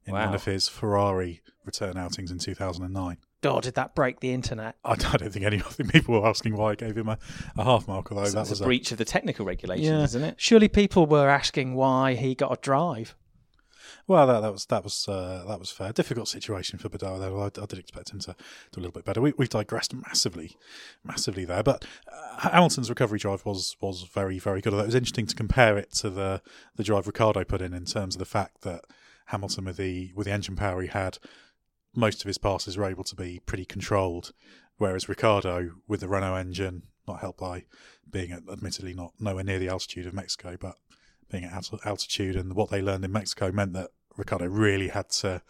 in 0.06 0.14
Wow. 0.14 0.26
one 0.26 0.34
of 0.34 0.46
his 0.46 0.68
Ferrari 0.68 1.42
return 1.64 1.96
outings 1.98 2.32
in 2.32 2.40
2009. 2.40 3.18
God, 3.42 3.64
did 3.64 3.76
that 3.76 3.96
break 3.96 4.20
the 4.20 4.32
internet? 4.34 4.76
I, 4.84 4.92
I 4.94 4.96
don't 4.96 5.32
think 5.32 5.46
any. 5.46 5.60
Think 5.60 5.92
people 5.92 6.20
were 6.20 6.28
asking 6.28 6.56
why 6.56 6.72
I 6.72 6.76
gave 6.76 6.98
him 6.98 7.08
a, 7.10 7.18
a 7.58 7.64
half 7.64 7.88
mark, 7.88 8.12
although 8.12 8.26
So 8.26 8.32
that 8.42 8.50
was 8.50 8.62
a 8.62 8.66
breach 8.66 8.92
of 8.92 8.98
the 8.98 9.06
technical 9.06 9.46
regulations, 9.46 9.88
Yeah. 9.88 10.04
isn't 10.04 10.24
it? 10.24 10.36
Surely 10.38 10.68
people 10.68 11.06
were 11.06 11.30
asking 11.30 11.76
why 11.76 12.16
he 12.16 12.36
got 12.36 12.52
a 12.52 12.62
drive. 12.62 13.16
Well, 14.08 14.26
that, 14.26 14.40
that 14.42 14.52
was 14.52 14.66
that 14.66 14.84
was 14.84 15.08
uh, 15.08 15.46
that 15.48 15.60
was 15.60 15.70
fair. 15.72 15.92
Difficult 15.94 16.28
situation 16.28 16.80
for 16.80 16.90
Badoer 16.90 17.20
though. 17.20 17.40
I, 17.40 17.46
I, 17.46 17.66
did 17.68 17.78
expect 17.78 18.12
him 18.12 18.20
to 18.22 18.36
do 18.72 18.80
a 18.80 18.82
little 18.82 18.92
bit 18.92 19.06
better. 19.06 19.22
We, 19.22 19.34
have 19.38 19.50
digressed 19.50 19.94
massively, 19.94 20.58
massively 21.04 21.46
there. 21.46 21.62
But 21.62 21.86
uh, 22.12 22.50
Hamilton's 22.50 22.90
recovery 22.90 23.20
drive 23.20 23.46
was 23.46 23.78
was 23.82 24.04
very 24.04 24.40
very 24.40 24.62
good. 24.62 24.74
Although 24.74 24.84
It 24.84 24.88
was 24.88 24.96
interesting 24.96 25.28
to 25.28 25.36
compare 25.36 25.78
it 25.78 25.94
to 25.98 26.10
the 26.10 26.42
the 26.76 26.84
drive 26.84 27.06
Ricciardo 27.06 27.44
put 27.44 27.62
in 27.62 27.74
in 27.74 27.86
terms 27.86 28.16
of 28.16 28.20
the 28.20 28.26
fact 28.26 28.62
that 28.62 28.86
Hamilton 29.28 29.66
with 29.66 29.78
the 29.78 30.12
with 30.16 30.26
the 30.26 30.34
engine 30.34 30.56
power 30.56 30.82
he 30.82 30.88
had, 30.88 31.20
most 31.96 32.22
of 32.22 32.28
his 32.28 32.38
passes 32.38 32.78
were 32.78 32.86
able 32.86 33.04
to 33.04 33.16
be 33.16 33.42
pretty 33.46 33.66
controlled, 33.66 34.32
whereas 34.78 35.10
Ricciardo, 35.10 35.72
with 35.88 36.02
the 36.02 36.08
Renault 36.08 36.36
engine, 36.36 36.84
not 37.08 37.22
helped 37.22 37.40
by 37.40 37.66
being 38.10 38.32
at, 38.32 38.44
admittedly 38.52 38.94
not 38.94 39.14
nowhere 39.20 39.44
near 39.44 39.60
the 39.60 39.70
altitude 39.70 40.06
of 40.06 40.14
Mexico, 40.14 40.58
but 40.60 40.76
being 41.30 41.44
at 41.44 41.70
altitude 41.86 42.36
and 42.36 42.54
what 42.54 42.70
they 42.70 42.82
learned 42.82 43.06
in 43.06 43.12
Mexico 43.12 43.52
meant 43.52 43.74
that 43.74 43.90
Ricciardo 44.18 44.48
really 44.48 44.90
had 44.90 45.10
to 45.10 45.42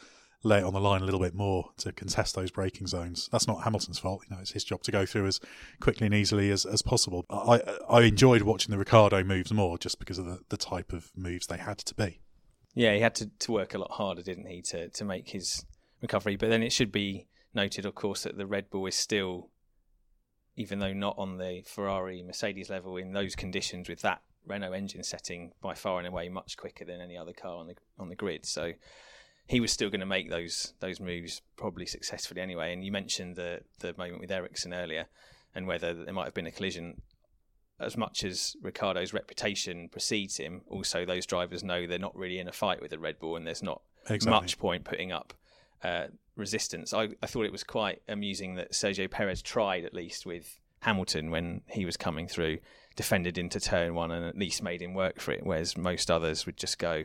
lay 0.43 0.60
it 0.60 0.63
on 0.63 0.73
the 0.73 0.80
line 0.80 1.02
a 1.02 1.06
little 1.06 1.19
bit 1.19 1.34
more 1.34 1.69
to 1.78 1.91
contest 1.91 2.36
those 2.36 2.52
braking 2.52 2.88
zones. 2.88 3.28
That's 3.32 3.47
not 3.47 3.63
Hamilton's 3.63 3.99
fault. 3.99 4.23
You 4.30 4.36
know, 4.36 4.41
it's 4.41 4.52
his 4.52 4.63
job 4.63 4.84
to 4.84 4.91
go 4.91 5.06
through 5.06 5.28
as 5.28 5.39
quickly 5.82 6.06
and 6.06 6.15
easily 6.15 6.49
as, 6.49 6.65
as 6.65 6.82
possible. 6.82 7.25
I 7.30 7.62
I 7.89 8.02
enjoyed 8.02 8.43
watching 8.43 8.71
the 8.71 8.78
Ricciardo 8.78 9.23
moves 9.23 9.52
more 9.52 9.78
just 9.78 9.99
because 9.99 10.17
of 10.17 10.25
the, 10.25 10.39
the 10.49 10.58
type 10.58 10.93
of 10.93 11.12
moves 11.15 11.47
they 11.47 11.58
had 11.58 11.78
to 11.80 11.93
be. 11.93 12.21
Yeah, 12.73 12.93
he 12.93 13.02
had 13.02 13.15
to, 13.15 13.30
to 13.39 13.52
work 13.52 13.73
a 13.73 13.80
lot 13.80 13.91
harder, 13.91 14.21
didn't 14.21 14.45
he, 14.45 14.62
to, 14.62 14.89
to 14.89 15.04
make 15.04 15.30
his 15.30 15.65
recovery. 16.02 16.36
But 16.36 16.50
then 16.50 16.64
it 16.64 16.72
should 16.72 16.92
be 16.92 17.28
noted, 17.54 17.86
of 17.86 17.96
course, 17.96 18.24
that 18.24 18.38
the 18.38 18.46
Red 18.46 18.70
Bull 18.70 18.86
is 18.86 18.96
still, 18.96 19.50
even 20.56 20.80
though 20.80 20.94
not 20.94 21.16
on 21.18 21.38
the 21.38 21.64
Ferrari 21.66 22.22
Mercedes 22.24 22.70
level 22.70 22.98
in 22.98 23.14
those 23.14 23.36
conditions 23.36 23.90
with 23.90 24.02
that 24.02 24.22
Renault 24.46 24.74
engine 24.74 25.04
setting 25.04 25.52
by 25.62 25.76
far 25.76 26.00
and 26.00 26.08
away 26.08 26.30
much 26.30 26.58
quicker 26.58 26.86
than 26.86 27.02
any 27.02 27.18
other 27.18 27.34
car 27.34 27.58
on 27.58 27.68
the 27.68 27.76
on 27.98 28.10
the 28.10 28.16
grid. 28.16 28.46
So 28.46 28.74
he 29.48 29.60
was 29.60 29.72
still 29.72 29.90
going 29.90 30.00
to 30.00 30.06
make 30.06 30.30
those 30.30 30.74
those 30.80 31.00
moves 31.00 31.42
probably 31.56 31.86
successfully 31.86 32.42
anyway. 32.42 32.74
And 32.74 32.84
you 32.84 32.92
mentioned 32.92 33.36
the 33.36 33.62
the 33.80 33.94
moment 33.98 34.22
with 34.22 34.32
Ericsson 34.32 34.74
earlier, 34.74 35.08
and 35.54 35.68
whether 35.68 35.94
there 35.94 36.14
might 36.14 36.26
have 36.26 36.34
been 36.34 36.48
a 36.48 36.52
collision. 36.52 37.02
As 37.82 37.96
much 37.96 38.26
as 38.26 38.58
Ricciardo's 38.62 39.14
reputation 39.14 39.88
precedes 39.88 40.36
him, 40.36 40.64
also 40.68 41.06
those 41.06 41.26
drivers 41.26 41.64
know 41.64 41.88
they're 41.88 41.98
not 41.98 42.14
really 42.14 42.38
in 42.38 42.50
a 42.50 42.52
fight 42.52 42.82
with 42.82 42.92
the 42.92 43.00
Red 43.00 43.20
Bull, 43.20 43.38
and 43.38 43.48
there's 43.48 43.64
not 43.64 43.82
exactly. 44.10 44.32
much 44.32 44.60
point 44.60 44.84
putting 44.84 45.14
up 45.14 45.34
uh, 45.84 46.08
resistance. 46.36 46.94
I, 46.94 47.10
I 47.22 47.28
thought 47.28 47.46
it 47.46 47.52
was 47.52 47.63
quite 47.63 48.02
amusing 48.08 48.56
that 48.56 48.72
Sergio 48.72 49.10
Perez 49.10 49.42
tried 49.42 49.86
at 49.86 49.94
least 49.94 50.26
with 50.26 50.60
Hamilton 50.82 51.30
when 51.32 51.62
he 51.68 51.86
was 51.86 51.98
coming 51.98 52.28
through 52.28 52.60
defended 52.96 53.38
into 53.38 53.62
turn 53.62 53.94
one 53.96 54.12
and 54.12 54.26
at 54.26 54.38
least 54.38 54.62
made 54.62 54.82
him 54.82 54.94
work 54.94 55.22
for 55.22 55.32
it. 55.32 55.46
Whereas 55.46 55.78
most 55.78 56.12
others 56.12 56.46
would 56.46 56.58
just 56.58 56.78
go, 56.80 57.04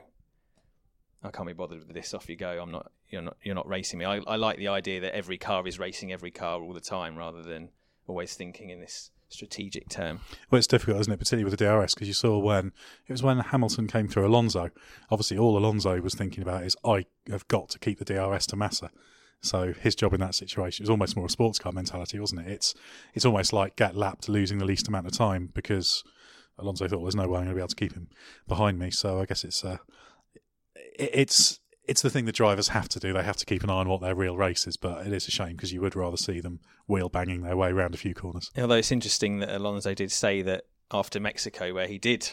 "I 1.23 1.31
can't 1.31 1.47
be 1.47 1.53
bothered 1.53 1.87
with 1.87 1.95
this. 1.95 2.15
Off 2.15 2.29
you 2.29 2.37
go. 2.37 2.59
I'm 2.61 2.73
not. 2.73 2.91
You're 3.09 3.23
not. 3.23 3.37
You're 3.43 3.55
not 3.55 3.69
racing 3.69 4.01
me." 4.01 4.05
I, 4.05 4.17
I 4.27 4.37
like 4.37 4.59
the 4.59 4.69
idea 4.69 5.01
that 5.01 5.15
every 5.15 5.39
car 5.39 5.67
is 5.69 5.79
racing 5.79 6.13
every 6.13 6.31
car 6.31 6.61
all 6.61 6.73
the 6.73 6.81
time, 6.81 7.17
rather 7.17 7.43
than 7.43 7.71
always 8.07 8.35
thinking 8.35 8.71
in 8.71 8.81
this 8.81 9.11
strategic 9.29 9.89
term. 9.89 10.21
Well, 10.51 10.59
it's 10.59 10.67
difficult, 10.67 11.01
isn't 11.01 11.13
it? 11.13 11.19
Particularly 11.19 11.45
with 11.45 11.59
the 11.59 11.65
DRS, 11.65 11.95
because 11.95 12.09
you 12.09 12.15
saw 12.15 12.39
when 12.39 12.73
it 13.07 13.13
was 13.13 13.23
when 13.23 13.39
Hamilton 13.39 13.87
came 13.87 14.09
through 14.09 14.27
Alonso. 14.27 14.71
Obviously, 15.11 15.39
all 15.39 15.57
Alonso 15.57 16.01
was 16.01 16.15
thinking 16.15 16.43
about 16.43 16.65
is 16.65 16.77
I 16.85 17.07
have 17.31 17.47
got 17.49 17.69
to 17.71 17.79
keep 17.79 17.99
the 17.99 18.05
DRS 18.05 18.47
to 18.49 18.57
Massa. 18.57 18.91
So 19.41 19.75
his 19.75 19.95
job 19.95 20.15
in 20.15 20.21
that 20.21 20.35
situation 20.35 20.83
was 20.83 20.91
almost 20.91 21.17
more 21.17 21.27
a 21.27 21.31
sports 21.31 21.59
car 21.59 21.73
mentality, 21.73 22.19
wasn't 22.19 22.47
it? 22.47 22.51
It's 22.51 22.75
it's 23.13 23.27
almost 23.27 23.53
like 23.53 23.77
get 23.77 23.95
lapped, 23.95 24.29
losing 24.29 24.59
the 24.59 24.65
least 24.65 24.89
amount 24.89 25.07
of 25.07 25.13
time 25.13 25.51
because 25.53 26.03
Alonso 26.59 26.89
thought 26.89 27.03
there's 27.03 27.15
no 27.15 27.29
way 27.29 27.41
I'm 27.41 27.45
going 27.45 27.49
to 27.49 27.55
be 27.55 27.61
able 27.61 27.69
to 27.69 27.77
keep 27.77 27.93
him 27.93 28.09
behind 28.49 28.79
me. 28.79 28.91
So 28.91 29.21
I 29.21 29.27
guess 29.27 29.45
it's 29.45 29.65
uh, 29.65 29.79
it's 30.75 31.61
it's 31.87 32.01
the 32.01 32.11
thing 32.11 32.25
that 32.25 32.35
drivers 32.35 32.69
have 32.69 32.89
to 32.91 33.01
do. 33.01 33.13
They 33.13 33.23
have 33.23 33.37
to 33.37 33.45
keep 33.45 33.63
an 33.63 33.71
eye 33.71 33.75
on 33.75 33.89
what 33.89 34.01
their 34.01 34.15
real 34.15 34.37
race 34.37 34.67
is, 34.67 34.77
but 34.77 35.07
it 35.07 35.13
is 35.13 35.29
a 35.29 35.31
shame 35.31 35.57
because 35.57 35.73
you 35.73 35.81
would 35.83 35.95
rather 35.95 36.17
see 36.17 36.41
them 36.41 36.61
wheel 36.87 37.09
banging 37.09 37.43
their 37.43 37.57
way 37.57 37.69
around 37.69 37.95
a 37.95 37.99
few 37.99 38.15
corners. 38.15 38.51
Although 38.57 38.77
it's 38.77 38.93
interesting 38.93 39.41
that 39.41 39.55
Alonso 39.55 39.93
did 39.93 40.11
say 40.11 40.41
that 40.43 40.65
after 40.91 41.21
Mexico, 41.21 41.75
where 41.75 41.87
he 41.87 41.99
did 41.99 42.33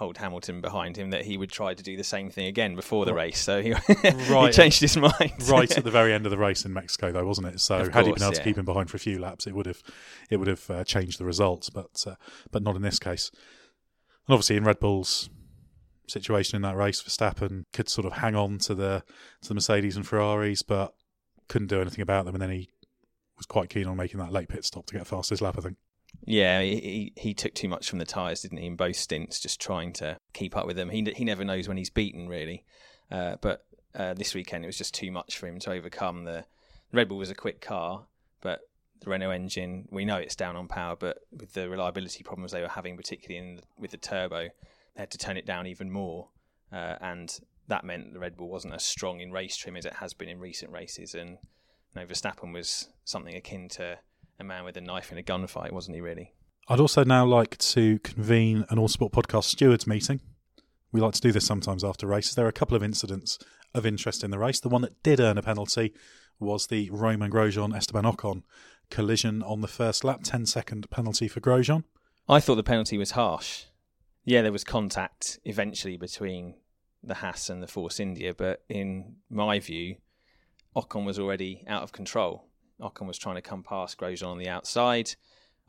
hold 0.00 0.16
Hamilton 0.16 0.62
behind 0.62 0.96
him 0.96 1.10
that 1.10 1.26
he 1.26 1.36
would 1.36 1.50
try 1.50 1.74
to 1.74 1.82
do 1.82 1.94
the 1.94 2.02
same 2.02 2.30
thing 2.30 2.46
again 2.46 2.74
before 2.74 3.04
the 3.04 3.12
race. 3.12 3.38
So 3.38 3.60
he, 3.62 3.72
right. 3.74 4.46
he 4.46 4.50
changed 4.50 4.80
his 4.80 4.96
mind. 4.96 5.34
right 5.46 5.70
at 5.76 5.84
the 5.84 5.90
very 6.00 6.14
end 6.14 6.24
of 6.24 6.30
the 6.30 6.38
race 6.38 6.64
in 6.64 6.72
Mexico, 6.72 7.12
though, 7.12 7.26
wasn't 7.26 7.48
it? 7.48 7.60
So 7.60 7.80
course, 7.80 7.94
had 7.94 8.06
he 8.06 8.12
been 8.12 8.22
able 8.22 8.32
yeah. 8.32 8.38
to 8.38 8.44
keep 8.44 8.56
him 8.56 8.64
behind 8.64 8.88
for 8.88 8.96
a 8.96 9.00
few 9.00 9.18
laps, 9.18 9.46
it 9.46 9.54
would 9.54 9.66
have 9.66 9.82
it 10.30 10.38
would 10.38 10.48
have 10.48 10.70
uh, 10.70 10.84
changed 10.84 11.20
the 11.20 11.26
results, 11.26 11.68
but 11.68 11.90
uh, 12.06 12.14
but 12.50 12.62
not 12.62 12.76
in 12.76 12.82
this 12.82 12.98
case. 12.98 13.30
And 14.26 14.32
obviously, 14.32 14.56
in 14.56 14.64
Red 14.64 14.80
Bull's 14.80 15.28
situation 16.08 16.56
in 16.56 16.62
that 16.62 16.78
race, 16.78 17.02
Verstappen 17.02 17.64
could 17.74 17.90
sort 17.90 18.06
of 18.06 18.14
hang 18.14 18.34
on 18.34 18.56
to 18.60 18.74
the 18.74 19.04
to 19.42 19.48
the 19.48 19.54
Mercedes 19.54 19.96
and 19.96 20.06
Ferraris, 20.06 20.62
but 20.62 20.94
couldn't 21.48 21.68
do 21.68 21.82
anything 21.82 22.00
about 22.00 22.24
them. 22.24 22.34
And 22.34 22.40
then 22.40 22.50
he 22.50 22.70
was 23.36 23.44
quite 23.44 23.68
keen 23.68 23.86
on 23.86 23.98
making 23.98 24.18
that 24.20 24.32
late 24.32 24.48
pit 24.48 24.64
stop 24.64 24.86
to 24.86 24.96
get 24.96 25.06
fastest 25.06 25.42
lap, 25.42 25.56
I 25.58 25.60
think. 25.60 25.76
Yeah, 26.24 26.60
he 26.60 27.12
he 27.16 27.34
took 27.34 27.54
too 27.54 27.68
much 27.68 27.88
from 27.88 27.98
the 27.98 28.04
tyres, 28.04 28.42
didn't 28.42 28.58
he? 28.58 28.66
In 28.66 28.76
both 28.76 28.96
stints, 28.96 29.40
just 29.40 29.60
trying 29.60 29.92
to 29.94 30.18
keep 30.32 30.56
up 30.56 30.66
with 30.66 30.76
them. 30.76 30.90
He 30.90 31.02
he 31.14 31.24
never 31.24 31.44
knows 31.44 31.68
when 31.68 31.76
he's 31.76 31.90
beaten, 31.90 32.28
really. 32.28 32.64
Uh, 33.10 33.36
but 33.40 33.64
uh, 33.94 34.14
this 34.14 34.34
weekend, 34.34 34.64
it 34.64 34.68
was 34.68 34.78
just 34.78 34.94
too 34.94 35.10
much 35.10 35.38
for 35.38 35.46
him 35.46 35.58
to 35.60 35.72
overcome. 35.72 36.24
The 36.24 36.44
Red 36.92 37.08
Bull 37.08 37.18
was 37.18 37.30
a 37.30 37.34
quick 37.34 37.60
car, 37.60 38.06
but 38.40 38.60
the 39.00 39.10
Renault 39.10 39.30
engine, 39.30 39.88
we 39.90 40.04
know 40.04 40.16
it's 40.16 40.36
down 40.36 40.56
on 40.56 40.68
power, 40.68 40.96
but 40.96 41.18
with 41.32 41.54
the 41.54 41.68
reliability 41.68 42.22
problems 42.22 42.52
they 42.52 42.60
were 42.60 42.68
having, 42.68 42.96
particularly 42.96 43.38
in, 43.38 43.60
with 43.78 43.90
the 43.90 43.96
turbo, 43.96 44.48
they 44.94 45.00
had 45.00 45.10
to 45.10 45.18
turn 45.18 45.36
it 45.36 45.46
down 45.46 45.66
even 45.66 45.90
more. 45.90 46.28
Uh, 46.72 46.96
and 47.00 47.40
that 47.68 47.84
meant 47.84 48.12
the 48.12 48.18
Red 48.18 48.36
Bull 48.36 48.48
wasn't 48.48 48.74
as 48.74 48.84
strong 48.84 49.20
in 49.20 49.32
race 49.32 49.56
trim 49.56 49.76
as 49.76 49.86
it 49.86 49.94
has 49.94 50.12
been 50.12 50.28
in 50.28 50.38
recent 50.38 50.70
races. 50.70 51.14
And 51.14 51.30
you 51.30 51.36
know, 51.96 52.06
Verstappen 52.06 52.52
was 52.52 52.88
something 53.04 53.34
akin 53.34 53.68
to 53.70 53.98
a 54.40 54.44
man 54.44 54.64
with 54.64 54.76
a 54.76 54.80
knife 54.80 55.12
in 55.12 55.18
a 55.18 55.22
gunfight, 55.22 55.72
wasn't 55.72 55.96
he? 55.96 56.00
Really. 56.00 56.32
I'd 56.68 56.80
also 56.80 57.04
now 57.04 57.24
like 57.26 57.58
to 57.58 57.98
convene 58.00 58.64
an 58.70 58.78
Autosport 58.78 59.12
podcast 59.12 59.44
stewards 59.44 59.86
meeting. 59.86 60.20
We 60.92 61.00
like 61.00 61.14
to 61.14 61.20
do 61.20 61.32
this 61.32 61.46
sometimes 61.46 61.84
after 61.84 62.06
races. 62.06 62.34
There 62.34 62.46
are 62.46 62.50
a 62.50 62.52
couple 62.52 62.76
of 62.76 62.82
incidents 62.82 63.38
of 63.74 63.86
interest 63.86 64.24
in 64.24 64.30
the 64.30 64.38
race. 64.38 64.60
The 64.60 64.68
one 64.68 64.82
that 64.82 65.02
did 65.02 65.20
earn 65.20 65.38
a 65.38 65.42
penalty 65.42 65.94
was 66.38 66.66
the 66.66 66.90
Romain 66.90 67.30
Grosjean 67.30 67.76
Esteban 67.76 68.04
Ocon 68.04 68.42
collision 68.90 69.42
on 69.42 69.60
the 69.60 69.68
first 69.68 70.04
lap, 70.04 70.20
10 70.24 70.46
second 70.46 70.90
penalty 70.90 71.28
for 71.28 71.40
Grosjean. 71.40 71.84
I 72.28 72.40
thought 72.40 72.56
the 72.56 72.62
penalty 72.62 72.98
was 72.98 73.12
harsh. 73.12 73.64
Yeah, 74.24 74.42
there 74.42 74.52
was 74.52 74.64
contact 74.64 75.38
eventually 75.44 75.96
between 75.96 76.54
the 77.02 77.14
Haas 77.14 77.48
and 77.48 77.62
the 77.62 77.66
Force 77.66 77.98
India, 77.98 78.34
but 78.34 78.62
in 78.68 79.16
my 79.30 79.58
view, 79.58 79.96
Ocon 80.76 81.04
was 81.04 81.18
already 81.18 81.64
out 81.66 81.82
of 81.82 81.92
control. 81.92 82.49
Ocon 82.80 83.06
was 83.06 83.18
trying 83.18 83.36
to 83.36 83.42
come 83.42 83.62
past 83.62 83.98
Grosjean 83.98 84.28
on 84.28 84.38
the 84.38 84.48
outside. 84.48 85.14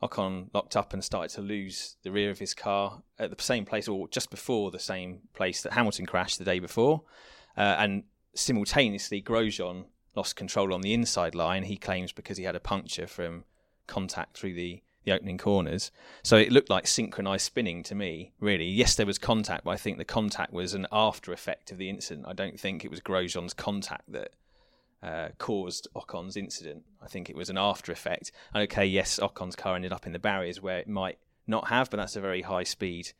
Ocon 0.02 0.48
locked 0.52 0.76
up 0.76 0.92
and 0.92 1.04
started 1.04 1.32
to 1.34 1.40
lose 1.40 1.96
the 2.02 2.10
rear 2.10 2.30
of 2.30 2.38
his 2.38 2.54
car 2.54 3.02
at 3.18 3.36
the 3.36 3.42
same 3.42 3.64
place, 3.64 3.86
or 3.86 4.08
just 4.08 4.30
before 4.30 4.70
the 4.70 4.78
same 4.78 5.20
place 5.32 5.62
that 5.62 5.74
Hamilton 5.74 6.06
crashed 6.06 6.38
the 6.38 6.44
day 6.44 6.58
before. 6.58 7.02
Uh, 7.56 7.76
and 7.78 8.04
simultaneously, 8.34 9.22
Grosjean 9.22 9.84
lost 10.16 10.36
control 10.36 10.74
on 10.74 10.80
the 10.80 10.92
inside 10.92 11.34
line. 11.34 11.64
He 11.64 11.76
claims 11.76 12.12
because 12.12 12.36
he 12.36 12.44
had 12.44 12.56
a 12.56 12.60
puncture 12.60 13.06
from 13.06 13.44
contact 13.86 14.36
through 14.36 14.54
the, 14.54 14.82
the 15.04 15.12
opening 15.12 15.38
corners. 15.38 15.90
So 16.22 16.36
it 16.36 16.52
looked 16.52 16.70
like 16.70 16.86
synchronized 16.86 17.44
spinning 17.44 17.82
to 17.84 17.94
me, 17.94 18.32
really. 18.40 18.66
Yes, 18.66 18.94
there 18.94 19.06
was 19.06 19.18
contact, 19.18 19.64
but 19.64 19.70
I 19.70 19.76
think 19.76 19.98
the 19.98 20.04
contact 20.04 20.52
was 20.52 20.74
an 20.74 20.86
after 20.90 21.32
effect 21.32 21.70
of 21.70 21.78
the 21.78 21.88
incident. 21.88 22.26
I 22.28 22.32
don't 22.32 22.58
think 22.58 22.84
it 22.84 22.90
was 22.90 23.00
Grosjean's 23.00 23.54
contact 23.54 24.10
that 24.12 24.32
uh, 25.02 25.28
caused 25.38 25.88
Ocon's 25.96 26.36
incident. 26.36 26.84
I 27.02 27.08
think 27.08 27.28
it 27.28 27.36
was 27.36 27.50
an 27.50 27.58
after 27.58 27.92
effect. 27.92 28.32
And 28.54 28.62
okay, 28.64 28.86
yes, 28.86 29.18
Ocon's 29.18 29.56
car 29.56 29.74
ended 29.74 29.92
up 29.92 30.06
in 30.06 30.12
the 30.12 30.18
barriers 30.18 30.60
where 30.60 30.78
it 30.78 30.88
might 30.88 31.18
not 31.46 31.68
have, 31.68 31.90
but 31.90 31.96
that's 31.96 32.16
a 32.16 32.20
very 32.20 32.42
high 32.42 32.62
speed 32.64 33.12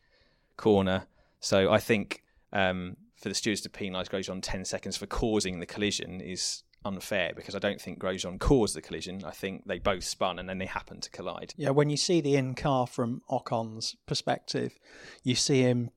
corner. 0.56 1.06
So 1.40 1.72
I 1.72 1.78
think 1.78 2.22
um, 2.52 2.96
for 3.16 3.28
the 3.28 3.34
stewards 3.34 3.60
to 3.62 3.68
penalise 3.68 4.08
Grosjean 4.08 4.40
10 4.42 4.64
seconds 4.64 4.96
for 4.96 5.06
causing 5.06 5.60
the 5.60 5.66
collision 5.66 6.20
is 6.20 6.62
unfair 6.84 7.32
because 7.34 7.54
I 7.54 7.58
don't 7.58 7.80
think 7.80 8.00
Grosjean 8.00 8.38
caused 8.38 8.74
the 8.74 8.82
collision. 8.82 9.24
I 9.24 9.30
think 9.30 9.66
they 9.66 9.78
both 9.78 10.04
spun 10.04 10.38
and 10.38 10.48
then 10.48 10.58
they 10.58 10.66
happened 10.66 11.02
to 11.02 11.10
collide. 11.10 11.54
Yeah, 11.56 11.70
when 11.70 11.90
you 11.90 11.96
see 11.96 12.20
the 12.20 12.36
in 12.36 12.54
car 12.54 12.86
from 12.86 13.22
Ocon's 13.30 13.96
perspective, 14.06 14.78
you 15.22 15.34
see 15.34 15.62
him 15.62 15.90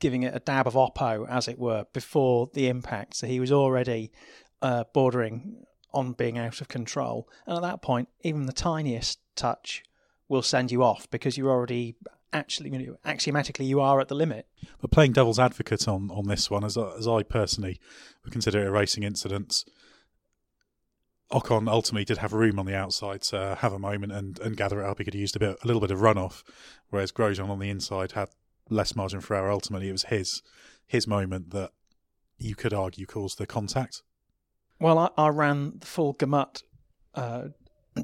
giving 0.00 0.22
it 0.22 0.34
a 0.34 0.40
dab 0.40 0.66
of 0.66 0.74
Oppo, 0.74 1.26
as 1.28 1.48
it 1.48 1.58
were, 1.58 1.86
before 1.92 2.50
the 2.52 2.68
impact. 2.68 3.16
So 3.16 3.26
he 3.26 3.40
was 3.40 3.52
already 3.52 4.12
uh, 4.62 4.84
bordering 4.94 5.66
on 5.92 6.12
being 6.12 6.38
out 6.38 6.60
of 6.60 6.68
control. 6.68 7.28
And 7.46 7.56
at 7.56 7.62
that 7.62 7.82
point, 7.82 8.08
even 8.22 8.46
the 8.46 8.52
tiniest 8.52 9.18
touch 9.36 9.82
will 10.28 10.42
send 10.42 10.72
you 10.72 10.82
off 10.82 11.10
because 11.10 11.36
you're 11.36 11.50
already 11.50 11.96
actually, 12.32 12.70
you 12.70 12.78
know, 12.78 12.96
axiomatically, 13.04 13.66
you 13.66 13.80
are 13.80 14.00
at 14.00 14.08
the 14.08 14.14
limit. 14.14 14.46
But 14.80 14.90
playing 14.90 15.12
devil's 15.12 15.38
advocate 15.38 15.86
on, 15.86 16.10
on 16.10 16.28
this 16.28 16.50
one, 16.50 16.64
as, 16.64 16.78
as 16.78 17.06
I 17.06 17.22
personally 17.22 17.78
would 18.24 18.32
consider 18.32 18.62
it 18.62 18.68
a 18.68 18.70
racing 18.70 19.02
incident, 19.02 19.64
Ocon 21.30 21.68
ultimately 21.68 22.04
did 22.04 22.18
have 22.18 22.32
room 22.32 22.58
on 22.58 22.66
the 22.66 22.74
outside 22.74 23.22
to 23.22 23.56
have 23.60 23.72
a 23.72 23.78
moment 23.78 24.12
and, 24.12 24.38
and 24.40 24.56
gather 24.56 24.80
it 24.80 24.86
up. 24.86 24.98
He 24.98 25.04
could 25.04 25.14
have 25.14 25.20
used 25.20 25.36
a 25.36 25.40
bit, 25.40 25.58
a 25.62 25.66
little 25.66 25.80
bit 25.80 25.90
of 25.90 26.00
runoff, 26.00 26.42
whereas 26.90 27.12
Grosjean 27.12 27.48
on 27.48 27.58
the 27.58 27.70
inside 27.70 28.12
had 28.12 28.28
less 28.70 28.94
margin 28.94 29.20
for 29.20 29.34
error. 29.34 29.50
Ultimately, 29.50 29.88
it 29.88 29.92
was 29.92 30.04
his 30.04 30.42
his 30.86 31.06
moment 31.06 31.50
that 31.50 31.70
you 32.38 32.54
could 32.54 32.74
argue 32.74 33.06
caused 33.06 33.38
the 33.38 33.46
contact. 33.46 34.02
Well, 34.82 34.98
I, 34.98 35.10
I 35.16 35.28
ran 35.28 35.74
the 35.78 35.86
full 35.86 36.12
gamut 36.12 36.64
uh, 37.14 37.44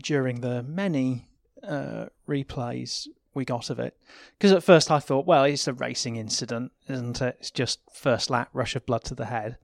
during 0.00 0.42
the 0.42 0.62
many 0.62 1.28
uh, 1.66 2.06
replays 2.28 3.08
we 3.34 3.44
got 3.44 3.68
of 3.70 3.80
it. 3.80 3.96
Because 4.38 4.52
at 4.52 4.62
first 4.62 4.88
I 4.88 5.00
thought, 5.00 5.26
well, 5.26 5.42
it's 5.42 5.66
a 5.66 5.72
racing 5.72 6.14
incident, 6.14 6.70
isn't 6.88 7.20
it? 7.20 7.36
It's 7.40 7.50
just 7.50 7.80
first 7.92 8.30
lap, 8.30 8.50
rush 8.52 8.76
of 8.76 8.86
blood 8.86 9.02
to 9.04 9.16
the 9.16 9.26
head. 9.26 9.58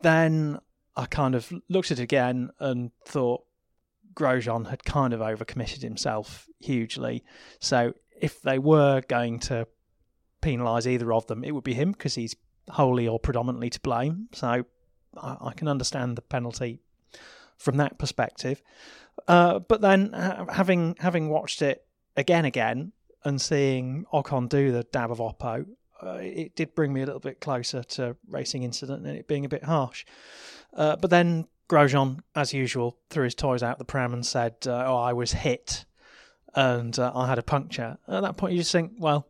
Then 0.00 0.58
I 0.96 1.06
kind 1.06 1.36
of 1.36 1.52
looked 1.68 1.92
at 1.92 2.00
it 2.00 2.02
again 2.02 2.50
and 2.58 2.90
thought 3.06 3.44
Grosjean 4.14 4.68
had 4.68 4.84
kind 4.84 5.14
of 5.14 5.20
overcommitted 5.20 5.82
himself 5.82 6.48
hugely. 6.58 7.22
So 7.60 7.94
if 8.20 8.42
they 8.42 8.58
were 8.58 9.00
going 9.06 9.38
to 9.40 9.68
penalise 10.42 10.88
either 10.88 11.12
of 11.12 11.28
them, 11.28 11.44
it 11.44 11.52
would 11.52 11.62
be 11.62 11.74
him 11.74 11.92
because 11.92 12.16
he's 12.16 12.34
wholly 12.68 13.06
or 13.06 13.20
predominantly 13.20 13.70
to 13.70 13.80
blame. 13.80 14.28
So 14.32 14.64
I, 15.16 15.36
I 15.40 15.52
can 15.52 15.68
understand 15.68 16.16
the 16.16 16.22
penalty 16.22 16.80
from 17.56 17.76
that 17.78 17.98
perspective. 17.98 18.62
Uh, 19.28 19.58
but 19.60 19.80
then 19.80 20.12
ha- 20.12 20.46
having 20.50 20.96
having 20.98 21.28
watched 21.28 21.62
it 21.62 21.84
again 22.16 22.44
again 22.44 22.92
and 23.24 23.40
seeing 23.40 24.04
Ocon 24.12 24.48
do 24.48 24.72
the 24.72 24.82
dab 24.84 25.10
of 25.10 25.18
Oppo, 25.18 25.66
uh, 26.02 26.18
it 26.20 26.56
did 26.56 26.74
bring 26.74 26.92
me 26.92 27.02
a 27.02 27.06
little 27.06 27.20
bit 27.20 27.40
closer 27.40 27.82
to 27.82 28.16
racing 28.28 28.62
incident 28.62 29.06
and 29.06 29.16
it 29.16 29.28
being 29.28 29.44
a 29.44 29.48
bit 29.48 29.64
harsh. 29.64 30.04
Uh, 30.74 30.96
but 30.96 31.10
then 31.10 31.46
Grosjean, 31.68 32.20
as 32.34 32.52
usual, 32.52 32.98
threw 33.10 33.24
his 33.24 33.34
toys 33.34 33.62
out 33.62 33.78
the 33.78 33.84
pram 33.84 34.12
and 34.12 34.26
said, 34.26 34.54
uh, 34.66 34.84
"Oh, 34.86 34.96
I 34.96 35.12
was 35.12 35.32
hit, 35.32 35.84
and 36.54 36.98
uh, 36.98 37.12
I 37.14 37.28
had 37.28 37.38
a 37.38 37.42
puncture." 37.42 37.98
At 38.08 38.22
that 38.22 38.36
point, 38.36 38.54
you 38.54 38.58
just 38.60 38.72
think, 38.72 38.92
"Well, 38.98 39.26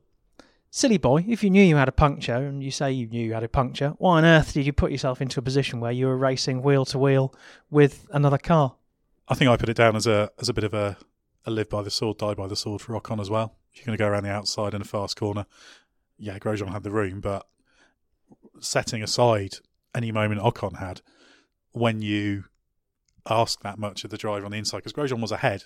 silly 0.73 0.97
boy, 0.97 1.25
if 1.29 1.45
you 1.45 1.51
knew 1.51 1.63
you 1.63 1.77
had 1.77 1.89
a 1.89 1.93
puncture 1.93 2.35
and 2.35 2.65
you 2.65 2.71
say 2.71 2.91
you 2.91 3.07
knew 3.07 3.23
you 3.23 3.35
had 3.35 3.45
a 3.45 3.49
puncture, 3.49 3.91
why 3.99 4.17
on 4.17 4.25
earth 4.25 4.55
did 4.55 4.67
you 4.67 4.73
put 4.73 4.91
yourself 4.91 5.21
into 5.21 5.39
a 5.39 5.43
position 5.43 5.79
where 5.79 5.93
you 5.93 6.07
were 6.07 6.17
racing 6.17 6.63
wheel 6.63 6.85
to 6.87 6.99
wheel 6.99 7.33
with 7.71 8.09
another 8.11 8.39
car?" 8.39 8.75
I 9.29 9.35
think 9.35 9.51
I 9.51 9.57
put 9.57 9.69
it 9.69 9.77
down 9.77 9.95
as 9.95 10.07
a 10.09 10.33
as 10.41 10.49
a 10.49 10.55
bit 10.55 10.65
of 10.65 10.75
a, 10.75 10.97
a 11.45 11.51
live 11.51 11.69
by 11.69 11.83
the 11.83 11.91
sword, 11.91 12.19
die 12.19 12.35
by 12.35 12.49
the 12.49 12.57
sword 12.57 12.81
for 12.81 12.99
Ocon 12.99 13.21
as 13.21 13.31
well. 13.31 13.55
If 13.73 13.79
you're 13.79 13.87
going 13.87 13.99
to 13.99 14.03
go 14.03 14.09
around 14.09 14.25
the 14.25 14.31
outside 14.31 14.75
in 14.75 14.81
a 14.81 14.85
fast 14.85 15.17
corner, 15.17 15.47
yeah, 16.19 16.39
Grosjean 16.39 16.73
had 16.73 16.83
the 16.83 16.91
room, 16.91 17.21
but 17.21 17.47
setting 18.61 19.03
aside 19.03 19.57
any 19.95 20.11
moment 20.11 20.41
Ocon 20.41 20.79
had, 20.79 21.03
when 21.73 22.01
you 22.01 22.45
ask 23.29 23.61
that 23.61 23.79
much 23.79 24.05
of 24.05 24.11
the 24.11 24.19
driver 24.19 24.45
on 24.45 24.53
the 24.53 24.59
inside, 24.59 24.79
because 24.79 24.93
Grosjean 24.95 25.21
was 25.21 25.33
ahead 25.33 25.65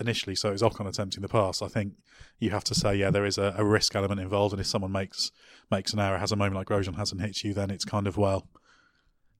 initially, 0.00 0.34
so 0.34 0.48
it 0.48 0.52
was 0.52 0.62
Ocon 0.62 0.88
attempting 0.88 1.22
the 1.22 1.28
pass. 1.28 1.62
I 1.62 1.68
think 1.68 1.94
you 2.38 2.50
have 2.50 2.64
to 2.64 2.74
say, 2.74 2.94
yeah, 2.96 3.10
there 3.10 3.26
is 3.26 3.38
a, 3.38 3.54
a 3.56 3.64
risk 3.64 3.94
element 3.94 4.20
involved, 4.20 4.52
and 4.52 4.60
if 4.60 4.66
someone 4.66 4.92
makes 4.92 5.30
makes 5.70 5.92
an 5.92 6.00
error, 6.00 6.18
has 6.18 6.32
a 6.32 6.36
moment 6.36 6.56
like 6.56 6.68
Grosjean 6.68 6.96
hasn't 6.96 7.20
hit 7.20 7.42
you, 7.44 7.54
then 7.54 7.70
it's 7.70 7.84
kind 7.84 8.06
of 8.06 8.16
well, 8.16 8.48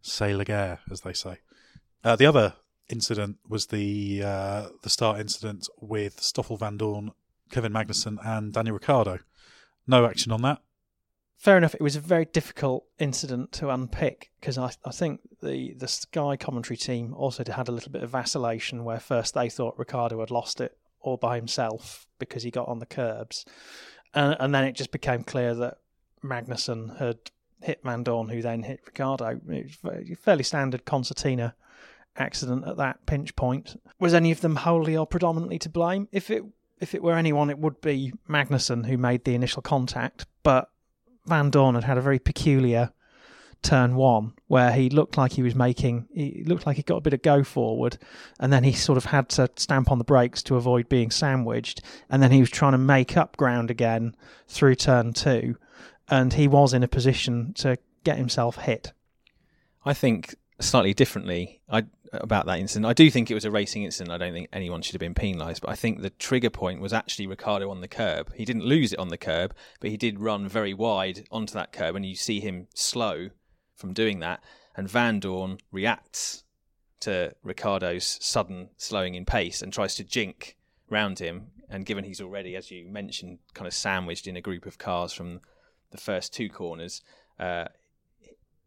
say 0.03 0.35
la 0.35 0.45
guerre, 0.45 0.81
as 0.91 1.01
they 1.03 1.13
say. 1.13 1.39
Uh, 2.05 2.17
the 2.17 2.27
other 2.27 2.55
incident 2.89 3.37
was 3.49 3.67
the 3.67 4.23
uh, 4.25 4.69
the 4.83 4.91
start 4.91 5.21
incident 5.21 5.69
with 5.81 6.21
Stoffel 6.21 6.59
Vandoorne, 6.59 7.11
Kevin 7.51 7.73
Magnussen, 7.73 8.19
and 8.25 8.53
Daniel 8.53 8.75
Ricciardo. 8.75 9.19
No 9.87 10.05
action 10.05 10.33
on 10.33 10.43
that. 10.43 10.61
Fair 11.39 11.57
enough. 11.57 11.75
It 11.77 11.81
was 11.81 11.95
a 11.95 12.01
very 12.01 12.25
difficult 12.25 12.85
incident 12.99 13.53
to 13.53 13.71
unpick 13.71 14.33
because 14.41 14.59
I, 14.59 14.73
I 14.85 14.91
think 14.91 15.21
the, 15.41 15.73
the 15.75 15.87
Sky 15.87 16.37
commentary 16.37 16.77
team 16.77 17.15
also 17.15 17.45
had 17.49 17.69
a 17.69 17.73
little 17.73 17.93
bit 17.93 18.03
of 18.03 18.11
vacillation 18.11 18.85
where 18.85 18.99
first 18.99 19.35
they 19.35 19.49
thought 19.49 19.79
Ricciardo 19.79 20.19
had 20.19 20.33
lost 20.33 20.61
it 20.61 20.77
all 21.01 21.17
by 21.17 21.37
himself 21.37 22.09
because 22.19 22.43
he 22.43 22.51
got 22.51 22.67
on 22.67 22.81
the 22.81 22.87
curbs. 22.87 23.45
And, 24.13 24.37
and 24.41 24.53
then 24.53 24.65
it 24.65 24.73
just 24.73 24.91
became 24.91 25.23
clear 25.23 25.55
that 25.55 25.79
Magnussen 26.25 26.99
had 26.99 27.19
hit 27.63 27.85
Vandoorne, 27.85 28.33
who 28.33 28.43
then 28.43 28.65
hit 28.65 28.81
Ricciardo. 28.85 29.41
It 29.49 29.77
was 29.85 30.11
a 30.11 30.17
fairly 30.17 30.43
standard 30.43 30.85
concertina 30.85 31.55
accident 32.17 32.67
at 32.67 32.79
that 32.79 33.07
pinch 33.07 33.37
point. 33.37 33.81
Was 34.01 34.13
any 34.13 34.33
of 34.33 34.41
them 34.41 34.57
wholly 34.57 34.97
or 34.97 35.07
predominantly 35.07 35.61
to 35.61 35.69
blame? 35.69 36.09
If 36.11 36.33
it 36.33 36.43
if 36.81 36.97
it 36.97 37.03
were 37.03 37.17
anyone, 37.17 37.49
it 37.49 37.59
would 37.59 37.81
be 37.81 38.13
Magnussen 38.29 38.87
who 38.87 38.97
made 38.97 39.25
the 39.25 39.35
initial 39.35 39.63
contact, 39.63 40.27
but 40.43 40.71
Vandoorne 41.29 41.75
had 41.75 41.85
had 41.85 41.99
a 41.99 42.03
very 42.03 42.19
peculiar 42.19 42.93
turn 43.63 43.97
one 43.97 44.33
where 44.47 44.73
he 44.73 44.89
looked 44.89 45.17
like 45.17 45.33
he 45.33 45.43
was 45.43 45.55
making 45.55 46.07
he 46.13 46.45
looked 46.47 46.65
like 46.65 46.77
he 46.77 46.83
got 46.83 46.99
a 46.99 47.01
bit 47.01 47.13
of 47.13 47.23
go 47.23 47.43
forward 47.43 47.99
and 48.39 48.53
then 48.53 48.63
he 48.63 48.73
sort 48.73 48.97
of 48.97 49.07
had 49.07 49.29
to 49.29 49.51
stamp 49.57 49.91
on 49.91 49.99
the 49.99 50.05
brakes 50.05 50.43
to 50.45 50.55
avoid 50.55 50.89
being 50.89 51.11
sandwiched 51.11 51.81
and 52.09 52.23
then 52.23 52.31
he 52.31 52.41
was 52.41 52.51
trying 52.51 52.73
to 52.73 52.79
make 52.79 53.17
up 53.17 53.37
ground 53.37 53.71
again 53.71 54.15
through 54.47 54.77
turn 54.77 55.13
two 55.13 55.57
and 56.09 56.35
he 56.35 56.47
was 56.47 56.73
in 56.73 56.85
a 56.85 56.89
position 56.89 57.53
to 57.55 57.77
get 58.05 58.17
himself 58.17 58.57
hit. 58.57 58.93
I 59.85 59.93
think 59.93 60.37
slightly 60.61 60.95
differently 60.95 61.61
I, 61.69 61.85
about 62.13 62.47
that 62.47 62.59
incident. 62.59 62.87
I 62.87 62.93
do 62.93 63.11
think 63.11 63.31
it 63.31 63.35
was 63.35 63.45
a 63.45 63.51
racing 63.51 63.85
incident. 63.85 64.13
I 64.13 64.19
don't 64.19 64.33
think 64.33 64.49
anyone 64.53 64.83
should 64.83 64.95
have 64.95 65.01
been 65.01 65.15
penalised, 65.15 65.63
but 65.63 65.71
I 65.71 65.75
think 65.75 66.01
the 66.01 66.11
trigger 66.11 66.51
point 66.51 66.81
was 66.81 66.93
actually 66.93 67.27
Ricciardo 67.27 67.71
on 67.71 67.81
the 67.81 67.89
curb. 67.89 68.33
He 68.35 68.45
didn't 68.45 68.65
lose 68.65 68.93
it 68.93 68.99
on 68.99 69.09
the 69.09 69.19
curb, 69.19 69.55
but 69.81 69.91
he 69.91 69.97
did 69.97 70.21
run 70.21 70.49
very 70.49 70.75
wide 70.75 71.27
onto 71.31 71.55
that 71.55 71.73
curb, 71.73 71.97
and 71.97 72.07
you 72.07 72.15
see 72.15 72.41
him 72.41 72.69
slow 72.75 73.31
from 73.75 73.93
doing 73.93 74.21
that. 74.21 74.43
And 74.77 74.89
Vandoorne 74.89 75.59
reacts 75.73 76.45
to 77.01 77.35
Ricciardo's 77.43 78.19
sudden 78.21 78.71
slowing 78.77 79.15
in 79.15 79.25
pace 79.25 79.63
and 79.63 79.73
tries 79.73 79.95
to 79.97 80.05
jink 80.05 80.57
round 80.89 81.19
him. 81.19 81.49
And 81.71 81.85
given 81.85 82.05
he's 82.05 82.21
already, 82.21 82.57
as 82.57 82.71
you 82.71 82.89
mentioned, 82.89 83.39
kind 83.55 83.67
of 83.67 83.75
sandwiched 83.75 84.27
in 84.27 84.37
a 84.37 84.41
group 84.41 84.67
of 84.67 84.79
cars 84.79 85.13
from 85.13 85.41
the 85.91 85.99
first 85.99 86.33
two 86.33 86.49
corners, 86.49 87.03
uh, 87.39 87.67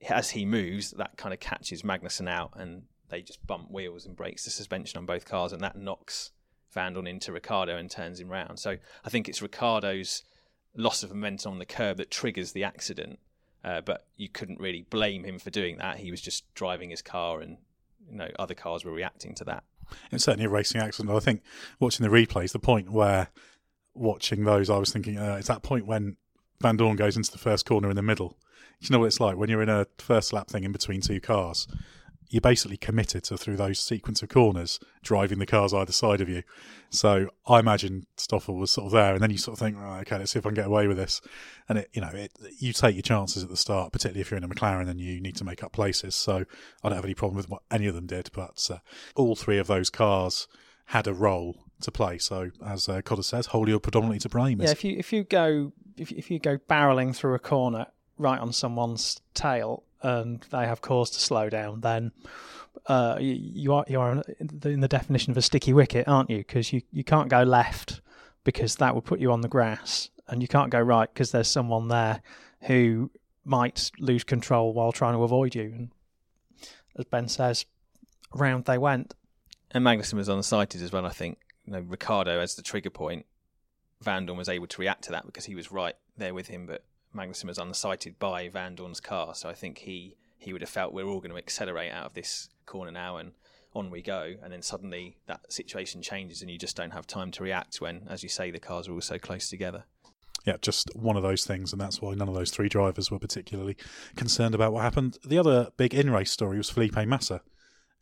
as 0.10 0.32
he 0.32 0.46
moves, 0.46 0.92
that 0.92 1.18
kind 1.18 1.34
of 1.34 1.40
catches 1.40 1.84
Magnussen 1.84 2.30
out, 2.30 2.52
and 2.56 2.84
they 3.12 3.22
just 3.22 3.46
bump 3.46 3.70
wheels 3.70 4.06
and 4.06 4.16
breaks 4.16 4.46
the 4.46 4.50
suspension 4.50 4.98
on 4.98 5.06
both 5.06 5.26
cars, 5.26 5.54
and 5.54 5.62
that 5.62 5.76
knocks 5.76 6.32
Vandoorne 6.76 7.08
into 7.08 7.32
Ricciardo 7.32 7.78
and 7.78 7.92
turns 7.92 8.20
him 8.20 8.30
round. 8.30 8.60
So 8.60 8.78
I 9.06 9.10
think 9.10 9.30
it's 9.30 9.42
Ricciardo's 9.42 10.24
loss 10.76 11.04
of 11.04 11.10
momentum 11.10 11.54
on 11.54 11.60
the 11.60 11.66
curb 11.66 11.98
that 11.98 12.10
triggers 12.10 12.54
the 12.54 12.64
accident. 12.64 13.20
Uh, 13.64 13.82
but 13.82 14.08
you 14.16 14.28
couldn't 14.28 14.60
really 14.60 14.88
blame 14.90 15.24
him 15.24 15.38
for 15.38 15.52
doing 15.52 15.78
that. 15.78 15.98
He 15.98 16.10
was 16.10 16.20
just 16.20 16.52
driving 16.56 16.90
his 16.90 17.04
car, 17.04 17.42
and 17.42 17.58
you 18.10 18.16
know 18.16 18.30
other 18.40 18.56
cars 18.56 18.84
were 18.84 18.92
reacting 18.92 19.36
to 19.36 19.44
that. 19.44 19.64
It's 20.12 20.24
certainly 20.24 20.46
a 20.46 20.50
racing 20.50 20.82
accident. 20.82 21.16
I 21.16 21.20
think 21.20 21.44
watching 21.80 22.04
the 22.04 22.10
replays, 22.10 22.54
the 22.54 22.60
point 22.60 22.92
where 22.92 23.28
watching 23.94 24.46
those, 24.46 24.70
I 24.70 24.78
was 24.78 24.92
thinking 24.92 25.18
uh, 25.18 25.36
it's 25.38 25.48
that 25.48 25.62
point 25.62 25.86
when 25.86 26.18
Vandoorne 26.64 26.98
goes 26.98 27.18
into 27.18 27.32
the 27.32 27.38
first 27.38 27.66
corner 27.66 27.90
in 27.90 27.96
the 27.96 28.02
middle. 28.02 28.38
You 28.80 28.90
know 28.90 29.00
what 29.00 29.06
it's 29.06 29.20
like 29.20 29.38
when 29.38 29.50
you're 29.50 29.62
in 29.62 29.70
a 29.70 29.86
first 30.00 30.34
lap 30.34 30.48
thing 30.48 30.64
in 30.64 30.72
between 30.72 31.02
two 31.02 31.20
cars. 31.20 31.68
You're 32.32 32.42
basically 32.42 32.78
committed 32.78 33.26
to 33.26 33.38
through 33.38 33.58
those 33.58 33.78
sequence 33.78 34.24
of 34.24 34.30
corners 34.30 34.80
driving 35.04 35.38
the 35.40 35.46
cars 35.46 35.74
either 35.74 35.92
side 35.92 36.22
of 36.22 36.30
you. 36.30 36.44
So 36.90 37.28
I 37.46 37.60
imagine 37.60 38.08
Stoffel 38.18 38.56
was 38.56 38.72
sort 38.72 38.86
of 38.86 38.94
there, 38.94 39.14
and 39.14 39.22
then 39.22 39.32
you 39.32 39.38
sort 39.38 39.56
of 39.56 39.60
think, 39.60 39.78
right, 39.78 40.00
okay, 40.02 40.18
let's 40.18 40.32
see 40.32 40.40
if 40.40 40.46
I 40.46 40.50
can 40.50 40.56
get 40.56 40.68
away 40.68 40.88
with 40.88 40.98
this. 40.98 41.22
And 41.68 41.78
it, 41.78 41.90
you 41.94 42.02
know, 42.02 42.12
it, 42.14 42.32
you 42.58 42.72
take 42.74 42.96
your 42.96 43.02
chances 43.04 43.44
at 43.44 43.50
the 43.50 43.58
start, 43.58 43.92
particularly 43.92 44.22
if 44.22 44.32
you're 44.32 44.38
in 44.38 44.44
a 44.44 44.50
McLaren 44.50 44.90
and 44.90 45.00
you 45.00 45.20
need 45.20 45.36
to 45.36 45.44
make 45.44 45.62
up 45.62 45.74
places. 45.74 46.16
So 46.16 46.46
I 46.84 46.90
don't 46.90 46.96
have 46.96 47.06
any 47.06 47.14
problem 47.14 47.36
with 47.36 47.50
what 47.50 47.64
any 47.70 47.86
of 47.88 47.96
them 47.96 48.08
did, 48.08 48.30
but 48.34 48.68
uh, 48.72 48.78
all 49.16 49.36
three 49.36 49.58
of 49.58 49.68
those 49.68 49.90
cars 49.90 50.48
had 50.86 51.08
a 51.08 51.14
role 51.14 51.66
to 51.82 51.92
play. 51.92 52.18
So 52.18 52.52
as 52.66 52.88
uh, 52.88 53.02
Codders 53.02 53.28
says, 53.28 53.48
wholly 53.48 53.74
or 53.74 53.80
predominantly 53.80 54.20
to 54.20 54.30
blame. 54.30 54.62
Yeah, 54.62 54.72
if 54.72 54.84
you 54.84 54.96
if 54.98 55.12
you 55.12 55.24
go 55.24 55.74
if 55.98 56.12
if 56.12 56.32
you 56.32 56.40
go 56.40 56.58
barreling 56.58 57.16
through 57.16 57.34
a 57.36 57.40
corner 57.40 57.88
right 58.18 58.40
on 58.40 58.54
someone's 58.54 59.20
tail 59.34 59.84
and 60.02 60.42
they 60.52 60.66
have 60.66 60.82
cause 60.82 61.10
to 61.12 61.20
slow 61.20 61.50
down, 61.50 61.82
then 61.82 62.12
uh, 62.88 63.18
you, 63.20 63.74
are 63.74 63.86
you 63.88 64.00
are 64.00 64.24
in 64.40 64.80
the 64.80 64.88
definition 64.88 65.32
of 65.32 65.38
a 65.38 65.42
sticky 65.42 65.74
wicket, 65.74 66.08
aren't 66.08 66.30
you? 66.30 66.40
Because 66.40 66.74
you, 66.74 66.82
you 66.92 67.04
can't 67.04 67.30
go 67.30 67.44
left 67.44 68.02
because 68.44 68.76
that 68.78 68.96
would 68.96 69.06
put 69.06 69.20
you 69.20 69.32
on 69.32 69.42
the 69.42 69.48
grass, 69.48 70.10
and 70.28 70.42
you 70.42 70.48
can't 70.48 70.72
go 70.72 70.80
right 70.80 71.10
because 71.14 71.32
there's 71.32 71.48
someone 71.48 71.90
there 71.90 72.22
who 72.62 73.12
might 73.44 73.92
lose 74.00 74.24
control 74.24 74.74
while 74.74 74.92
trying 74.92 75.14
to 75.14 75.24
avoid 75.24 75.56
you. 75.56 75.64
And 75.64 75.92
as 76.98 77.06
Ben 77.06 77.28
says, 77.28 77.66
round 78.34 78.66
they 78.66 78.78
went. 78.78 79.14
And 79.72 79.86
Magnussen 79.86 80.14
was 80.16 80.30
unsighted 80.30 80.82
as 80.82 80.92
well. 80.92 81.06
I 81.06 81.10
think 81.10 81.40
you 81.66 81.74
know 81.74 81.82
Ricciardo 81.82 82.40
as 82.40 82.56
the 82.56 82.62
trigger 82.62 82.90
point. 82.90 83.26
Vandoorne 84.04 84.38
was 84.38 84.50
able 84.50 84.66
to 84.66 84.82
react 84.82 85.04
to 85.04 85.12
that 85.12 85.28
because 85.28 85.46
he 85.46 85.54
was 85.54 85.72
right 85.72 85.94
there 86.18 86.34
with 86.34 86.48
him, 86.48 86.66
but 86.66 86.84
Magnussen 87.16 87.46
was 87.46 87.58
unsighted 87.58 88.18
by 88.20 88.50
Vandoorne's 88.50 89.02
car, 89.02 89.36
so 89.36 89.50
I 89.50 89.54
think 89.54 89.80
he 89.80 90.16
he 90.38 90.54
would 90.54 90.62
have 90.62 90.70
felt 90.70 90.94
we're 90.94 91.06
all 91.06 91.20
going 91.20 91.32
to 91.32 91.38
accelerate 91.38 91.92
out 91.92 92.08
of 92.08 92.14
this 92.16 92.50
corner 92.66 92.92
now 92.92 93.18
and 93.18 93.34
on 93.74 93.92
we 93.92 94.02
go. 94.02 94.34
And 94.42 94.52
then 94.52 94.62
suddenly 94.62 95.18
that 95.28 95.52
situation 95.52 96.02
changes 96.02 96.42
and 96.42 96.50
you 96.50 96.58
just 96.58 96.76
don't 96.76 96.92
have 96.92 97.06
time 97.06 97.30
to 97.32 97.44
react 97.44 97.80
when, 97.80 98.08
as 98.10 98.24
you 98.24 98.30
say, 98.30 98.50
the 98.50 98.60
cars 98.60 98.88
are 98.88 98.94
all 98.94 99.02
so 99.02 99.20
close 99.20 99.50
together. 99.50 99.84
Yeah, 100.46 100.58
just 100.60 100.90
one 100.96 101.16
of 101.16 101.22
those 101.22 101.46
things, 101.46 101.72
and 101.72 101.80
that's 101.80 102.02
why 102.02 102.16
none 102.16 102.28
of 102.28 102.34
those 102.34 102.50
three 102.50 102.70
drivers 102.70 103.12
were 103.12 103.20
particularly 103.20 103.78
concerned 104.16 104.56
about 104.56 104.74
what 104.74 104.82
happened. 104.82 105.20
The 105.24 105.38
other 105.38 105.70
big 105.78 105.94
in 105.94 106.10
race 106.10 106.32
story 106.32 106.58
was 106.58 106.70
Felipe 106.70 106.96
Massa. 107.06 107.42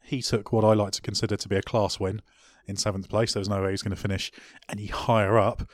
He 0.02 0.22
took 0.22 0.54
what 0.54 0.64
I 0.64 0.74
like 0.74 0.94
to 0.94 1.02
consider 1.02 1.36
to 1.36 1.50
be 1.50 1.58
a 1.58 1.62
class 1.62 2.00
win 2.00 2.22
in 2.66 2.78
seventh 2.78 3.10
place. 3.10 3.34
There 3.34 3.42
was 3.42 3.50
no 3.50 3.62
way 3.62 3.68
he 3.68 3.72
was 3.72 3.84
going 3.84 3.96
to 3.96 4.02
finish 4.02 4.32
any 4.70 4.86
higher 4.88 5.38
up. 5.38 5.70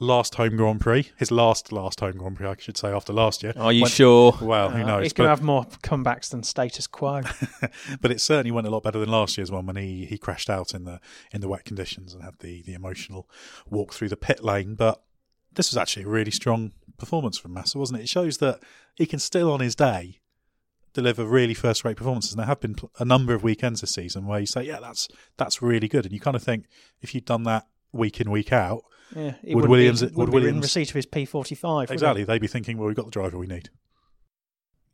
Last 0.00 0.36
home 0.36 0.56
Grand 0.56 0.80
Prix, 0.80 1.10
his 1.16 1.30
last 1.30 1.72
last 1.72 2.00
home 2.00 2.16
Grand 2.18 2.36
Prix, 2.36 2.46
I 2.46 2.54
should 2.58 2.76
say, 2.76 2.88
after 2.90 3.12
last 3.12 3.42
year. 3.42 3.52
Are 3.56 3.72
you 3.72 3.82
went- 3.82 3.92
sure? 3.94 4.36
Well, 4.40 4.70
who 4.70 4.82
Uh, 4.82 4.86
knows? 4.86 5.02
He's 5.04 5.12
going 5.12 5.26
to 5.26 5.30
have 5.30 5.42
more 5.42 5.64
comebacks 5.82 6.30
than 6.30 6.42
status 6.42 6.86
quo. 6.86 7.22
but 8.00 8.10
it 8.10 8.20
certainly 8.20 8.50
went 8.52 8.66
a 8.66 8.70
lot 8.70 8.82
better 8.82 8.98
than 9.00 9.08
last 9.10 9.36
year's 9.36 9.50
one 9.50 9.66
when 9.66 9.76
he, 9.76 10.04
he 10.06 10.16
crashed 10.18 10.48
out 10.50 10.74
in 10.74 10.84
the 10.84 11.00
in 11.32 11.40
the 11.40 11.48
wet 11.48 11.64
conditions 11.64 12.14
and 12.14 12.22
had 12.22 12.38
the, 12.40 12.62
the 12.62 12.74
emotional 12.74 13.28
walk 13.68 13.92
through 13.92 14.08
the 14.08 14.16
pit 14.16 14.44
lane. 14.44 14.74
But 14.74 15.02
this 15.52 15.70
was 15.70 15.76
actually 15.76 16.04
a 16.04 16.08
really 16.08 16.30
strong 16.30 16.72
performance 16.98 17.38
from 17.38 17.52
Massa, 17.54 17.78
wasn't 17.78 17.98
it? 18.00 18.04
It 18.04 18.08
shows 18.08 18.38
that 18.38 18.60
he 18.94 19.06
can 19.06 19.18
still, 19.18 19.50
on 19.52 19.60
his 19.60 19.74
day, 19.74 20.20
deliver 20.92 21.24
really 21.24 21.54
first 21.54 21.84
rate 21.84 21.96
performances. 21.96 22.32
And 22.32 22.38
there 22.40 22.46
have 22.46 22.60
been 22.60 22.76
a 22.98 23.04
number 23.04 23.34
of 23.34 23.42
weekends 23.42 23.80
this 23.80 23.92
season 23.94 24.26
where 24.26 24.40
you 24.40 24.46
say, 24.46 24.62
yeah, 24.62 24.78
that's 24.80 25.08
that's 25.36 25.60
really 25.60 25.88
good. 25.88 26.04
And 26.04 26.12
you 26.14 26.20
kind 26.20 26.36
of 26.36 26.42
think 26.42 26.66
if 27.00 27.14
you'd 27.14 27.24
done 27.24 27.42
that 27.44 27.66
week 27.92 28.20
in 28.20 28.30
week 28.30 28.52
out, 28.52 28.82
Yeah, 29.16 29.34
would 29.44 29.68
Williams 29.68 30.02
be, 30.02 30.06
would 30.08 30.28
wouldn't 30.28 30.42
be 30.44 30.48
in 30.56 30.60
receipt 30.60 30.90
of 30.90 30.94
his 30.94 31.06
P45? 31.06 31.90
exactly? 31.90 32.24
They'd 32.24 32.40
be 32.40 32.46
thinking, 32.46 32.76
well, 32.78 32.86
we've 32.88 32.96
got 32.96 33.06
the 33.06 33.10
driver 33.10 33.38
we 33.38 33.46
need. 33.46 33.70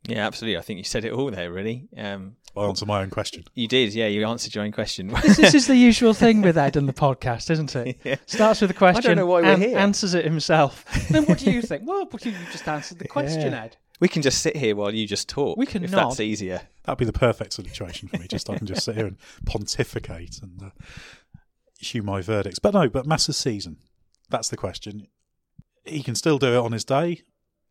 Yeah, 0.07 0.27
absolutely. 0.27 0.59
I 0.59 0.61
think 0.61 0.77
you 0.79 0.85
said 0.85 1.05
it 1.07 1.13
all 1.13 1.31
there, 1.31 1.51
really. 1.51 1.89
Um, 1.97 2.37
I 2.55 2.65
answer 2.67 2.85
my 2.85 3.01
own 3.01 3.09
question. 3.11 3.43
you 3.55 3.67
did, 3.67 3.95
yeah. 3.95 4.07
You 4.07 4.27
answered 4.27 4.55
your 4.55 4.63
own 4.63 4.71
question. 4.71 5.09
This, 5.09 5.37
this 5.39 5.55
is 5.55 5.67
the 5.67 5.77
usual 5.77 6.13
thing 6.15 6.43
with 6.43 6.59
Ed 6.59 6.77
and 6.77 6.87
the 6.89 6.93
podcast, 6.93 7.51
isn't 7.51 7.75
it? 7.75 7.99
Yeah. 8.05 8.17
Starts 8.27 8.61
with 8.61 8.71
a 8.71 8.75
question, 8.75 9.17
know 9.17 9.25
why 9.27 9.41
we're 9.41 9.53
an- 9.55 9.61
here. 9.63 9.79
answers 9.79 10.13
it 10.15 10.25
himself. 10.27 10.85
then 11.09 11.25
what 11.25 11.39
do 11.39 11.51
you 11.51 11.63
think? 11.63 11.83
Well, 11.87 12.05
but 12.05 12.25
you 12.25 12.33
just 12.53 12.69
answered 12.69 12.99
the 12.99 13.09
question, 13.09 13.53
Yeah. 13.53 13.65
Ed. 13.65 13.77
we 13.99 14.09
can 14.09 14.21
just 14.21 14.41
sit 14.43 14.57
here 14.57 14.77
while 14.77 14.95
you 14.95 15.07
just 15.07 15.27
talk. 15.29 15.57
We 15.57 15.65
can 15.67 15.83
if 15.85 15.91
nod. 15.91 16.11
that's 16.11 16.21
easier. 16.21 16.61
That'd 16.85 16.99
be 16.99 17.07
the 17.07 17.13
perfect 17.15 17.55
situation 17.55 18.09
for 18.09 18.19
me. 18.19 18.27
Just 18.29 18.51
I 18.51 18.59
can 18.59 18.67
just 18.67 18.85
sit 18.85 18.95
here 18.97 19.07
and 19.07 19.17
pontificate 19.47 20.39
and 20.43 20.63
uh, 20.65 20.71
issue 21.81 22.03
my 22.03 22.21
verdicts. 22.21 22.59
But 22.59 22.75
no, 22.75 22.89
but 22.91 23.07
Massa's 23.07 23.39
season. 23.39 23.79
That's 24.31 24.49
the 24.49 24.57
question. 24.57 25.09
He 25.85 26.03
can 26.03 26.15
still 26.15 26.39
do 26.39 26.55
it 26.55 26.65
on 26.65 26.73
his 26.73 26.85
day. 26.85 27.23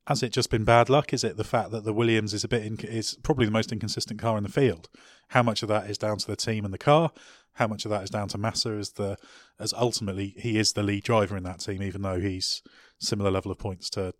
Has 0.07 0.21
it 0.21 0.33
just 0.33 0.49
been 0.49 0.65
bad 0.65 0.89
luck? 0.89 1.13
Is 1.13 1.23
it 1.23 1.37
the 1.37 1.45
fact 1.45 1.71
that 1.71 1.85
the 1.85 1.93
Williams 1.93 2.33
is 2.33 2.43
a 2.43 2.49
bit 2.49 2.63
inc- 2.63 2.83
is 2.83 3.17
probably 3.23 3.45
the 3.45 3.51
most 3.51 3.71
inconsistent 3.71 4.19
car 4.19 4.37
in 4.37 4.43
the 4.43 4.51
field? 4.51 4.89
How 5.29 5.41
much 5.41 5.63
of 5.63 5.69
that 5.69 5.89
is 5.89 5.97
down 5.97 6.17
to 6.17 6.27
the 6.27 6.35
team 6.35 6.65
and 6.65 6.73
the 6.73 6.77
car? 6.77 7.11
How 7.53 7.67
much 7.67 7.85
of 7.85 7.91
that 7.91 8.03
is 8.03 8.09
down 8.09 8.27
to 8.29 8.37
Massa 8.37 8.71
as 8.71 8.91
the 8.93 9.17
as 9.59 9.73
ultimately 9.73 10.35
he 10.37 10.59
is 10.59 10.73
the 10.73 10.83
lead 10.83 11.03
driver 11.03 11.37
in 11.37 11.43
that 11.43 11.59
team, 11.59 11.81
even 11.81 12.01
though 12.01 12.19
he's 12.19 12.61
similar 12.99 13.31
level 13.31 13.51
of 13.51 13.59
points 13.59 13.89
to 13.91 14.13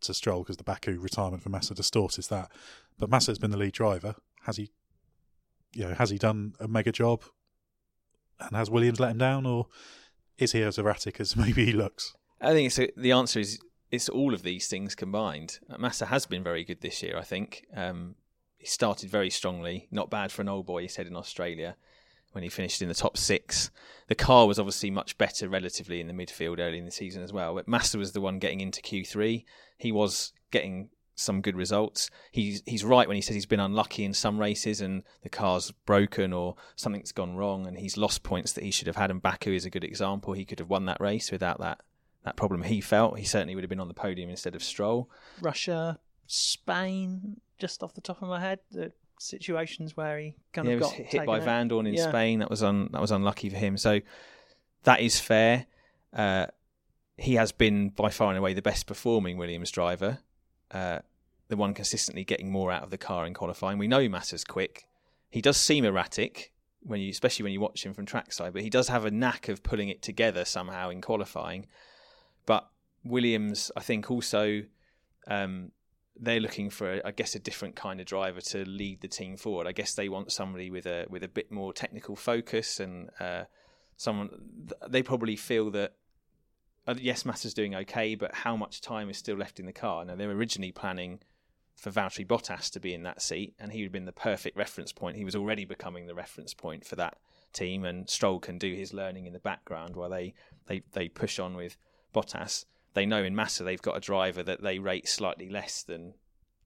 to 0.00 0.14
Stroll 0.14 0.42
because 0.42 0.56
the 0.56 0.64
Baku 0.64 0.98
retirement 0.98 1.42
for 1.42 1.50
Massa 1.50 1.74
distorts 1.74 2.16
that. 2.28 2.50
But 2.98 3.10
Massa 3.10 3.30
has 3.30 3.38
been 3.38 3.50
the 3.50 3.56
lead 3.56 3.72
driver. 3.72 4.16
Has 4.42 4.56
he, 4.56 4.70
you 5.74 5.84
know, 5.86 5.94
has 5.94 6.10
he 6.10 6.18
done 6.18 6.54
a 6.58 6.66
mega 6.66 6.92
job? 6.92 7.22
And 8.40 8.56
has 8.56 8.70
Williams 8.70 8.98
let 8.98 9.10
him 9.10 9.18
down, 9.18 9.46
or 9.46 9.66
is 10.40 10.52
he 10.52 10.62
as 10.62 10.78
erratic 10.78 11.20
as 11.20 11.36
maybe 11.36 11.66
he 11.66 11.72
looks? 11.72 12.14
I 12.40 12.52
think 12.52 12.76
a, 12.78 12.90
the 12.96 13.12
answer 13.12 13.40
is 13.40 13.60
it's 13.90 14.08
all 14.08 14.34
of 14.34 14.42
these 14.42 14.68
things 14.68 14.94
combined. 14.94 15.58
Massa 15.78 16.06
has 16.06 16.26
been 16.26 16.42
very 16.42 16.64
good 16.64 16.80
this 16.80 17.02
year. 17.02 17.18
I 17.18 17.22
think 17.22 17.66
um, 17.74 18.14
he 18.58 18.66
started 18.66 19.10
very 19.10 19.30
strongly. 19.30 19.88
Not 19.90 20.10
bad 20.10 20.32
for 20.32 20.42
an 20.42 20.48
old 20.48 20.66
boy. 20.66 20.82
He 20.82 20.88
said 20.88 21.06
in 21.06 21.16
Australia 21.16 21.76
when 22.32 22.44
he 22.44 22.48
finished 22.48 22.80
in 22.80 22.88
the 22.88 22.94
top 22.94 23.16
six. 23.16 23.70
The 24.06 24.14
car 24.14 24.46
was 24.46 24.58
obviously 24.58 24.90
much 24.90 25.18
better 25.18 25.48
relatively 25.48 26.00
in 26.00 26.06
the 26.06 26.12
midfield 26.12 26.60
early 26.60 26.78
in 26.78 26.84
the 26.84 26.90
season 26.90 27.22
as 27.22 27.32
well. 27.32 27.54
But 27.54 27.66
Massa 27.66 27.98
was 27.98 28.12
the 28.12 28.20
one 28.20 28.38
getting 28.38 28.60
into 28.60 28.80
Q3. 28.80 29.44
He 29.76 29.92
was 29.92 30.32
getting 30.52 30.90
some 31.14 31.40
good 31.42 31.56
results. 31.56 32.10
He's 32.30 32.62
he's 32.66 32.84
right 32.84 33.06
when 33.06 33.16
he 33.16 33.20
says 33.20 33.34
he's 33.34 33.46
been 33.46 33.60
unlucky 33.60 34.04
in 34.04 34.14
some 34.14 34.38
races 34.38 34.80
and 34.80 35.02
the 35.22 35.28
car's 35.28 35.70
broken 35.70 36.32
or 36.32 36.56
something's 36.76 37.12
gone 37.12 37.36
wrong 37.36 37.66
and 37.66 37.78
he's 37.78 37.96
lost 37.96 38.22
points 38.22 38.52
that 38.52 38.64
he 38.64 38.70
should 38.70 38.86
have 38.86 38.96
had. 38.96 39.10
And 39.10 39.20
Baku 39.20 39.52
is 39.52 39.64
a 39.64 39.70
good 39.70 39.84
example. 39.84 40.32
He 40.32 40.44
could 40.44 40.58
have 40.58 40.70
won 40.70 40.86
that 40.86 41.00
race 41.00 41.30
without 41.30 41.60
that 41.60 41.80
that 42.24 42.36
problem 42.36 42.62
he 42.62 42.80
felt. 42.80 43.18
He 43.18 43.24
certainly 43.24 43.54
would 43.54 43.64
have 43.64 43.70
been 43.70 43.80
on 43.80 43.88
the 43.88 43.94
podium 43.94 44.30
instead 44.30 44.54
of 44.54 44.62
Stroll. 44.62 45.10
Russia, 45.40 45.98
Spain, 46.26 47.40
just 47.58 47.82
off 47.82 47.94
the 47.94 48.00
top 48.00 48.22
of 48.22 48.28
my 48.28 48.40
head, 48.40 48.60
the 48.70 48.92
situations 49.18 49.96
where 49.96 50.18
he 50.18 50.34
kind 50.52 50.68
yeah, 50.68 50.74
of 50.74 50.80
got 50.80 50.92
hit 50.92 51.26
by 51.26 51.40
out. 51.40 51.46
Vandoorne 51.46 51.88
in 51.88 51.94
Yeah. 51.94 52.08
Spain. 52.08 52.38
That 52.40 52.50
was 52.50 52.62
un, 52.62 52.88
that 52.92 53.00
was 53.00 53.10
unlucky 53.10 53.48
for 53.50 53.56
him. 53.56 53.76
So 53.76 54.00
that 54.84 55.00
is 55.00 55.20
fair. 55.20 55.66
Uh, 56.12 56.46
he 57.16 57.34
has 57.34 57.52
been 57.52 57.90
by 57.90 58.08
far 58.10 58.30
and 58.30 58.38
away 58.38 58.54
the 58.54 58.62
best 58.62 58.86
performing 58.86 59.36
Williams 59.36 59.70
driver. 59.70 60.18
Uh, 60.70 61.00
the 61.48 61.56
one 61.56 61.74
consistently 61.74 62.24
getting 62.24 62.50
more 62.50 62.70
out 62.70 62.84
of 62.84 62.90
the 62.90 62.98
car 62.98 63.26
in 63.26 63.34
qualifying. 63.34 63.76
We 63.76 63.88
know 63.88 64.08
Massa's 64.08 64.44
quick. 64.44 64.86
He 65.30 65.42
does 65.42 65.56
seem 65.56 65.84
erratic 65.84 66.52
when 66.82 67.00
you, 67.00 67.10
especially 67.10 67.42
when 67.42 67.52
you 67.52 67.60
watch 67.60 67.84
him 67.84 67.92
from 67.92 68.06
trackside, 68.06 68.52
but 68.52 68.62
he 68.62 68.70
does 68.70 68.88
have 68.88 69.04
a 69.04 69.10
knack 69.10 69.48
of 69.48 69.62
pulling 69.62 69.88
it 69.88 70.00
together 70.00 70.44
somehow 70.44 70.90
in 70.90 71.00
qualifying. 71.00 71.66
But 72.46 72.68
Williams, 73.04 73.70
I 73.76 73.80
think, 73.80 74.10
also 74.10 74.62
um, 75.26 75.72
they're 76.18 76.40
looking 76.40 76.70
for, 76.70 77.00
I 77.04 77.10
guess, 77.10 77.34
a 77.34 77.38
different 77.38 77.76
kind 77.76 78.00
of 78.00 78.06
driver 78.06 78.40
to 78.40 78.64
lead 78.64 79.00
the 79.00 79.08
team 79.08 79.36
forward. 79.36 79.66
I 79.66 79.72
guess 79.72 79.94
they 79.94 80.08
want 80.08 80.32
somebody 80.32 80.70
with 80.70 80.86
a 80.86 81.06
with 81.08 81.22
a 81.22 81.28
bit 81.28 81.50
more 81.50 81.72
technical 81.72 82.16
focus 82.16 82.80
and 82.80 83.10
uh, 83.18 83.44
someone. 83.96 84.30
They 84.88 85.02
probably 85.02 85.36
feel 85.36 85.70
that 85.72 85.94
uh, 86.90 86.94
yes, 87.00 87.24
Massa's 87.24 87.54
doing 87.54 87.74
okay, 87.74 88.14
but 88.14 88.34
how 88.34 88.56
much 88.56 88.80
time 88.80 89.08
is 89.08 89.16
still 89.16 89.36
left 89.36 89.60
in 89.60 89.66
the 89.66 89.72
car? 89.72 90.04
Now 90.04 90.16
they're 90.16 90.30
originally 90.30 90.72
planning 90.72 91.20
for 91.76 91.90
Valtteri 91.90 92.26
Bottas 92.26 92.70
to 92.72 92.80
be 92.80 92.92
in 92.92 93.04
that 93.04 93.22
seat, 93.22 93.54
and 93.58 93.72
he 93.72 93.80
would 93.80 93.86
have 93.86 93.92
been 93.92 94.04
the 94.04 94.12
perfect 94.12 94.56
reference 94.56 94.92
point. 94.92 95.16
He 95.16 95.24
was 95.24 95.36
already 95.36 95.64
becoming 95.64 96.06
the 96.06 96.14
reference 96.14 96.52
point 96.52 96.84
for 96.84 96.96
that 96.96 97.18
team, 97.52 97.84
and 97.84 98.10
Stroll 98.10 98.40
can 98.40 98.58
do 98.58 98.74
his 98.74 98.92
learning 98.92 99.26
in 99.26 99.32
the 99.32 99.38
background 99.38 99.94
while 99.94 100.10
they 100.10 100.34
they 100.66 100.82
they 100.92 101.08
push 101.08 101.38
on 101.38 101.54
with 101.54 101.76
Bottas. 102.14 102.64
They 102.94 103.06
know 103.06 103.22
in 103.22 103.36
Massa 103.36 103.62
they've 103.62 103.80
got 103.80 103.96
a 103.96 104.00
driver 104.00 104.42
that 104.42 104.62
they 104.62 104.80
rate 104.80 105.08
slightly 105.08 105.48
less 105.48 105.84
than 105.84 106.14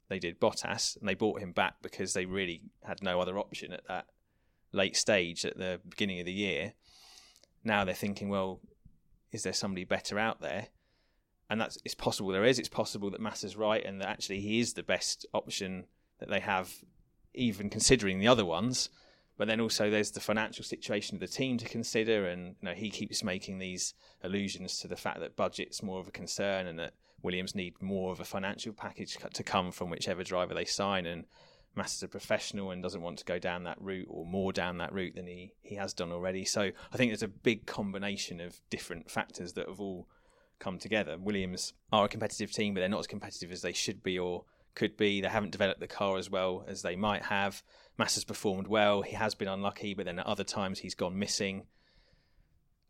they 0.09 0.19
did 0.19 0.41
Bottas, 0.41 0.97
and 0.97 1.09
they 1.09 1.15
brought 1.15 1.41
him 1.41 1.53
back 1.53 1.75
because 1.83 2.15
they 2.15 2.25
really 2.25 2.63
had 2.83 3.03
no 3.03 3.21
other 3.21 3.39
option 3.39 3.73
at 3.73 3.87
that 3.89 4.07
late 4.73 4.97
stage 4.97 5.45
at 5.45 5.59
the 5.59 5.81
beginning 5.87 6.19
of 6.21 6.27
the 6.27 6.33
year. 6.33 6.73
Now 7.63 7.85
they're 7.85 7.95
thinking, 7.95 8.29
well, 8.29 8.61
is 9.35 9.43
there 9.43 9.53
somebody 9.53 9.85
better 9.85 10.19
out 10.19 10.41
there? 10.41 10.69
And 11.51 11.61
that's 11.61 11.77
it's 11.85 11.95
possible 11.95 12.31
there 12.31 12.45
is. 12.45 12.59
It's 12.59 12.69
possible 12.69 13.11
that 13.11 13.21
Massa's 13.21 13.57
right, 13.57 13.85
and 13.85 14.01
that 14.01 14.09
actually 14.09 14.41
he 14.41 14.61
is 14.61 14.73
the 14.73 14.83
best 14.83 15.27
option 15.35 15.85
that 16.21 16.31
they 16.31 16.41
have, 16.41 16.73
even 17.35 17.69
considering 17.69 18.19
the 18.21 18.29
other 18.29 18.45
ones. 18.45 18.89
But 19.37 19.49
then 19.49 19.61
also 19.61 19.91
there's 19.91 20.13
the 20.13 20.21
financial 20.21 20.65
situation 20.65 21.17
of 21.17 21.21
the 21.21 21.27
team 21.27 21.59
to 21.59 21.69
consider, 21.69 22.27
and 22.27 22.55
you 22.61 22.69
know 22.69 22.73
he 22.73 22.89
keeps 22.89 23.25
making 23.25 23.59
these 23.59 23.93
allusions 24.23 24.79
to 24.79 24.89
the 24.89 24.97
fact 24.97 25.21
that 25.21 25.37
budget's 25.37 25.83
more 25.83 26.01
of 26.01 26.09
a 26.09 26.13
concern, 26.13 26.67
and 26.67 26.79
that 26.79 26.95
Williams 27.23 27.55
need 27.55 27.83
more 27.83 28.13
of 28.13 28.21
a 28.21 28.25
financial 28.25 28.73
package 28.73 29.19
to 29.33 29.43
come 29.43 29.73
from 29.73 29.91
whichever 29.91 30.23
driver 30.23 30.55
they 30.55 30.65
sign. 30.65 31.05
And 31.07 31.25
Massa's 31.77 32.03
a 32.03 32.09
professional 32.09 32.71
and 32.71 32.83
doesn't 32.83 33.03
want 33.03 33.19
to 33.19 33.25
go 33.25 33.39
down 33.39 33.65
that 33.65 33.81
route 33.81 34.07
or 34.09 34.25
more 34.27 34.53
down 34.53 34.79
that 34.79 34.93
route 34.93 35.15
than 35.15 35.27
he, 35.27 35.53
he 35.63 35.75
has 35.75 35.93
done 35.93 36.13
already. 36.13 36.45
So 36.45 36.71
I 36.93 36.97
think 36.97 37.11
there's 37.11 37.23
a 37.23 37.29
big 37.29 37.67
combination 37.67 38.41
of 38.41 38.61
different 38.71 39.11
factors 39.11 39.55
that 39.55 39.69
have 39.69 39.81
all 39.81 40.09
come 40.59 40.79
together. 40.79 41.17
Williams 41.19 41.73
are 41.93 42.05
a 42.05 42.09
competitive 42.09 42.53
team, 42.53 42.75
but 42.75 42.81
they're 42.81 42.89
not 42.89 43.01
as 43.01 43.07
competitive 43.07 43.51
as 43.51 43.63
they 43.63 43.73
should 43.73 44.03
be 44.03 44.19
or 44.19 44.45
could 44.75 44.97
be. 44.97 45.21
They 45.21 45.29
haven't 45.29 45.53
developed 45.53 45.81
the 45.81 45.87
car 45.87 46.17
as 46.17 46.31
well 46.31 46.65
as 46.69 46.83
they 46.83 46.97
might 46.97 47.25
have. 47.25 47.63
Massa's 47.99 48.25
performed 48.25 48.69
well. 48.69 49.03
He 49.03 49.15
has 49.15 49.35
been 49.35 49.49
unlucky, 49.49 49.95
but 49.95 50.07
then 50.07 50.19
at 50.19 50.27
other 50.27 50.45
times 50.45 50.81
he's 50.81 50.95
gone 50.95 51.19
missing. 51.19 51.67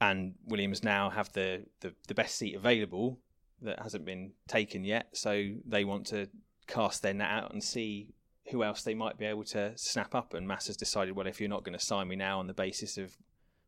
And 0.01 0.35
Williams 0.47 0.83
now 0.83 1.11
have 1.11 1.33
the, 1.33 1.65
the, 1.81 1.95
the 2.09 2.15
best 2.15 2.37
seat 2.37 2.55
available 2.55 3.21
that 3.63 3.81
hasn't 3.81 4.05
been 4.05 4.33
taken 4.49 4.85
yet. 4.85 5.09
So 5.13 5.53
they 5.67 5.85
want 5.85 6.07
to 6.09 6.29
cast 6.67 7.03
their 7.03 7.15
net 7.15 7.31
out 7.31 7.53
and 7.53 7.63
see 7.63 8.15
who 8.51 8.63
else 8.63 8.83
they 8.83 8.95
might 8.95 9.17
be 9.19 9.25
able 9.25 9.45
to 9.45 9.73
snap 9.77 10.15
up. 10.15 10.35
And 10.35 10.47
Massa's 10.47 10.77
decided, 10.77 11.17
well, 11.17 11.27
if 11.27 11.41
you're 11.41 11.49
not 11.49 11.65
going 11.65 11.79
to 11.79 11.85
sign 11.85 12.09
me 12.09 12.17
now 12.17 12.39
on 12.39 12.47
the 12.47 12.55
basis 12.55 12.99
of 12.99 13.17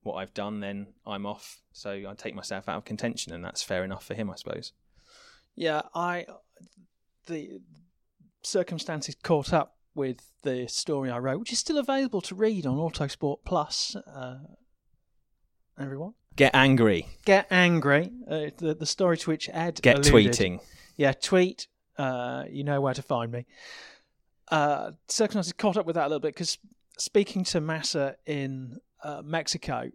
what 0.02 0.14
I've 0.16 0.34
done, 0.34 0.60
then 0.60 0.88
I'm 1.06 1.26
off. 1.26 1.62
So 1.72 1.90
I 1.90 2.14
take 2.16 2.34
myself 2.34 2.68
out 2.68 2.76
of 2.78 2.84
contention, 2.84 3.32
and 3.32 3.44
that's 3.44 3.62
fair 3.62 3.84
enough 3.84 4.04
for 4.04 4.14
him, 4.14 4.30
I 4.30 4.36
suppose. 4.36 4.72
Yeah, 5.54 5.82
I 5.94 6.26
the 7.26 7.60
circumstances 8.42 9.16
caught 9.22 9.52
up 9.52 9.76
with 9.94 10.18
the 10.42 10.68
story 10.68 11.10
I 11.10 11.18
wrote, 11.18 11.40
which 11.40 11.52
is 11.52 11.58
still 11.58 11.78
available 11.78 12.20
to 12.22 12.34
read 12.34 12.66
on 12.66 12.76
Autosport 12.76 13.38
Plus. 13.44 13.96
Uh, 13.96 14.36
everyone, 15.80 16.12
Get 16.36 16.54
angry. 16.54 17.08
get 17.24 17.46
angry. 17.50 18.12
Uh, 18.30 18.50
the 18.58 18.76
the 18.78 18.86
story 18.86 19.16
to 19.16 19.30
which 19.30 19.48
Ed 19.52 19.80
Get 19.82 20.06
alluded. 20.06 20.32
tweeting. 20.32 20.60
Yeah, 20.96 21.12
tweet. 21.12 21.66
Uh, 21.98 22.44
you 22.50 22.62
know 22.62 22.80
where 22.82 22.92
to 22.94 23.02
find 23.02 23.32
me. 23.32 23.46
Uh, 24.48 24.92
circumstances 25.08 25.52
caught 25.52 25.76
up 25.76 25.86
with 25.86 25.96
that 25.96 26.04
a 26.04 26.08
little 26.08 26.20
bit 26.20 26.34
because 26.34 26.58
speaking 26.98 27.44
to 27.44 27.60
Massa 27.60 28.16
in 28.26 28.78
uh, 29.02 29.22
Mexico, 29.24 29.90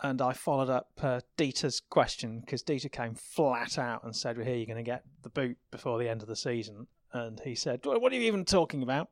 and 0.00 0.20
I 0.20 0.32
followed 0.32 0.70
up 0.70 0.90
uh, 1.00 1.20
Dieter's 1.36 1.80
question 1.80 2.40
because 2.40 2.62
Dieter 2.62 2.90
came 2.90 3.14
flat 3.14 3.78
out 3.78 4.04
and 4.04 4.14
said, 4.14 4.36
"Well, 4.36 4.46
here 4.46 4.56
you're 4.56 4.66
going 4.66 4.76
to 4.76 4.82
get 4.82 5.04
the 5.22 5.28
boot 5.28 5.58
before 5.70 5.98
the 5.98 6.08
end 6.08 6.22
of 6.22 6.28
the 6.28 6.36
season," 6.36 6.86
and 7.12 7.40
he 7.40 7.54
said, 7.54 7.84
"What 7.84 8.12
are 8.12 8.16
you 8.16 8.22
even 8.22 8.44
talking 8.44 8.82
about?" 8.82 9.08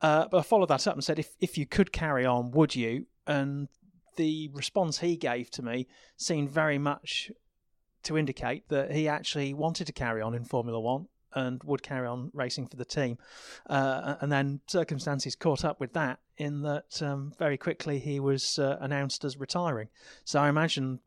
Uh, 0.00 0.26
but 0.30 0.38
I 0.38 0.42
followed 0.42 0.68
that 0.68 0.86
up 0.86 0.94
and 0.94 1.04
said, 1.04 1.18
"If 1.18 1.34
if 1.40 1.58
you 1.58 1.66
could 1.66 1.92
carry 1.92 2.24
on, 2.24 2.52
would 2.52 2.74
you?" 2.74 3.06
And 3.26 3.68
the 4.16 4.50
response 4.52 4.98
he 4.98 5.16
gave 5.16 5.50
to 5.50 5.62
me 5.62 5.86
seemed 6.16 6.50
very 6.50 6.78
much 6.78 7.30
to 8.02 8.16
indicate 8.16 8.68
that 8.68 8.92
he 8.92 9.06
actually 9.08 9.52
wanted 9.52 9.86
to 9.86 9.92
carry 9.92 10.22
on 10.22 10.34
in 10.34 10.44
Formula 10.44 10.80
One 10.80 11.08
and 11.34 11.62
would 11.64 11.82
carry 11.82 12.06
on 12.06 12.30
racing 12.34 12.66
for 12.66 12.76
the 12.76 12.84
team. 12.84 13.18
Uh, 13.68 14.16
and 14.20 14.30
then 14.30 14.60
circumstances 14.66 15.34
caught 15.34 15.64
up 15.64 15.80
with 15.80 15.92
that 15.92 16.18
in 16.36 16.62
that 16.62 17.02
um, 17.02 17.32
very 17.38 17.56
quickly 17.56 17.98
he 17.98 18.18
was 18.20 18.58
uh, 18.58 18.76
announced 18.80 19.24
as 19.24 19.36
retiring. 19.36 19.88
So 20.24 20.40
I 20.40 20.48
imagine 20.48 21.00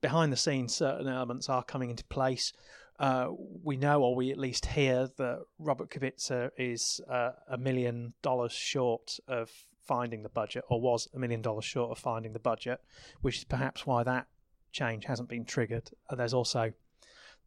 behind 0.00 0.32
the 0.32 0.36
scenes 0.36 0.74
certain 0.74 1.08
elements 1.08 1.48
are 1.48 1.62
coming 1.62 1.90
into 1.90 2.04
place. 2.04 2.52
Uh, 2.98 3.28
we 3.64 3.78
know, 3.78 4.02
or 4.02 4.14
we 4.14 4.30
at 4.30 4.36
least 4.36 4.66
hear, 4.66 5.08
that 5.16 5.38
Robert 5.58 5.90
Kubica 5.90 6.50
is 6.58 7.00
uh, 7.08 7.30
a 7.48 7.56
million 7.56 8.12
dollars 8.20 8.52
short 8.52 9.18
of 9.26 9.50
finding 9.82 10.22
the 10.22 10.28
budget, 10.28 10.64
or 10.68 10.80
was 10.80 11.08
a 11.14 11.18
million 11.18 11.40
dollars 11.40 11.64
short 11.64 11.90
of 11.90 11.98
finding 11.98 12.34
the 12.34 12.38
budget, 12.38 12.80
which 13.22 13.38
is 13.38 13.44
perhaps 13.44 13.86
why 13.86 14.02
that 14.02 14.26
change 14.70 15.06
hasn't 15.06 15.30
been 15.30 15.46
triggered. 15.46 15.90
And 16.10 16.20
there's 16.20 16.34
also 16.34 16.72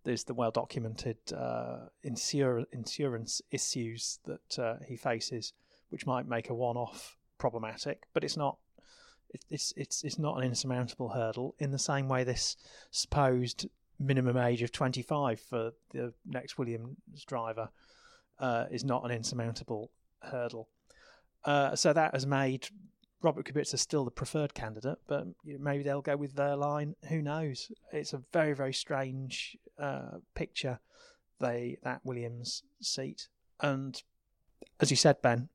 there's 0.03 0.23
the 0.23 0.33
well 0.33 0.51
documented 0.51 1.17
uh, 1.35 1.87
insur- 2.05 2.65
insurance 2.71 3.41
issues 3.51 4.19
that 4.25 4.59
uh, 4.59 4.75
he 4.87 4.95
faces, 4.95 5.53
which 5.89 6.05
might 6.05 6.27
make 6.27 6.49
a 6.49 6.53
one 6.53 6.77
off 6.77 7.17
problematic, 7.37 8.03
but 8.13 8.23
it's 8.23 8.37
not. 8.37 8.57
It's 9.49 9.73
it's 9.75 10.03
it's 10.03 10.19
not 10.19 10.37
an 10.37 10.43
insurmountable 10.43 11.09
hurdle. 11.09 11.55
In 11.57 11.71
the 11.71 11.79
same 11.79 12.07
way, 12.07 12.23
this 12.23 12.55
supposed 12.91 13.67
minimum 13.99 14.37
age 14.37 14.61
of 14.61 14.71
25 14.71 15.39
for 15.39 15.71
the 15.91 16.13
next 16.25 16.57
Williams 16.57 16.97
driver 17.25 17.69
uh, 18.39 18.65
is 18.69 18.83
not 18.83 19.03
an 19.05 19.11
insurmountable 19.11 19.91
hurdle. 20.21 20.67
Uh, 21.45 21.75
so 21.75 21.93
that 21.93 22.13
has 22.13 22.25
made 22.25 22.67
Robert 23.23 23.45
Kubica 23.45 23.73
is 23.73 23.81
still 23.81 24.03
the 24.03 24.11
preferred 24.11 24.53
candidate, 24.53 24.97
but 25.07 25.25
maybe 25.45 25.81
they'll 25.81 26.01
go 26.01 26.17
with 26.17 26.35
Wehrlein. 26.35 26.93
Who 27.07 27.21
knows? 27.21 27.71
It's 27.93 28.13
a 28.13 28.21
very, 28.33 28.53
very 28.53 28.73
strange 28.73 29.57
uh, 29.79 30.17
picture, 30.35 30.79
they 31.39 31.77
that 31.83 32.01
Williams 32.03 32.63
seat. 32.81 33.29
And 33.61 34.01
as 34.81 34.91
you 34.91 34.97
said, 34.97 35.21
Ben, 35.21 35.47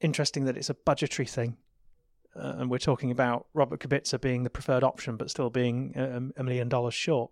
interesting 0.00 0.44
that 0.46 0.56
it's 0.56 0.70
a 0.70 0.74
budgetary 0.74 1.26
thing. 1.26 1.56
Uh, 2.36 2.54
and 2.58 2.68
we're 2.68 2.78
talking 2.78 3.12
about 3.12 3.46
Robert 3.54 3.78
Kubica 3.78 4.20
being 4.20 4.42
the 4.42 4.50
preferred 4.50 4.82
option, 4.82 5.16
but 5.16 5.30
still 5.30 5.50
being 5.50 5.92
a, 5.96 6.40
a 6.40 6.42
million 6.42 6.68
dollars 6.68 6.94
short. 6.94 7.30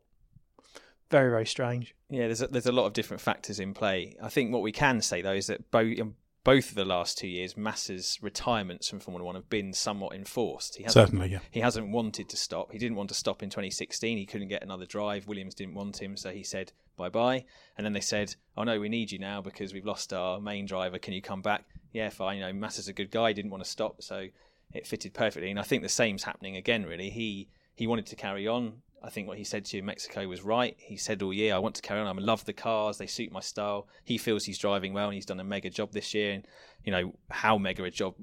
Very, 1.11 1.29
very 1.29 1.47
strange. 1.47 1.95
Yeah, 2.09 2.27
there's 2.27 2.41
a, 2.41 2.47
there's 2.47 2.67
a 2.67 2.73
lot 2.73 2.87
of 2.87 2.93
different 2.93 3.21
factors 3.21 3.59
in 3.59 3.75
play. 3.75 4.17
I 4.23 4.29
think 4.29 4.53
what 4.53 4.63
we 4.63 4.73
can 4.73 5.03
say 5.03 5.21
though 5.21 5.33
is 5.33 5.49
that 5.49 5.71
both 5.73 5.99
both 6.45 6.71
of 6.71 6.75
the 6.75 6.85
last 6.85 7.19
two 7.19 7.29
years, 7.29 7.57
Massa's 7.57 8.19
retirements 8.21 8.89
from 8.89 9.01
Formula 9.01 9.25
One 9.25 9.35
have 9.37 9.49
been 9.49 9.73
somewhat 9.73 10.15
enforced. 10.15 10.77
He 10.77 10.83
hasn't, 10.83 11.09
Certainly, 11.09 11.29
yeah. 11.29 11.39
He 11.51 11.61
hasn't 11.61 11.91
wanted 11.91 12.29
to 12.31 12.37
stop. 12.37 12.73
He 12.73 12.79
didn't 12.79 12.97
want 12.97 13.09
to 13.11 13.15
stop 13.15 13.43
in 13.43 13.51
2016. 13.51 14.19
He 14.19 14.27
couldn't 14.27 14.49
get 14.49 14.63
another 14.63 14.87
drive. 14.87 15.27
Williams 15.27 15.55
didn't 15.55 15.75
want 15.75 16.03
him, 16.03 16.17
so 16.17 16.31
he 16.31 16.43
said 16.43 16.73
bye 16.97 17.09
bye. 17.09 17.45
And 17.77 17.85
then 17.85 17.93
they 17.93 18.01
said, 18.01 18.35
"Oh 18.57 18.65
no, 18.65 18.81
we 18.81 18.89
need 18.89 19.13
you 19.13 19.19
now 19.19 19.41
because 19.41 19.73
we've 19.73 19.87
lost 19.87 20.13
our 20.13 20.41
main 20.41 20.67
driver. 20.67 20.99
Can 20.99 21.15
you 21.15 21.23
come 21.23 21.43
back?" 21.43 21.65
Yeah, 21.93 22.09
fine. 22.09 22.39
You 22.39 22.45
know, 22.45 22.53
Massa's 22.53 22.89
a 22.89 22.93
good 22.93 23.11
guy. 23.11 23.29
He 23.29 23.35
didn't 23.35 23.51
want 23.51 23.65
to 23.65 23.71
stop, 23.71 24.03
so 24.03 24.29
it 24.73 24.87
fitted 24.87 25.15
perfectly. 25.15 25.51
And 25.51 25.61
I 25.61 25.63
think 25.63 25.83
the 25.83 25.89
same's 25.89 26.25
happening 26.25 26.57
again. 26.57 26.85
Really, 26.85 27.11
he 27.11 27.49
he 27.75 27.87
wanted 27.87 28.07
to 28.07 28.17
carry 28.17 28.49
on. 28.49 28.83
I 29.05 29.11
think 29.11 29.27
what 29.27 29.39
he 29.39 29.45
said 29.45 29.65
to 29.67 29.77
you, 29.77 29.83
Mexico 29.83 30.27
was 30.29 30.43
right. 30.43 30.77
He 30.79 30.97
said 30.97 31.23
oh, 31.23 31.27
all 31.27 31.33
year, 31.33 31.55
I 31.55 31.59
want 31.59 31.75
to 31.77 31.83
carry 31.83 32.01
on. 32.01 32.07
I 32.07 32.21
love 32.21 32.45
the 32.45 32.53
cars. 32.53 32.99
They 32.99 33.07
suit 33.07 33.33
my 33.33 33.41
style. 33.41 33.89
He 34.05 34.17
feels 34.19 34.45
he's 34.45 34.59
driving 34.59 34.93
well 34.93 35.07
and 35.07 35.15
he's 35.15 35.27
done 35.27 35.41
a 35.41 35.45
mega 35.45 35.71
job 35.71 35.93
this 35.93 36.15
year. 36.15 36.33
And, 36.33 36.47
you 36.85 36.93
know, 36.93 37.15
how 37.31 37.59
mega 37.59 37.83
a 37.85 37.91
job 37.91 38.15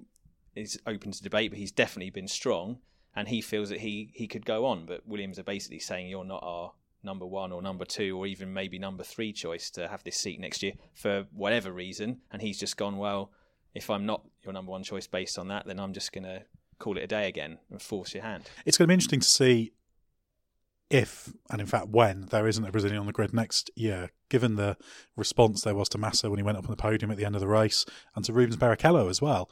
is 0.55 0.79
open 0.87 1.11
to 1.11 1.23
debate, 1.23 1.51
but 1.51 1.59
he's 1.59 1.71
definitely 1.71 2.11
been 2.11 2.27
strong 2.27 2.77
and 3.15 3.27
he 3.27 3.41
feels 3.41 3.69
that 3.69 3.81
he, 3.81 4.11
he 4.13 4.27
could 4.27 4.45
go 4.45 4.65
on. 4.65 4.85
But 4.85 5.07
Williams 5.07 5.37
are 5.37 5.43
basically 5.43 5.79
saying 5.79 6.07
you're 6.07 6.23
not 6.23 6.43
our 6.43 6.71
number 7.03 7.25
one 7.25 7.51
or 7.51 7.61
number 7.61 7.85
two 7.85 8.17
or 8.17 8.27
even 8.27 8.53
maybe 8.53 8.79
number 8.79 9.03
three 9.03 9.33
choice 9.33 9.69
to 9.71 9.87
have 9.87 10.03
this 10.03 10.17
seat 10.17 10.39
next 10.39 10.63
year 10.63 10.73
for 10.93 11.25
whatever 11.31 11.71
reason. 11.71 12.21
And 12.31 12.41
he's 12.41 12.59
just 12.59 12.77
gone, 12.77 12.97
well, 12.97 13.31
if 13.73 13.89
I'm 13.89 14.05
not 14.05 14.23
your 14.43 14.53
number 14.53 14.71
one 14.71 14.83
choice 14.83 15.07
based 15.07 15.37
on 15.37 15.49
that, 15.49 15.65
then 15.65 15.79
I'm 15.79 15.93
just 15.93 16.11
going 16.11 16.23
to 16.23 16.43
call 16.79 16.97
it 16.97 17.03
a 17.03 17.07
day 17.07 17.27
again 17.27 17.59
and 17.69 17.81
force 17.81 18.13
your 18.13 18.23
hand. 18.23 18.49
It's 18.65 18.77
going 18.77 18.85
to 18.85 18.89
be 18.89 18.93
interesting 18.93 19.19
to 19.19 19.27
see 19.27 19.73
if, 20.89 21.31
and 21.49 21.61
in 21.61 21.67
fact 21.67 21.89
when, 21.89 22.27
there 22.31 22.47
isn't 22.47 22.65
a 22.65 22.71
Brazilian 22.71 22.99
on 22.99 23.05
the 23.05 23.13
grid 23.13 23.33
next 23.33 23.69
year, 23.75 24.11
given 24.29 24.55
the 24.55 24.77
response 25.15 25.61
there 25.61 25.75
was 25.75 25.89
to 25.89 25.97
Massa 25.97 26.29
when 26.29 26.39
he 26.39 26.43
went 26.43 26.57
up 26.57 26.65
on 26.65 26.71
the 26.71 26.77
podium 26.77 27.11
at 27.11 27.17
the 27.17 27.25
end 27.25 27.35
of 27.35 27.41
the 27.41 27.47
race, 27.47 27.85
and 28.15 28.25
to 28.25 28.33
Rubens 28.33 28.57
Barrichello 28.57 29.09
as 29.09 29.21
well, 29.21 29.49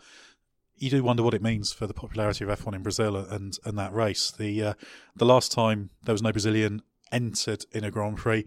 you 0.78 0.90
do 0.90 1.04
wonder 1.04 1.24
what 1.24 1.34
it 1.34 1.42
means 1.42 1.72
for 1.72 1.88
the 1.88 1.94
popularity 1.94 2.44
of 2.44 2.60
F1 2.60 2.76
in 2.76 2.84
Brazil 2.84 3.16
and 3.16 3.58
and 3.66 3.78
that 3.78 3.94
race. 3.94 4.32
The 4.32 4.64
uh, 4.64 4.74
the 5.16 5.26
last 5.26 5.52
time 5.52 5.90
there 6.06 6.14
was 6.14 6.22
no 6.22 6.32
Brazilian 6.32 6.82
entered 7.12 7.66
in 7.72 7.84
a 7.84 7.92
Grand 7.92 8.18
Prix, 8.18 8.46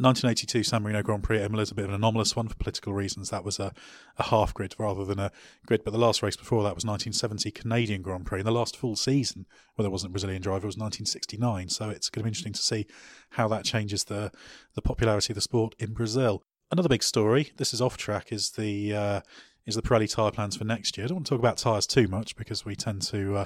1982 0.00 0.62
San 0.62 0.82
Marino 0.82 1.02
Grand 1.02 1.22
Prix 1.22 1.42
at 1.42 1.52
is 1.52 1.70
a 1.70 1.74
bit 1.74 1.84
of 1.84 1.90
an 1.90 1.96
anomalous 1.96 2.34
one 2.34 2.48
for 2.48 2.54
political 2.54 2.92
reasons. 2.94 3.30
That 3.30 3.44
was 3.44 3.58
a, 3.58 3.72
a 4.16 4.24
half 4.24 4.54
grid 4.54 4.74
rather 4.78 5.04
than 5.04 5.18
a 5.18 5.30
grid. 5.66 5.84
But 5.84 5.90
the 5.90 5.98
last 5.98 6.22
race 6.22 6.36
before 6.36 6.62
that 6.62 6.74
was 6.74 6.84
1970 6.84 7.50
Canadian 7.50 8.00
Grand 8.02 8.24
Prix. 8.24 8.40
And 8.40 8.46
the 8.46 8.52
last 8.52 8.76
full 8.76 8.96
season 8.96 9.46
where 9.74 9.82
there 9.82 9.90
wasn't 9.90 10.10
a 10.10 10.12
Brazilian 10.12 10.40
driver 10.40 10.66
was 10.66 10.76
1969. 10.76 11.68
So 11.68 11.90
it's 11.90 12.08
going 12.08 12.22
to 12.22 12.24
be 12.24 12.28
interesting 12.28 12.54
to 12.54 12.62
see 12.62 12.86
how 13.30 13.46
that 13.48 13.64
changes 13.64 14.04
the, 14.04 14.32
the 14.74 14.82
popularity 14.82 15.32
of 15.32 15.36
the 15.36 15.42
sport 15.42 15.74
in 15.78 15.92
Brazil. 15.92 16.42
Another 16.70 16.88
big 16.88 17.02
story, 17.02 17.52
this 17.56 17.74
is 17.74 17.80
off 17.80 17.96
track, 17.96 18.32
is 18.32 18.52
the. 18.52 18.94
Uh, 18.94 19.20
is 19.66 19.74
the 19.74 19.82
Pirelli 19.82 20.12
tyre 20.12 20.30
plans 20.30 20.56
for 20.56 20.64
next 20.64 20.96
year. 20.96 21.04
I 21.04 21.08
don't 21.08 21.16
want 21.16 21.26
to 21.26 21.30
talk 21.30 21.38
about 21.38 21.58
tyres 21.58 21.86
too 21.86 22.08
much 22.08 22.34
because 22.34 22.64
we 22.64 22.74
tend 22.74 23.02
to 23.02 23.36
uh, 23.36 23.44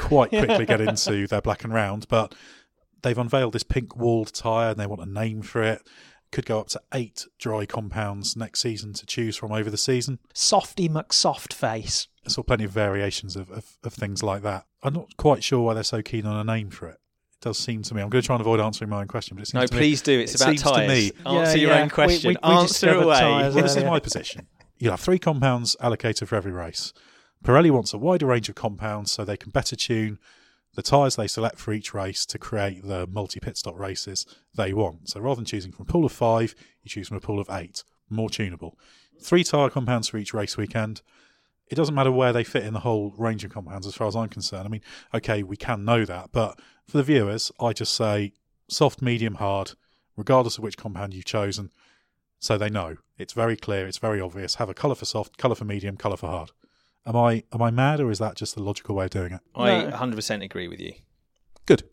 quite 0.00 0.30
quickly 0.30 0.64
get 0.64 0.80
into 0.88 1.26
their 1.26 1.42
black 1.42 1.64
and 1.64 1.74
round. 1.74 2.06
But 2.08 2.34
they've 3.06 3.16
unveiled 3.16 3.52
this 3.52 3.62
pink 3.62 3.96
walled 3.96 4.34
tyre 4.34 4.70
and 4.70 4.80
they 4.80 4.86
want 4.86 5.00
a 5.00 5.06
name 5.06 5.40
for 5.40 5.62
it. 5.62 5.88
Could 6.32 6.44
go 6.44 6.58
up 6.58 6.68
to 6.70 6.80
eight 6.92 7.24
dry 7.38 7.64
compounds 7.64 8.36
next 8.36 8.60
season 8.60 8.92
to 8.94 9.06
choose 9.06 9.36
from 9.36 9.52
over 9.52 9.70
the 9.70 9.78
season. 9.78 10.18
Softy 10.34 10.88
McSoft 10.88 11.52
face. 11.52 12.08
I 12.26 12.30
saw 12.30 12.42
plenty 12.42 12.64
of 12.64 12.72
variations 12.72 13.36
of, 13.36 13.48
of, 13.52 13.78
of 13.84 13.94
things 13.94 14.24
like 14.24 14.42
that. 14.42 14.66
I'm 14.82 14.92
not 14.92 15.16
quite 15.16 15.44
sure 15.44 15.60
why 15.60 15.74
they're 15.74 15.84
so 15.84 16.02
keen 16.02 16.26
on 16.26 16.36
a 16.36 16.52
name 16.52 16.70
for 16.70 16.88
it 16.88 16.98
It 17.34 17.42
does 17.42 17.58
seem 17.58 17.82
to 17.82 17.94
me. 17.94 18.02
I'm 18.02 18.08
going 18.08 18.22
to 18.22 18.26
try 18.26 18.34
and 18.34 18.40
avoid 18.40 18.58
answering 18.58 18.90
my 18.90 19.02
own 19.02 19.06
question, 19.06 19.36
but 19.36 19.42
it 19.42 19.46
seems 19.46 19.70
no, 19.70 19.78
please 19.78 20.04
me, 20.04 20.16
do. 20.16 20.20
It's 20.20 20.34
it 20.34 20.40
about 20.40 20.58
tyres. 20.58 20.88
Me, 20.88 21.12
Answer 21.26 21.58
yeah, 21.58 21.62
your 21.62 21.70
yeah. 21.70 21.82
own 21.82 21.90
question. 21.90 22.28
We, 22.28 22.36
we, 22.42 22.52
we 22.52 22.56
Answer 22.56 22.90
away. 22.90 23.20
Well, 23.20 23.52
this 23.52 23.76
is 23.76 23.84
my 23.84 24.00
position. 24.00 24.48
You'll 24.78 24.90
have 24.92 25.00
three 25.00 25.20
compounds 25.20 25.76
allocated 25.80 26.28
for 26.28 26.34
every 26.34 26.52
race. 26.52 26.92
Pirelli 27.44 27.70
wants 27.70 27.94
a 27.94 27.98
wider 27.98 28.26
range 28.26 28.48
of 28.48 28.56
compounds 28.56 29.12
so 29.12 29.24
they 29.24 29.36
can 29.36 29.50
better 29.50 29.76
tune 29.76 30.18
the 30.76 30.82
tyres 30.82 31.16
they 31.16 31.26
select 31.26 31.58
for 31.58 31.72
each 31.72 31.94
race 31.94 32.24
to 32.26 32.38
create 32.38 32.86
the 32.86 33.06
multi 33.06 33.40
pit 33.40 33.56
stop 33.56 33.78
races 33.78 34.26
they 34.54 34.72
want. 34.72 35.08
So 35.08 35.20
rather 35.20 35.36
than 35.36 35.46
choosing 35.46 35.72
from 35.72 35.86
a 35.88 35.92
pool 35.92 36.04
of 36.04 36.12
five, 36.12 36.54
you 36.82 36.90
choose 36.90 37.08
from 37.08 37.16
a 37.16 37.20
pool 37.20 37.40
of 37.40 37.48
eight, 37.50 37.82
more 38.08 38.30
tunable. 38.30 38.78
Three 39.20 39.42
tyre 39.42 39.70
compounds 39.70 40.08
for 40.08 40.18
each 40.18 40.34
race 40.34 40.56
weekend. 40.56 41.00
It 41.68 41.74
doesn't 41.74 41.94
matter 41.94 42.12
where 42.12 42.32
they 42.32 42.44
fit 42.44 42.64
in 42.64 42.74
the 42.74 42.80
whole 42.80 43.12
range 43.16 43.42
of 43.42 43.52
compounds 43.52 43.86
as 43.86 43.94
far 43.94 44.06
as 44.06 44.14
I'm 44.14 44.28
concerned. 44.28 44.66
I 44.66 44.68
mean, 44.68 44.82
okay, 45.14 45.42
we 45.42 45.56
can 45.56 45.84
know 45.84 46.04
that, 46.04 46.30
but 46.30 46.60
for 46.86 46.98
the 46.98 47.02
viewers, 47.02 47.50
I 47.58 47.72
just 47.72 47.94
say 47.94 48.34
soft, 48.68 49.02
medium, 49.02 49.36
hard, 49.36 49.72
regardless 50.16 50.58
of 50.58 50.64
which 50.64 50.76
compound 50.76 51.14
you've 51.14 51.24
chosen, 51.24 51.72
so 52.38 52.56
they 52.56 52.70
know. 52.70 52.98
It's 53.18 53.32
very 53.32 53.56
clear, 53.56 53.88
it's 53.88 53.98
very 53.98 54.20
obvious. 54.20 54.56
Have 54.56 54.68
a 54.68 54.74
colour 54.74 54.94
for 54.94 55.06
soft, 55.06 55.38
colour 55.38 55.54
for 55.54 55.64
medium, 55.64 55.96
colour 55.96 56.18
for 56.18 56.28
hard. 56.28 56.50
Am 57.06 57.16
I 57.16 57.44
am 57.52 57.62
I 57.62 57.70
mad 57.70 58.00
or 58.00 58.10
is 58.10 58.18
that 58.18 58.34
just 58.34 58.54
the 58.54 58.62
logical 58.62 58.94
way 58.94 59.04
of 59.04 59.10
doing 59.10 59.32
it? 59.32 59.40
I 59.54 59.84
no. 59.84 59.90
100% 59.90 60.42
agree 60.42 60.68
with 60.68 60.80
you. 60.80 60.92
Good. 61.64 61.84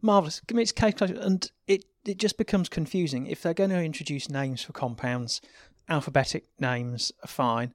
Marvelous. 0.00 0.40
It's 0.48 0.72
case 0.72 0.94
and 1.00 1.50
it 1.66 1.84
it 2.04 2.18
just 2.18 2.38
becomes 2.38 2.68
confusing 2.68 3.26
if 3.26 3.42
they're 3.42 3.54
going 3.54 3.70
to 3.70 3.82
introduce 3.82 4.28
names 4.28 4.62
for 4.62 4.72
compounds. 4.72 5.40
Alphabetic 5.88 6.44
names 6.60 7.12
are 7.24 7.28
fine. 7.28 7.74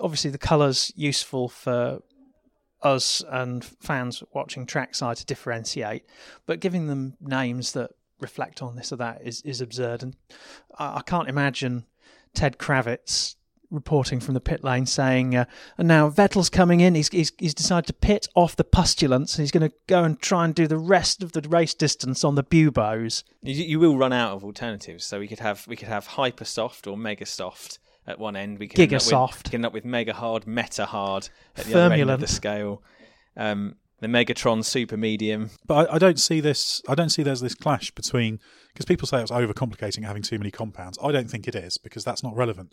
Obviously, 0.00 0.30
the 0.30 0.38
colours 0.38 0.92
useful 0.94 1.48
for 1.48 2.00
us 2.82 3.22
and 3.28 3.64
fans 3.64 4.22
watching 4.32 4.66
trackside 4.66 5.16
to 5.16 5.24
differentiate, 5.24 6.04
but 6.46 6.60
giving 6.60 6.88
them 6.88 7.14
names 7.20 7.72
that 7.72 7.90
reflect 8.20 8.62
on 8.62 8.76
this 8.76 8.92
or 8.92 8.96
that 8.96 9.20
is 9.22 9.40
is 9.42 9.60
absurd. 9.60 10.02
And 10.02 10.16
I, 10.78 10.98
I 10.98 11.02
can't 11.02 11.28
imagine 11.28 11.86
Ted 12.34 12.58
Kravitz 12.58 13.36
reporting 13.72 14.20
from 14.20 14.34
the 14.34 14.40
pit 14.40 14.62
lane 14.62 14.86
saying, 14.86 15.34
uh, 15.34 15.46
and 15.78 15.88
now 15.88 16.10
Vettel's 16.10 16.50
coming 16.50 16.80
in. 16.80 16.94
He's, 16.94 17.08
he's, 17.08 17.32
he's 17.38 17.54
decided 17.54 17.86
to 17.86 17.92
pit 17.92 18.28
off 18.34 18.54
the 18.54 18.64
postulants. 18.64 19.36
And 19.36 19.42
he's 19.42 19.50
going 19.50 19.68
to 19.68 19.74
go 19.86 20.04
and 20.04 20.20
try 20.20 20.44
and 20.44 20.54
do 20.54 20.66
the 20.66 20.78
rest 20.78 21.22
of 21.22 21.32
the 21.32 21.40
race 21.42 21.74
distance 21.74 22.22
on 22.22 22.34
the 22.34 22.44
Bubos. 22.44 23.24
You, 23.42 23.64
you 23.64 23.80
will 23.80 23.96
run 23.96 24.12
out 24.12 24.32
of 24.32 24.44
alternatives. 24.44 25.04
So 25.04 25.18
we 25.18 25.28
could 25.28 25.40
have 25.40 25.66
we 25.66 25.76
could 25.76 25.88
have 25.88 26.06
hyper 26.06 26.44
soft 26.44 26.86
or 26.86 26.96
mega 26.96 27.26
soft 27.26 27.78
at 28.06 28.18
one 28.18 28.36
end. 28.36 28.58
We 28.58 28.68
could 28.68 28.90
Giga 28.90 29.00
soft. 29.00 29.48
With, 29.48 29.54
end 29.54 29.66
up 29.66 29.72
with 29.72 29.84
mega 29.84 30.12
hard, 30.12 30.46
meta 30.46 30.86
hard 30.86 31.28
at 31.56 31.66
the 31.66 31.74
other 31.80 31.94
end 31.94 32.10
of 32.10 32.20
the 32.20 32.28
scale. 32.28 32.82
Um, 33.36 33.76
the 34.00 34.08
Megatron 34.08 34.64
super 34.64 34.96
medium. 34.96 35.50
But 35.64 35.88
I, 35.88 35.94
I, 35.94 35.98
don't 35.98 36.18
see 36.18 36.40
this. 36.40 36.82
I 36.88 36.96
don't 36.96 37.10
see 37.10 37.22
there's 37.22 37.40
this 37.40 37.54
clash 37.54 37.92
between 37.92 38.40
because 38.72 38.84
people 38.84 39.06
say 39.06 39.22
it's 39.22 39.30
overcomplicating 39.30 40.04
having 40.04 40.22
too 40.22 40.38
many 40.38 40.50
compounds. 40.50 40.98
I 41.00 41.12
don't 41.12 41.30
think 41.30 41.46
it 41.46 41.54
is 41.54 41.78
because 41.78 42.04
that's 42.04 42.22
not 42.22 42.34
relevant 42.34 42.72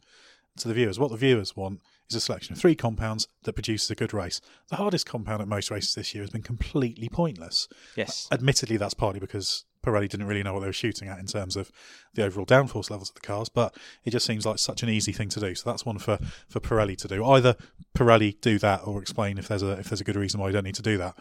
to 0.61 0.67
the 0.67 0.73
viewers. 0.73 0.99
What 0.99 1.11
the 1.11 1.17
viewers 1.17 1.55
want 1.55 1.81
is 2.09 2.15
a 2.15 2.21
selection 2.21 2.53
of 2.53 2.59
three 2.59 2.75
compounds 2.75 3.27
that 3.43 3.53
produces 3.53 3.89
a 3.91 3.95
good 3.95 4.13
race. 4.13 4.41
The 4.69 4.77
hardest 4.77 5.05
compound 5.05 5.41
at 5.41 5.47
most 5.47 5.69
races 5.69 5.93
this 5.93 6.13
year 6.13 6.23
has 6.23 6.31
been 6.31 6.41
completely 6.41 7.09
pointless. 7.09 7.67
Yes. 7.95 8.27
Admittedly, 8.31 8.77
that's 8.77 8.93
partly 8.93 9.19
because 9.19 9.65
Pirelli 9.85 10.09
didn't 10.09 10.27
really 10.27 10.43
know 10.43 10.53
what 10.53 10.61
they 10.61 10.67
were 10.67 10.73
shooting 10.73 11.07
at 11.07 11.19
in 11.19 11.25
terms 11.25 11.55
of 11.55 11.71
the 12.13 12.23
overall 12.23 12.45
downforce 12.45 12.89
levels 12.89 13.09
of 13.09 13.15
the 13.15 13.21
cars, 13.21 13.49
but 13.49 13.75
it 14.03 14.11
just 14.11 14.25
seems 14.25 14.45
like 14.45 14.59
such 14.59 14.83
an 14.83 14.89
easy 14.89 15.11
thing 15.11 15.29
to 15.29 15.39
do. 15.39 15.55
So 15.55 15.69
that's 15.69 15.85
one 15.85 15.99
for, 15.99 16.19
for 16.47 16.59
Pirelli 16.59 16.97
to 16.97 17.07
do. 17.07 17.23
Either 17.23 17.55
Pirelli 17.95 18.39
do 18.41 18.59
that 18.59 18.81
or 18.85 19.01
explain 19.01 19.37
if 19.37 19.47
there's 19.47 19.63
a 19.63 19.71
if 19.73 19.89
there's 19.89 20.01
a 20.01 20.03
good 20.03 20.15
reason 20.15 20.39
why 20.39 20.47
you 20.47 20.53
don't 20.53 20.65
need 20.65 20.75
to 20.75 20.81
do 20.81 20.97
that. 20.97 21.15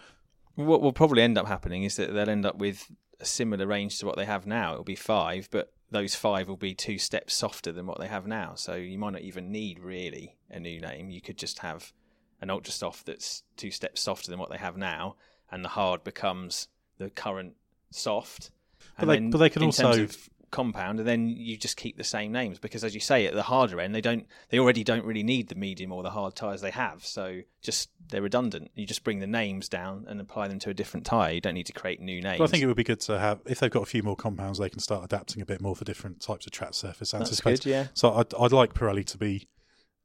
What 0.55 0.83
will 0.83 0.93
probably 0.93 1.23
end 1.23 1.39
up 1.39 1.47
happening 1.47 1.85
is 1.85 1.97
that 1.97 2.13
they'll 2.13 2.29
end 2.29 2.45
up 2.45 2.59
with 2.59 2.91
a 3.21 3.25
similar 3.25 3.67
range 3.67 3.99
to 4.01 4.07
what 4.07 4.17
they 4.17 4.25
have 4.25 4.47
now. 4.47 4.73
It'll 4.73 4.85
be 4.85 4.97
five, 4.97 5.49
but 5.53 5.73
those 5.91 6.15
five 6.15 6.49
will 6.49 6.57
be 6.57 6.75
two 6.75 6.99
steps 6.99 7.35
softer 7.35 7.73
than 7.73 7.87
what 7.87 7.99
they 7.99 8.09
have 8.09 8.27
now. 8.27 8.55
So 8.55 8.75
you 8.75 8.99
might 8.99 9.15
not 9.15 9.23
even 9.23 9.51
need 9.51 9.79
really 9.79 10.37
a 10.51 10.61
new 10.61 10.81
name. 10.81 11.11
You 11.11 11.21
could 11.21 11.39
just 11.39 11.61
have 11.61 11.93
an 12.41 12.51
ultra 12.51 12.73
soft 12.73 13.07
that's 13.07 13.43
two 13.57 13.71
steps 13.71 14.01
softer 14.01 14.31
than 14.31 14.39
what 14.39 14.51
they 14.51 14.59
have 14.59 14.77
now, 14.77 15.17
and 15.51 15.65
the 15.65 15.71
hard 15.71 16.05
becomes 16.05 16.69
the 16.99 17.11
current 17.11 17.55
soft. 17.91 18.51
But 18.99 19.07
they, 19.07 19.21
but 19.21 19.39
they 19.39 19.51
can 19.51 19.63
also 19.63 20.07
compound, 20.51 20.99
and 20.99 21.09
then 21.09 21.29
you 21.29 21.57
just 21.57 21.77
keep 21.77 21.97
the 21.97 22.05
same 22.05 22.33
names 22.33 22.59
because, 22.59 22.85
as 22.85 22.95
you 22.95 23.01
say, 23.01 23.27
at 23.27 23.35
the 23.35 23.43
harder 23.43 23.81
end, 23.81 23.95
they 23.95 24.01
don't, 24.01 24.27
they 24.51 24.59
already 24.59 24.85
don't 24.85 25.05
really 25.05 25.23
need 25.23 25.49
the 25.49 25.55
medium 25.55 25.93
or 25.93 26.03
the 26.03 26.11
hard 26.11 26.35
tires 26.35 26.61
they 26.61 26.71
have. 26.71 27.05
So 27.05 27.41
just 27.63 27.91
they're 28.09 28.23
redundant. 28.23 28.71
You 28.75 28.87
just 28.87 29.05
bring 29.05 29.19
the 29.19 29.27
names 29.27 29.69
down 29.69 30.07
and 30.09 30.21
apply 30.21 30.49
them 30.49 30.59
to 30.61 30.71
a 30.71 30.75
different 30.75 31.07
tire. 31.07 31.33
You 31.33 31.41
don't 31.41 31.55
need 31.55 31.67
to 31.67 31.73
create 31.73 32.01
new 32.01 32.21
names. 32.21 32.39
But 32.39 32.45
I 32.45 32.47
think 32.49 32.63
it 32.63 32.67
would 32.67 32.77
be 32.77 32.85
good 32.85 33.01
to 33.01 33.19
have 33.19 33.41
if 33.47 33.61
they've 33.61 33.71
got 33.71 33.83
a 33.83 33.87
few 33.87 34.03
more 34.03 34.17
compounds, 34.17 34.59
they 34.59 34.71
can 34.71 34.81
start 34.81 35.05
adapting 35.05 35.43
a 35.43 35.47
bit 35.47 35.61
more 35.61 35.77
for 35.77 35.85
different 35.85 36.21
types 36.21 36.47
of 36.47 36.53
track 36.53 36.75
surface. 36.75 37.11
That's 37.11 37.41
good, 37.41 37.65
yeah. 37.67 37.89
So 37.95 38.15
I'd, 38.15 38.35
I'd 38.35 38.53
like 38.53 38.75
Pirelli 38.75 39.05
to 39.07 39.19
be 39.19 39.49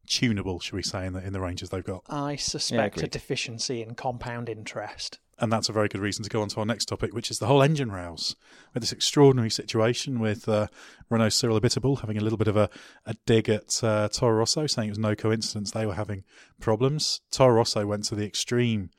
tunable, 0.07 0.59
should 0.59 0.75
we 0.75 0.83
say, 0.83 1.05
in 1.05 1.13
the 1.13 1.25
in 1.25 1.33
the 1.33 1.39
ranges 1.39 1.69
they've 1.69 1.83
got. 1.83 2.03
I 2.09 2.35
suspect 2.35 2.97
yeah, 2.97 3.05
a 3.05 3.07
deficiency 3.07 3.81
in 3.81 3.95
compound 3.95 4.49
interest. 4.49 5.19
And 5.39 5.51
that's 5.51 5.67
a 5.67 5.73
very 5.73 5.87
good 5.87 6.01
reason 6.01 6.23
to 6.23 6.29
go 6.29 6.41
on 6.41 6.49
to 6.49 6.59
our 6.59 6.65
next 6.65 6.85
topic, 6.85 7.13
which 7.13 7.31
is 7.31 7.39
the 7.39 7.47
whole 7.47 7.63
engine 7.63 7.91
rows. 7.91 8.35
With 8.73 8.81
this 8.81 8.91
extraordinary 8.91 9.49
situation 9.49 10.19
with 10.19 10.47
uh, 10.47 10.67
Renault 11.09 11.29
Cyril 11.29 11.59
Abiteboul 11.59 12.01
having 12.01 12.17
a 12.17 12.21
little 12.21 12.37
bit 12.37 12.47
of 12.47 12.55
a, 12.55 12.69
a 13.05 13.15
dig 13.25 13.49
at 13.49 13.83
uh, 13.83 14.09
Toro 14.09 14.37
Rosso, 14.37 14.67
saying 14.67 14.89
it 14.89 14.91
was 14.91 14.99
no 14.99 15.15
coincidence 15.15 15.71
they 15.71 15.85
were 15.85 15.95
having 15.95 16.23
problems. 16.59 17.21
Toro 17.31 17.55
Rosso 17.55 17.85
went 17.85 18.03
to 18.05 18.15
the 18.15 18.25
extreme 18.25 18.91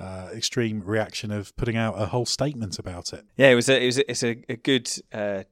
uh, 0.00 0.30
extreme 0.34 0.82
reaction 0.84 1.30
of 1.30 1.54
putting 1.56 1.76
out 1.76 1.94
a 2.00 2.06
whole 2.06 2.26
statement 2.26 2.78
about 2.78 3.12
it. 3.12 3.24
Yeah, 3.36 3.50
it 3.50 3.54
was 3.54 3.68
a, 3.68 3.82
it 3.82 3.86
was 3.86 3.98
a, 3.98 4.10
it's 4.10 4.22
a, 4.24 4.44
a 4.48 4.56
good, 4.56 4.90
uh, 5.12 5.44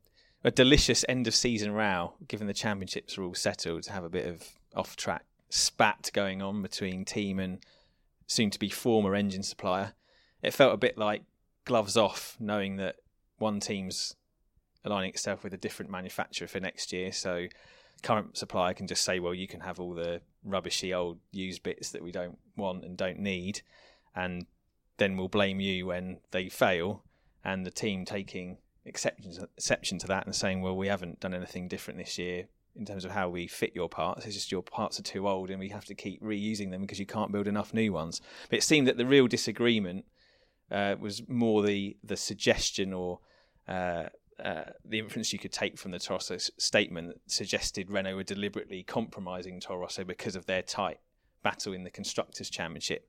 a 0.42 0.50
delicious 0.50 1.04
end 1.08 1.26
of 1.26 1.34
season 1.34 1.72
row. 1.72 2.14
Given 2.26 2.46
the 2.46 2.54
championships 2.54 3.18
were 3.18 3.24
all 3.24 3.34
settled, 3.34 3.82
to 3.84 3.92
have 3.92 4.04
a 4.04 4.08
bit 4.08 4.26
of 4.26 4.42
off 4.74 4.96
track 4.96 5.26
spat 5.50 6.10
going 6.12 6.42
on 6.42 6.62
between 6.62 7.04
team 7.04 7.38
and 7.38 7.58
soon 8.26 8.50
to 8.50 8.58
be 8.58 8.68
former 8.68 9.14
engine 9.14 9.42
supplier. 9.42 9.92
It 10.42 10.54
felt 10.54 10.74
a 10.74 10.78
bit 10.78 10.96
like 10.96 11.22
gloves 11.64 11.96
off, 11.96 12.36
knowing 12.38 12.76
that 12.76 12.96
one 13.38 13.60
team's 13.60 14.14
aligning 14.84 15.10
itself 15.10 15.44
with 15.44 15.52
a 15.52 15.58
different 15.58 15.90
manufacturer 15.90 16.48
for 16.48 16.60
next 16.60 16.92
year. 16.92 17.12
So 17.12 17.46
current 18.02 18.36
supplier 18.36 18.74
can 18.74 18.86
just 18.86 19.04
say, 19.04 19.18
well, 19.18 19.34
you 19.34 19.48
can 19.48 19.60
have 19.60 19.80
all 19.80 19.94
the 19.94 20.20
rubbishy 20.44 20.94
old 20.94 21.18
used 21.32 21.62
bits 21.62 21.90
that 21.90 22.02
we 22.02 22.12
don't 22.12 22.38
want 22.56 22.84
and 22.84 22.96
don't 22.96 23.18
need, 23.18 23.62
and 24.14 24.46
then 24.98 25.16
we'll 25.16 25.28
blame 25.28 25.60
you 25.60 25.86
when 25.86 26.18
they 26.30 26.48
fail. 26.48 27.04
And 27.44 27.64
the 27.64 27.70
team 27.70 28.04
taking 28.04 28.58
exception 28.84 29.32
exception 29.56 29.98
to 29.98 30.06
that 30.08 30.26
and 30.26 30.34
saying, 30.34 30.60
well, 30.60 30.76
we 30.76 30.88
haven't 30.88 31.20
done 31.20 31.34
anything 31.34 31.68
different 31.68 31.98
this 31.98 32.18
year 32.18 32.46
in 32.76 32.84
terms 32.84 33.04
of 33.04 33.10
how 33.10 33.28
we 33.28 33.46
fit 33.46 33.74
your 33.74 33.88
parts. 33.88 34.24
It's 34.24 34.34
just 34.34 34.52
your 34.52 34.62
parts 34.62 34.98
are 34.98 35.02
too 35.02 35.28
old 35.28 35.50
and 35.50 35.58
we 35.58 35.68
have 35.70 35.84
to 35.86 35.94
keep 35.94 36.22
reusing 36.22 36.70
them 36.70 36.82
because 36.82 37.00
you 37.00 37.06
can't 37.06 37.32
build 37.32 37.48
enough 37.48 37.74
new 37.74 37.92
ones. 37.92 38.20
But 38.50 38.58
it 38.58 38.62
seemed 38.62 38.86
that 38.86 38.96
the 38.96 39.06
real 39.06 39.26
disagreement 39.26 40.04
uh, 40.70 40.96
was 40.98 41.28
more 41.28 41.62
the 41.62 41.96
the 42.04 42.16
suggestion 42.16 42.92
or 42.92 43.20
uh, 43.68 44.04
uh, 44.42 44.64
the 44.84 44.98
inference 44.98 45.32
you 45.32 45.38
could 45.38 45.52
take 45.52 45.78
from 45.78 45.90
the 45.90 45.98
Toro 45.98 46.16
Rosso 46.16 46.36
statement 46.58 47.08
that 47.08 47.18
suggested 47.26 47.90
Renault 47.90 48.16
were 48.16 48.22
deliberately 48.22 48.82
compromising 48.82 49.60
Toro 49.60 49.80
Rosso 49.80 50.04
because 50.04 50.36
of 50.36 50.46
their 50.46 50.62
tight 50.62 50.98
battle 51.42 51.72
in 51.72 51.84
the 51.84 51.90
constructors' 51.90 52.50
championship. 52.50 53.08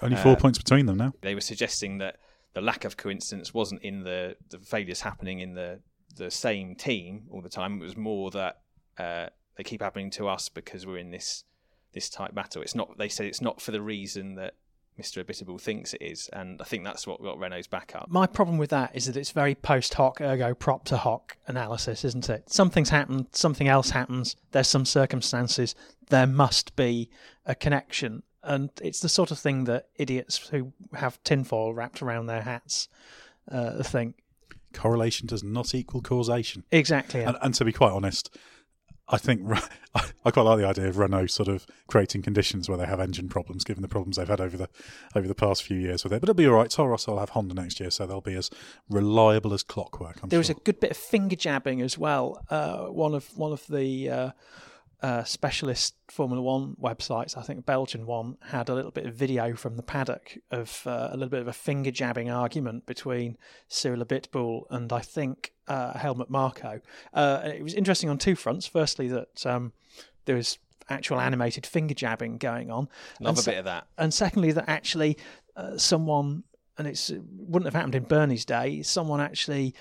Only 0.00 0.16
four 0.16 0.32
uh, 0.32 0.36
points 0.36 0.58
between 0.58 0.86
them 0.86 0.96
now. 0.96 1.12
They 1.20 1.34
were 1.34 1.42
suggesting 1.42 1.98
that 1.98 2.16
the 2.54 2.60
lack 2.60 2.84
of 2.84 2.96
coincidence 2.96 3.52
wasn't 3.52 3.82
in 3.82 4.04
the 4.04 4.36
the 4.50 4.58
failures 4.58 5.00
happening 5.00 5.40
in 5.40 5.54
the 5.54 5.80
the 6.16 6.30
same 6.30 6.74
team 6.74 7.24
all 7.30 7.42
the 7.42 7.48
time. 7.48 7.80
It 7.80 7.84
was 7.84 7.96
more 7.96 8.30
that 8.30 8.60
uh, 8.98 9.26
they 9.56 9.64
keep 9.64 9.82
happening 9.82 10.10
to 10.12 10.28
us 10.28 10.48
because 10.48 10.86
we're 10.86 10.98
in 10.98 11.10
this 11.10 11.44
this 11.92 12.08
tight 12.08 12.34
battle. 12.34 12.62
It's 12.62 12.74
not. 12.74 12.96
They 12.98 13.08
said 13.08 13.26
it's 13.26 13.40
not 13.40 13.60
for 13.60 13.70
the 13.72 13.82
reason 13.82 14.36
that 14.36 14.54
Mr. 15.00 15.24
Abiteboul 15.24 15.60
thinks 15.60 15.94
it 15.94 16.02
is, 16.02 16.28
and 16.32 16.60
I 16.60 16.64
think 16.64 16.84
that's 16.84 17.06
what 17.06 17.22
got 17.22 17.38
Renault's 17.38 17.66
back 17.66 17.92
up. 17.94 18.10
My 18.10 18.26
problem 18.26 18.58
with 18.58 18.70
that 18.70 18.94
is 18.94 19.06
that 19.06 19.16
it's 19.16 19.30
very 19.30 19.54
post 19.54 19.94
hoc, 19.94 20.20
ergo 20.20 20.54
propter 20.54 20.96
hoc 20.96 21.36
analysis, 21.46 22.04
isn't 22.04 22.28
it? 22.28 22.50
Something's 22.50 22.90
happened, 22.90 23.26
something 23.32 23.68
else 23.68 23.90
happens, 23.90 24.36
there's 24.50 24.68
some 24.68 24.84
circumstances, 24.84 25.74
there 26.10 26.26
must 26.26 26.76
be 26.76 27.08
a 27.46 27.54
connection. 27.54 28.22
And 28.44 28.70
it's 28.82 29.00
the 29.00 29.08
sort 29.08 29.30
of 29.30 29.38
thing 29.38 29.64
that 29.64 29.86
idiots 29.96 30.48
who 30.48 30.72
have 30.94 31.22
tinfoil 31.24 31.72
wrapped 31.72 32.02
around 32.02 32.26
their 32.26 32.42
hats 32.42 32.88
uh, 33.50 33.82
think. 33.82 34.16
Correlation 34.74 35.26
does 35.26 35.44
not 35.44 35.74
equal 35.74 36.02
causation. 36.02 36.64
Exactly. 36.70 37.22
And, 37.22 37.36
and 37.40 37.54
to 37.54 37.64
be 37.64 37.72
quite 37.72 37.92
honest, 37.92 38.36
I 39.08 39.18
think 39.18 39.42
I 40.24 40.30
quite 40.30 40.42
like 40.42 40.58
the 40.58 40.66
idea 40.66 40.88
of 40.88 40.96
Renault 40.96 41.26
sort 41.26 41.48
of 41.48 41.66
creating 41.86 42.22
conditions 42.22 42.68
where 42.68 42.78
they 42.78 42.86
have 42.86 43.00
engine 43.00 43.28
problems, 43.28 43.64
given 43.64 43.82
the 43.82 43.88
problems 43.88 44.16
they've 44.16 44.28
had 44.28 44.40
over 44.40 44.56
the 44.56 44.68
over 45.14 45.26
the 45.26 45.34
past 45.34 45.62
few 45.62 45.76
years 45.76 46.04
with 46.04 46.12
it. 46.12 46.20
But 46.20 46.28
it'll 46.28 46.34
be 46.34 46.46
all 46.46 46.54
right. 46.54 46.70
Toro 46.70 46.90
Rosso 46.90 47.12
will 47.12 47.18
have 47.18 47.30
Honda 47.30 47.54
next 47.54 47.80
year, 47.80 47.90
so 47.90 48.06
they'll 48.06 48.20
be 48.20 48.34
as 48.34 48.50
reliable 48.88 49.52
as 49.52 49.62
clockwork. 49.62 50.20
I'm 50.22 50.28
there 50.28 50.38
was 50.38 50.50
a 50.50 50.54
good 50.54 50.80
bit 50.80 50.92
of 50.92 50.96
finger 50.96 51.36
jabbing 51.36 51.82
as 51.82 51.98
well. 51.98 52.44
Uh, 52.48 52.86
one 52.86 53.14
of 53.14 53.36
one 53.36 53.52
of 53.52 53.66
the 53.66 54.08
uh, 54.08 54.30
uh, 55.02 55.24
specialist 55.24 55.94
Formula 56.08 56.40
One 56.40 56.76
websites, 56.80 57.36
I 57.36 57.42
think 57.42 57.58
a 57.58 57.62
Belgian 57.62 58.06
one, 58.06 58.36
had 58.40 58.68
a 58.68 58.74
little 58.74 58.92
bit 58.92 59.04
of 59.04 59.14
video 59.14 59.54
from 59.54 59.76
the 59.76 59.82
paddock 59.82 60.38
of 60.50 60.82
uh, 60.86 61.08
a 61.10 61.16
little 61.16 61.28
bit 61.28 61.40
of 61.40 61.48
a 61.48 61.52
finger 61.52 61.90
jabbing 61.90 62.30
argument 62.30 62.86
between 62.86 63.36
Cyril 63.68 64.04
Abiteboul 64.04 64.62
and 64.70 64.92
I 64.92 65.00
think 65.00 65.52
uh, 65.66 65.98
Helmut 65.98 66.30
Marko. 66.30 66.80
Uh, 67.12 67.42
it 67.44 67.62
was 67.62 67.74
interesting 67.74 68.10
on 68.10 68.18
two 68.18 68.36
fronts. 68.36 68.66
Firstly, 68.66 69.08
that 69.08 69.44
um, 69.44 69.72
there 70.24 70.36
was 70.36 70.58
actual 70.88 71.20
animated 71.20 71.66
finger 71.66 71.94
jabbing 71.94 72.38
going 72.38 72.70
on. 72.70 72.88
Love 73.20 73.30
and 73.30 73.38
a 73.38 73.42
se- 73.42 73.50
bit 73.50 73.58
of 73.58 73.64
that. 73.64 73.86
And 73.98 74.14
secondly, 74.14 74.52
that 74.52 74.68
actually 74.68 75.18
uh, 75.56 75.76
someone 75.78 76.44
and 76.78 76.88
it 76.88 77.10
wouldn't 77.36 77.66
have 77.66 77.74
happened 77.74 77.94
in 77.94 78.04
Bernie's 78.04 78.44
day. 78.44 78.82
Someone 78.82 79.20
actually 79.20 79.74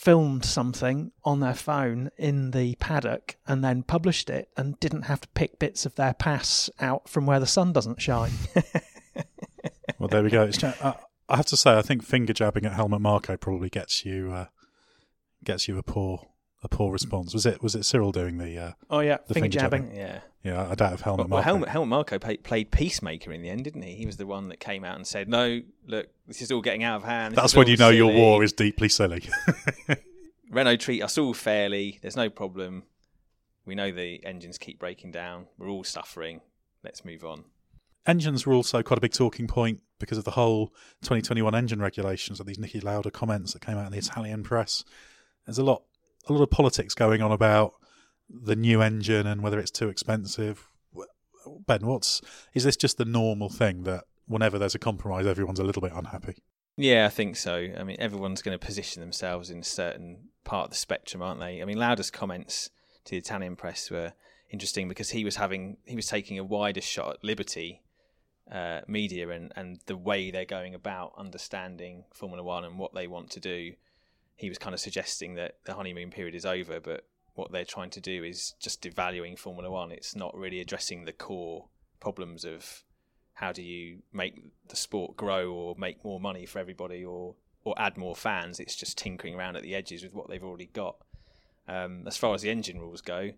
filmed 0.00 0.46
something 0.46 1.12
on 1.24 1.40
their 1.40 1.54
phone 1.54 2.10
in 2.16 2.52
the 2.52 2.74
paddock 2.76 3.36
and 3.46 3.62
then 3.62 3.82
published 3.82 4.30
it 4.30 4.48
and 4.56 4.80
didn't 4.80 5.02
have 5.02 5.20
to 5.20 5.28
pick 5.28 5.58
bits 5.58 5.84
of 5.84 5.94
their 5.96 6.14
pass 6.14 6.70
out 6.80 7.06
from 7.06 7.26
where 7.26 7.38
the 7.38 7.46
sun 7.46 7.70
doesn't 7.70 8.00
shine. 8.00 8.32
well, 9.98 10.08
there 10.08 10.22
we 10.22 10.30
go. 10.30 10.48
Uh, 10.62 10.94
I 11.28 11.36
have 11.36 11.44
to 11.46 11.56
say, 11.56 11.76
I 11.76 11.82
think 11.82 12.02
finger 12.02 12.32
jabbing 12.32 12.64
at 12.64 12.72
Helmut 12.72 13.02
Marko 13.02 13.36
probably 13.36 13.68
gets 13.68 14.06
you 14.06 14.32
uh, 14.32 14.46
gets 15.44 15.68
you 15.68 15.76
a 15.76 15.82
poor 15.82 16.29
a 16.62 16.68
poor 16.68 16.92
response. 16.92 17.32
Was 17.32 17.46
it 17.46 17.62
was 17.62 17.74
it 17.74 17.84
Cyril 17.84 18.12
doing 18.12 18.38
the? 18.38 18.58
Uh, 18.58 18.72
oh 18.90 19.00
yeah, 19.00 19.18
the 19.26 19.34
finger, 19.34 19.44
finger 19.44 19.58
jabbing. 19.58 19.82
jabbing. 19.84 19.96
Yeah, 19.96 20.20
yeah. 20.42 20.68
I 20.70 20.74
doubt 20.74 20.92
if 20.94 21.00
Helmut. 21.00 21.28
Well, 21.28 21.38
Marko. 21.38 21.44
Helmut, 21.44 21.68
Helmut 21.68 21.88
Marko 21.88 22.18
played, 22.18 22.42
played 22.44 22.70
peacemaker 22.70 23.32
in 23.32 23.42
the 23.42 23.48
end, 23.48 23.64
didn't 23.64 23.82
he? 23.82 23.94
He 23.94 24.06
was 24.06 24.16
the 24.16 24.26
one 24.26 24.48
that 24.48 24.60
came 24.60 24.84
out 24.84 24.96
and 24.96 25.06
said, 25.06 25.28
"No, 25.28 25.62
look, 25.86 26.08
this 26.26 26.42
is 26.42 26.52
all 26.52 26.60
getting 26.60 26.82
out 26.82 26.96
of 26.96 27.04
hand." 27.04 27.34
That's 27.34 27.56
when 27.56 27.66
you 27.66 27.76
know 27.76 27.90
silly. 27.90 27.96
your 27.96 28.12
war 28.12 28.42
is 28.42 28.52
deeply 28.52 28.88
silly. 28.88 29.28
Renault 30.50 30.76
treat 30.76 31.02
us 31.02 31.16
all 31.16 31.32
fairly. 31.32 31.98
There's 32.02 32.16
no 32.16 32.28
problem. 32.28 32.84
We 33.64 33.74
know 33.74 33.92
the 33.92 34.24
engines 34.24 34.58
keep 34.58 34.78
breaking 34.78 35.12
down. 35.12 35.46
We're 35.58 35.68
all 35.68 35.84
suffering. 35.84 36.40
Let's 36.82 37.04
move 37.04 37.24
on. 37.24 37.44
Engines 38.06 38.46
were 38.46 38.54
also 38.54 38.82
quite 38.82 38.98
a 38.98 39.00
big 39.00 39.12
talking 39.12 39.46
point 39.46 39.80
because 40.00 40.18
of 40.18 40.24
the 40.24 40.32
whole 40.32 40.68
2021 41.02 41.54
engine 41.54 41.80
regulations. 41.80 42.40
and 42.40 42.48
these 42.48 42.58
Niki 42.58 42.82
Lauda 42.82 43.10
comments 43.10 43.52
that 43.52 43.62
came 43.62 43.76
out 43.76 43.86
in 43.86 43.92
the 43.92 43.98
Italian 43.98 44.42
press. 44.42 44.84
There's 45.46 45.58
a 45.58 45.64
lot 45.64 45.82
a 46.28 46.32
lot 46.32 46.42
of 46.42 46.50
politics 46.50 46.94
going 46.94 47.22
on 47.22 47.32
about 47.32 47.74
the 48.28 48.56
new 48.56 48.80
engine 48.80 49.26
and 49.26 49.42
whether 49.42 49.58
it's 49.58 49.70
too 49.70 49.88
expensive. 49.88 50.68
Ben, 51.66 51.86
what's 51.86 52.20
is 52.54 52.64
this 52.64 52.76
just 52.76 52.98
the 52.98 53.04
normal 53.04 53.48
thing 53.48 53.84
that 53.84 54.04
whenever 54.26 54.58
there's 54.58 54.74
a 54.74 54.78
compromise, 54.78 55.26
everyone's 55.26 55.58
a 55.58 55.64
little 55.64 55.82
bit 55.82 55.92
unhappy? 55.94 56.36
Yeah, 56.76 57.06
I 57.06 57.08
think 57.08 57.36
so. 57.36 57.68
I 57.76 57.82
mean, 57.82 57.96
everyone's 57.98 58.42
going 58.42 58.58
to 58.58 58.64
position 58.64 59.00
themselves 59.00 59.50
in 59.50 59.58
a 59.58 59.64
certain 59.64 60.28
part 60.44 60.66
of 60.66 60.70
the 60.70 60.76
spectrum, 60.76 61.22
aren't 61.22 61.40
they? 61.40 61.60
I 61.60 61.64
mean, 61.64 61.78
Lauda's 61.78 62.10
comments 62.10 62.70
to 63.04 63.10
the 63.12 63.16
Italian 63.18 63.56
press 63.56 63.90
were 63.90 64.12
interesting 64.50 64.88
because 64.88 65.10
he 65.10 65.24
was 65.24 65.36
having 65.36 65.78
he 65.84 65.96
was 65.96 66.06
taking 66.06 66.38
a 66.38 66.44
wider 66.44 66.80
shot 66.80 67.14
at 67.14 67.24
Liberty 67.24 67.82
uh, 68.50 68.80
media 68.86 69.28
and 69.30 69.52
and 69.56 69.80
the 69.86 69.96
way 69.96 70.30
they're 70.30 70.44
going 70.44 70.74
about 70.74 71.12
understanding 71.16 72.04
Formula 72.12 72.42
One 72.42 72.64
and 72.64 72.78
what 72.78 72.94
they 72.94 73.06
want 73.06 73.30
to 73.30 73.40
do 73.40 73.74
he 74.40 74.48
was 74.48 74.56
kind 74.56 74.72
of 74.72 74.80
suggesting 74.80 75.34
that 75.34 75.56
the 75.66 75.74
honeymoon 75.74 76.10
period 76.10 76.34
is 76.34 76.46
over, 76.46 76.80
but 76.80 77.04
what 77.34 77.52
they're 77.52 77.62
trying 77.62 77.90
to 77.90 78.00
do 78.00 78.24
is 78.24 78.54
just 78.58 78.80
devaluing 78.80 79.38
Formula 79.38 79.70
One. 79.70 79.92
It's 79.92 80.16
not 80.16 80.34
really 80.34 80.60
addressing 80.60 81.04
the 81.04 81.12
core 81.12 81.66
problems 82.00 82.46
of 82.46 82.82
how 83.34 83.52
do 83.52 83.62
you 83.62 83.98
make 84.14 84.42
the 84.68 84.76
sport 84.76 85.14
grow 85.14 85.52
or 85.52 85.74
make 85.76 86.02
more 86.02 86.18
money 86.18 86.46
for 86.46 86.58
everybody 86.58 87.04
or 87.04 87.34
or 87.64 87.74
add 87.78 87.98
more 87.98 88.16
fans. 88.16 88.58
It's 88.58 88.74
just 88.74 88.96
tinkering 88.96 89.34
around 89.34 89.56
at 89.56 89.62
the 89.62 89.74
edges 89.74 90.02
with 90.02 90.14
what 90.14 90.30
they've 90.30 90.42
already 90.42 90.70
got. 90.72 90.96
Um, 91.68 92.04
as 92.06 92.16
far 92.16 92.34
as 92.34 92.40
the 92.40 92.48
engine 92.48 92.80
rules 92.80 93.02
go, 93.02 93.32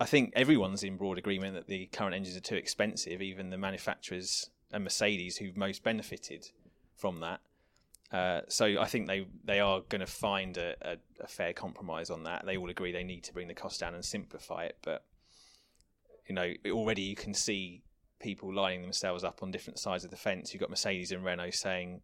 I 0.00 0.06
think 0.06 0.32
everyone's 0.34 0.82
in 0.82 0.96
broad 0.96 1.18
agreement 1.18 1.54
that 1.54 1.66
the 1.66 1.84
current 1.92 2.14
engines 2.14 2.38
are 2.38 2.40
too 2.40 2.56
expensive. 2.56 3.20
Even 3.20 3.50
the 3.50 3.58
manufacturers 3.58 4.48
and 4.72 4.84
Mercedes, 4.84 5.36
who've 5.36 5.56
most 5.56 5.82
benefited 5.82 6.48
from 6.96 7.20
that. 7.20 7.40
Uh, 8.10 8.40
so 8.48 8.80
I 8.80 8.86
think 8.86 9.06
they 9.06 9.26
they 9.44 9.60
are 9.60 9.82
going 9.88 10.00
to 10.00 10.06
find 10.06 10.56
a, 10.56 10.74
a, 10.80 10.96
a, 11.20 11.26
fair 11.26 11.52
compromise 11.52 12.08
on 12.08 12.22
that. 12.22 12.46
They 12.46 12.56
all 12.56 12.70
agree 12.70 12.90
they 12.90 13.04
need 13.04 13.24
to 13.24 13.34
bring 13.34 13.48
the 13.48 13.54
cost 13.54 13.80
down 13.80 13.94
and 13.94 14.02
simplify 14.04 14.64
it. 14.64 14.78
But 14.82 15.04
you 16.26 16.34
know, 16.34 16.52
already 16.70 17.02
you 17.02 17.16
can 17.16 17.34
see 17.34 17.82
people 18.18 18.52
lining 18.52 18.82
themselves 18.82 19.24
up 19.24 19.42
on 19.42 19.50
different 19.50 19.78
sides 19.78 20.04
of 20.04 20.10
the 20.10 20.16
fence. 20.16 20.52
You've 20.52 20.60
got 20.60 20.70
Mercedes 20.70 21.12
and 21.12 21.22
Renault 21.22 21.50
saying, 21.50 22.00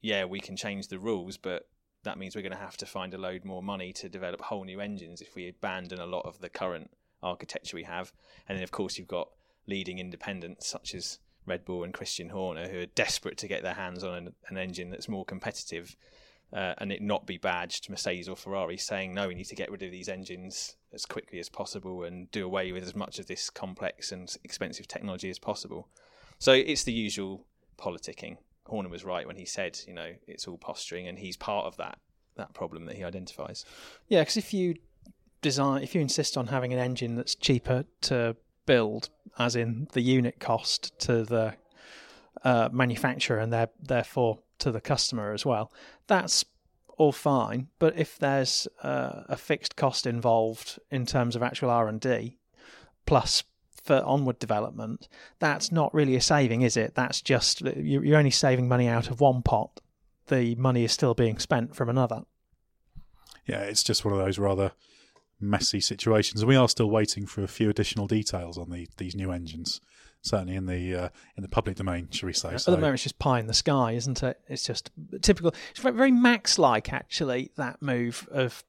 "Yeah, 0.00 0.24
we 0.24 0.40
can 0.40 0.56
change 0.56 0.88
the 0.88 0.98
rules, 0.98 1.36
but 1.36 1.68
that 2.02 2.18
means 2.18 2.34
we're 2.34 2.42
going 2.42 2.52
to 2.52 2.58
have 2.58 2.76
to 2.78 2.86
find 2.86 3.14
a 3.14 3.18
load 3.18 3.44
more 3.44 3.62
money 3.62 3.92
to 3.92 4.08
develop 4.08 4.40
whole 4.40 4.64
new 4.64 4.80
engines 4.80 5.20
if 5.20 5.36
we 5.36 5.48
abandon 5.48 6.00
a 6.00 6.06
lot 6.06 6.26
of 6.26 6.40
the 6.40 6.48
current 6.48 6.90
architecture 7.22 7.76
we 7.76 7.84
have." 7.84 8.12
And 8.48 8.56
then, 8.56 8.64
of 8.64 8.72
course, 8.72 8.98
you've 8.98 9.06
got 9.06 9.28
leading 9.68 10.00
independents 10.00 10.66
such 10.66 10.96
as 10.96 11.20
Red 11.46 11.64
Bull 11.64 11.84
and 11.84 11.92
Christian 11.92 12.30
Horner, 12.30 12.68
who 12.68 12.80
are 12.80 12.86
desperate 12.86 13.38
to 13.38 13.48
get 13.48 13.62
their 13.62 13.74
hands 13.74 14.02
on 14.04 14.14
an, 14.14 14.32
an 14.48 14.58
engine 14.58 14.90
that's 14.90 15.08
more 15.08 15.24
competitive 15.24 15.96
uh, 16.52 16.74
and 16.78 16.92
it 16.92 17.02
not 17.02 17.26
be 17.26 17.36
badged 17.36 17.90
Mercedes 17.90 18.28
or 18.28 18.36
Ferrari, 18.36 18.76
saying, 18.76 19.12
no, 19.12 19.28
we 19.28 19.34
need 19.34 19.46
to 19.46 19.56
get 19.56 19.70
rid 19.70 19.82
of 19.82 19.90
these 19.90 20.08
engines 20.08 20.76
as 20.92 21.04
quickly 21.04 21.40
as 21.40 21.48
possible 21.48 22.04
and 22.04 22.30
do 22.30 22.44
away 22.44 22.70
with 22.70 22.84
as 22.84 22.94
much 22.94 23.18
of 23.18 23.26
this 23.26 23.50
complex 23.50 24.12
and 24.12 24.36
expensive 24.44 24.86
technology 24.86 25.28
as 25.28 25.38
possible. 25.38 25.88
So 26.38 26.52
it's 26.52 26.84
the 26.84 26.92
usual 26.92 27.46
politicking. 27.76 28.36
Horner 28.66 28.88
was 28.88 29.04
right 29.04 29.26
when 29.26 29.36
he 29.36 29.44
said, 29.44 29.80
you 29.86 29.94
know, 29.94 30.12
it's 30.26 30.46
all 30.46 30.56
posturing, 30.56 31.08
and 31.08 31.18
he's 31.18 31.36
part 31.36 31.66
of 31.66 31.76
that 31.76 31.98
that 32.36 32.52
problem 32.52 32.86
that 32.86 32.96
he 32.96 33.04
identifies. 33.04 33.64
Yeah, 34.08 34.22
because 34.22 34.36
if 34.36 34.52
you 34.52 34.74
design, 35.42 35.82
if 35.82 35.94
you 35.94 36.00
insist 36.00 36.36
on 36.36 36.48
having 36.48 36.72
an 36.72 36.78
engine 36.78 37.14
that's 37.14 37.34
cheaper 37.34 37.84
to 38.02 38.34
build, 38.66 39.10
as 39.38 39.56
in 39.56 39.88
the 39.92 40.00
unit 40.00 40.40
cost 40.40 40.98
to 41.00 41.24
the 41.24 41.54
uh, 42.42 42.68
manufacturer 42.72 43.38
and 43.38 43.68
therefore 43.80 44.38
to 44.58 44.70
the 44.70 44.80
customer 44.80 45.32
as 45.32 45.44
well. 45.44 45.72
That's 46.06 46.44
all 46.96 47.12
fine, 47.12 47.68
but 47.78 47.98
if 47.98 48.18
there's 48.18 48.68
uh, 48.82 49.22
a 49.28 49.36
fixed 49.36 49.76
cost 49.76 50.06
involved 50.06 50.78
in 50.90 51.06
terms 51.06 51.34
of 51.34 51.42
actual 51.42 51.70
R 51.70 51.88
and 51.88 52.00
D, 52.00 52.38
plus 53.06 53.42
for 53.82 53.96
onward 54.04 54.38
development, 54.38 55.08
that's 55.38 55.72
not 55.72 55.92
really 55.92 56.16
a 56.16 56.20
saving, 56.20 56.62
is 56.62 56.76
it? 56.76 56.94
That's 56.94 57.20
just 57.20 57.62
you're 57.62 58.16
only 58.16 58.30
saving 58.30 58.68
money 58.68 58.88
out 58.88 59.10
of 59.10 59.20
one 59.20 59.42
pot. 59.42 59.80
The 60.28 60.54
money 60.54 60.84
is 60.84 60.92
still 60.92 61.14
being 61.14 61.38
spent 61.38 61.74
from 61.74 61.88
another. 61.88 62.22
Yeah, 63.46 63.60
it's 63.60 63.82
just 63.82 64.04
one 64.04 64.14
of 64.14 64.20
those 64.24 64.38
rather 64.38 64.72
messy 65.48 65.80
situations, 65.80 66.40
and 66.40 66.48
we 66.48 66.56
are 66.56 66.68
still 66.68 66.90
waiting 66.90 67.26
for 67.26 67.42
a 67.42 67.48
few 67.48 67.70
additional 67.70 68.06
details 68.06 68.58
on 68.58 68.70
the, 68.70 68.88
these 68.96 69.14
new 69.14 69.30
engines. 69.30 69.80
Certainly 70.22 70.54
in 70.56 70.66
the 70.66 70.94
uh, 70.94 71.08
in 71.36 71.42
the 71.42 71.50
public 71.50 71.76
domain, 71.76 72.08
shall 72.10 72.28
we 72.28 72.32
say? 72.32 72.52
Yeah, 72.52 72.56
so. 72.56 72.72
At 72.72 72.76
the 72.76 72.80
moment, 72.80 72.94
it's 72.94 73.02
just 73.02 73.18
pie 73.18 73.40
in 73.40 73.46
the 73.46 73.52
sky, 73.52 73.92
isn't 73.92 74.22
it? 74.22 74.40
It's 74.48 74.64
just 74.64 74.90
typical. 75.20 75.54
It's 75.70 75.80
very 75.80 76.10
Max-like, 76.10 76.94
actually. 76.94 77.50
That 77.56 77.82
move 77.82 78.26
of 78.32 78.64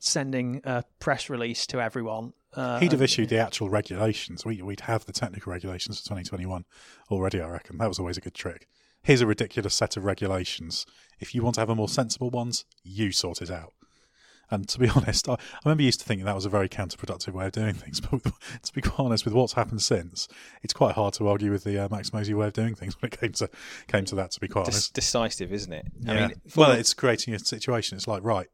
sending 0.00 0.60
a 0.64 0.84
press 1.00 1.28
release 1.28 1.66
to 1.68 1.80
everyone. 1.80 2.32
Uh, 2.54 2.78
He'd 2.78 2.92
have 2.92 3.02
issued 3.02 3.28
the 3.28 3.38
actual 3.38 3.68
regulations. 3.68 4.44
We, 4.44 4.62
would 4.62 4.80
have 4.80 5.04
the 5.04 5.12
technical 5.12 5.52
regulations 5.52 5.98
for 5.98 6.04
2021 6.04 6.64
already. 7.10 7.40
I 7.40 7.48
reckon 7.48 7.78
that 7.78 7.88
was 7.88 7.98
always 7.98 8.16
a 8.16 8.20
good 8.20 8.34
trick. 8.34 8.68
Here's 9.02 9.20
a 9.20 9.26
ridiculous 9.26 9.74
set 9.74 9.96
of 9.96 10.04
regulations. 10.04 10.86
If 11.20 11.34
you 11.34 11.42
want 11.42 11.56
to 11.56 11.60
have 11.60 11.70
a 11.70 11.74
more 11.74 11.88
sensible 11.88 12.30
ones, 12.30 12.64
you 12.82 13.12
sort 13.12 13.42
it 13.42 13.50
out. 13.50 13.72
And 14.50 14.68
to 14.68 14.78
be 14.78 14.88
honest, 14.94 15.28
I, 15.28 15.34
I 15.34 15.38
remember 15.64 15.82
used 15.82 16.00
to 16.00 16.06
thinking 16.06 16.26
that 16.26 16.34
was 16.34 16.44
a 16.44 16.50
very 16.50 16.68
counterproductive 16.68 17.32
way 17.32 17.46
of 17.46 17.52
doing 17.52 17.74
things. 17.74 18.00
But 18.10 18.22
to 18.62 18.72
be 18.72 18.80
quite 18.80 19.04
honest, 19.04 19.24
with 19.24 19.34
what's 19.34 19.54
happened 19.54 19.82
since, 19.82 20.28
it's 20.62 20.72
quite 20.72 20.94
hard 20.94 21.14
to 21.14 21.28
argue 21.28 21.50
with 21.50 21.64
the 21.64 21.84
uh, 21.84 21.88
Max 21.90 22.12
Mosley 22.12 22.34
way 22.34 22.46
of 22.46 22.52
doing 22.52 22.74
things 22.74 22.94
when 23.00 23.10
it 23.12 23.18
came 23.18 23.32
to 23.32 23.50
came 23.88 24.04
to 24.06 24.14
that. 24.14 24.30
To 24.32 24.40
be 24.40 24.48
quite 24.48 24.66
Des- 24.66 24.72
honest, 24.72 24.94
decisive, 24.94 25.52
isn't 25.52 25.72
it? 25.72 25.86
Yeah. 26.00 26.12
I 26.12 26.28
mean, 26.28 26.34
well, 26.56 26.72
it's 26.72 26.94
creating 26.94 27.34
a 27.34 27.38
situation. 27.38 27.96
It's 27.96 28.06
like 28.06 28.22
right, 28.22 28.48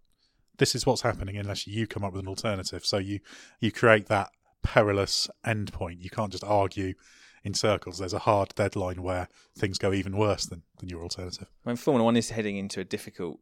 this 0.59 0.74
is 0.74 0.86
what's 0.86 1.03
happening 1.03 1.36
unless 1.36 1.66
you 1.66 1.86
come 1.86 2.05
up 2.05 2.12
with 2.12 2.22
an 2.22 2.28
alternative. 2.28 2.84
So 2.84 2.99
you 2.99 3.20
you 3.61 3.72
create 3.72 4.07
that 4.07 4.30
perilous 4.62 5.28
endpoint. 5.45 6.03
You 6.03 6.11
can't 6.11 6.32
just 6.32 6.45
argue 6.45 6.95
in 7.43 7.55
circles. 7.55 7.99
There's 7.99 8.12
a 8.12 8.20
hard 8.20 8.55
deadline 8.55 9.03
where 9.03 9.28
things 9.57 9.78
go 9.78 9.93
even 9.93 10.16
worse 10.16 10.47
than, 10.47 10.62
than 10.78 10.88
your 10.88 11.03
alternative. 11.03 11.49
When 11.62 11.76
Formula 11.76 12.05
One 12.05 12.16
is 12.16 12.30
heading 12.30 12.57
into 12.57 12.80
a 12.80 12.84
difficult 12.84 13.41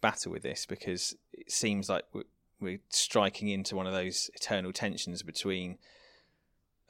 battle 0.00 0.32
with 0.32 0.42
this 0.42 0.66
because 0.66 1.16
it 1.32 1.50
seems 1.50 1.88
like 1.88 2.04
we're, 2.12 2.78
striking 2.90 3.48
into 3.48 3.76
one 3.76 3.86
of 3.86 3.92
those 3.92 4.30
eternal 4.34 4.72
tensions 4.72 5.22
between 5.22 5.78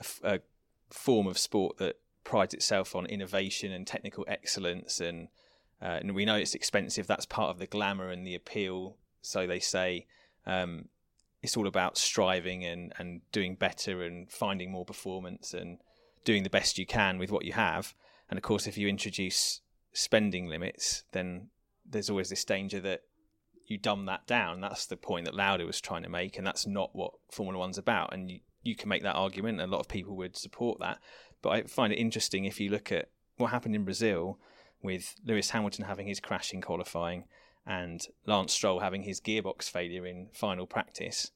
a, 0.01 0.35
a, 0.35 0.41
form 0.89 1.27
of 1.27 1.37
sport 1.37 1.77
that 1.77 1.97
prides 2.25 2.55
itself 2.55 2.97
on 2.97 3.05
innovation 3.05 3.71
and 3.71 3.87
technical 3.87 4.25
excellence, 4.27 4.99
and 4.99 5.29
uh, 5.83 5.99
and 6.01 6.15
we 6.15 6.25
know 6.25 6.37
it's 6.37 6.55
expensive. 6.55 7.07
That's 7.07 7.27
part 7.27 7.51
of 7.51 7.59
the 7.59 7.67
glamour 7.67 8.09
and 8.09 8.27
the 8.27 8.35
appeal. 8.35 8.97
So 9.21 9.47
they 9.47 9.61
say 9.61 10.07
um, 10.47 10.89
it's 11.43 11.57
all 11.57 11.67
about 11.67 11.99
striving 11.99 12.65
and 12.65 12.93
and 12.99 13.21
doing 13.31 13.55
better 13.55 14.03
and 14.03 14.31
finding 14.31 14.73
more 14.73 14.87
performance 14.87 15.53
and 15.53 15.79
doing 16.25 16.43
the 16.43 16.51
best 16.51 16.79
you 16.79 16.87
can 16.87 17.19
with 17.19 17.31
what 17.31 17.45
you 17.45 17.53
have. 17.53 17.95
And 18.31 18.39
of 18.39 18.43
course, 18.43 18.67
if 18.67 18.79
you 18.79 18.89
introduce 18.89 19.61
spending 19.93 20.47
limits, 20.47 21.05
then 21.13 21.49
there's 21.89 22.11
always 22.11 22.30
this 22.30 22.45
danger 22.45 22.80
that 22.80 23.03
you 23.66 23.78
dumb 23.78 24.07
that 24.07 24.26
down. 24.26 24.61
That's 24.61 24.86
the 24.86 24.97
point 24.97 25.26
that 25.26 25.34
Lauda 25.34 25.66
was 25.66 25.80
trying 25.80 26.03
to 26.03 26.09
make, 26.09 26.39
and 26.39 26.47
that's 26.47 26.66
not 26.66 26.91
what 26.95 27.12
Formula 27.30 27.59
One's 27.59 27.78
about. 27.78 28.12
And 28.12 28.30
you, 28.30 28.41
you 28.62 28.74
can 28.74 28.89
make 28.89 29.03
that 29.03 29.16
argument, 29.16 29.61
and 29.61 29.70
a 29.70 29.74
lot 29.74 29.80
of 29.80 29.89
people 29.89 30.16
would 30.16 30.36
support 30.36 30.80
that. 30.80 30.99
But 31.43 31.51
I 31.51 31.62
find 31.62 31.93
it 31.93 31.97
interesting 31.97 32.45
if 32.45 32.59
you 32.59 32.70
look 32.70 32.91
at 32.91 33.11
what 33.36 33.51
happened 33.51 33.74
in 33.74 33.84
Brazil 33.84 34.39
with 34.82 35.14
Lewis 35.24 35.51
Hamilton 35.51 35.84
having 35.84 36.07
his 36.07 36.20
crash 36.20 36.53
in 36.53 36.61
qualifying 36.61 37.24
and 37.66 38.07
Lance 38.26 38.53
Stroll 38.53 38.80
having 38.80 39.03
his 39.03 39.20
gearbox 39.20 39.64
failure 39.70 40.07
in 40.07 40.28
final 40.32 40.66
practice. 40.66 41.30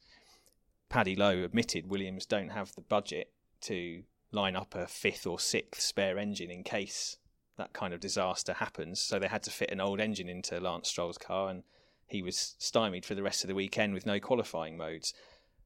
Paddy 0.88 1.14
Lowe 1.14 1.44
admitted 1.44 1.90
Williams 1.90 2.26
don't 2.26 2.50
have 2.50 2.74
the 2.74 2.80
budget 2.80 3.32
to 3.62 4.02
line 4.30 4.56
up 4.56 4.74
a 4.74 4.86
fifth 4.86 5.26
or 5.26 5.38
sixth 5.38 5.82
spare 5.82 6.18
engine 6.18 6.50
in 6.50 6.64
case 6.64 7.18
that 7.58 7.72
kind 7.72 7.92
of 7.92 8.00
disaster 8.00 8.54
happens. 8.54 9.00
So 9.00 9.18
they 9.18 9.28
had 9.28 9.42
to 9.44 9.50
fit 9.50 9.70
an 9.70 9.80
old 9.80 10.00
engine 10.00 10.28
into 10.28 10.60
Lance 10.60 10.88
Stroll's 10.88 11.18
car, 11.18 11.48
and 11.48 11.62
he 12.06 12.22
was 12.22 12.54
stymied 12.58 13.04
for 13.04 13.14
the 13.14 13.22
rest 13.22 13.44
of 13.44 13.48
the 13.48 13.54
weekend 13.54 13.94
with 13.94 14.06
no 14.06 14.20
qualifying 14.20 14.76
modes. 14.76 15.14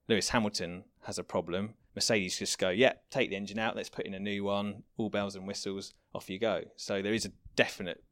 Lewis 0.09 0.31
Hamilton 0.31 0.85
has 1.03 1.19
a 1.19 1.25
problem. 1.25 1.75
Mercedes 1.95 2.39
just 2.39 2.59
go, 2.59 2.71
yeah, 2.71 2.93
take 3.11 3.31
the 3.31 3.37
engine 3.37 3.59
out, 3.59 3.75
let's 3.75 3.89
put 3.89 4.07
in 4.07 4.15
a 4.15 4.21
new 4.21 4.45
one, 4.45 4.83
all 4.97 5.09
bells 5.09 5.35
and 5.35 5.47
whistles, 5.47 5.95
off 6.15 6.31
you 6.31 6.39
go. 6.39 6.63
So 6.77 7.03
there 7.03 7.15
is 7.15 7.25
a 7.25 7.33
definite 7.57 8.05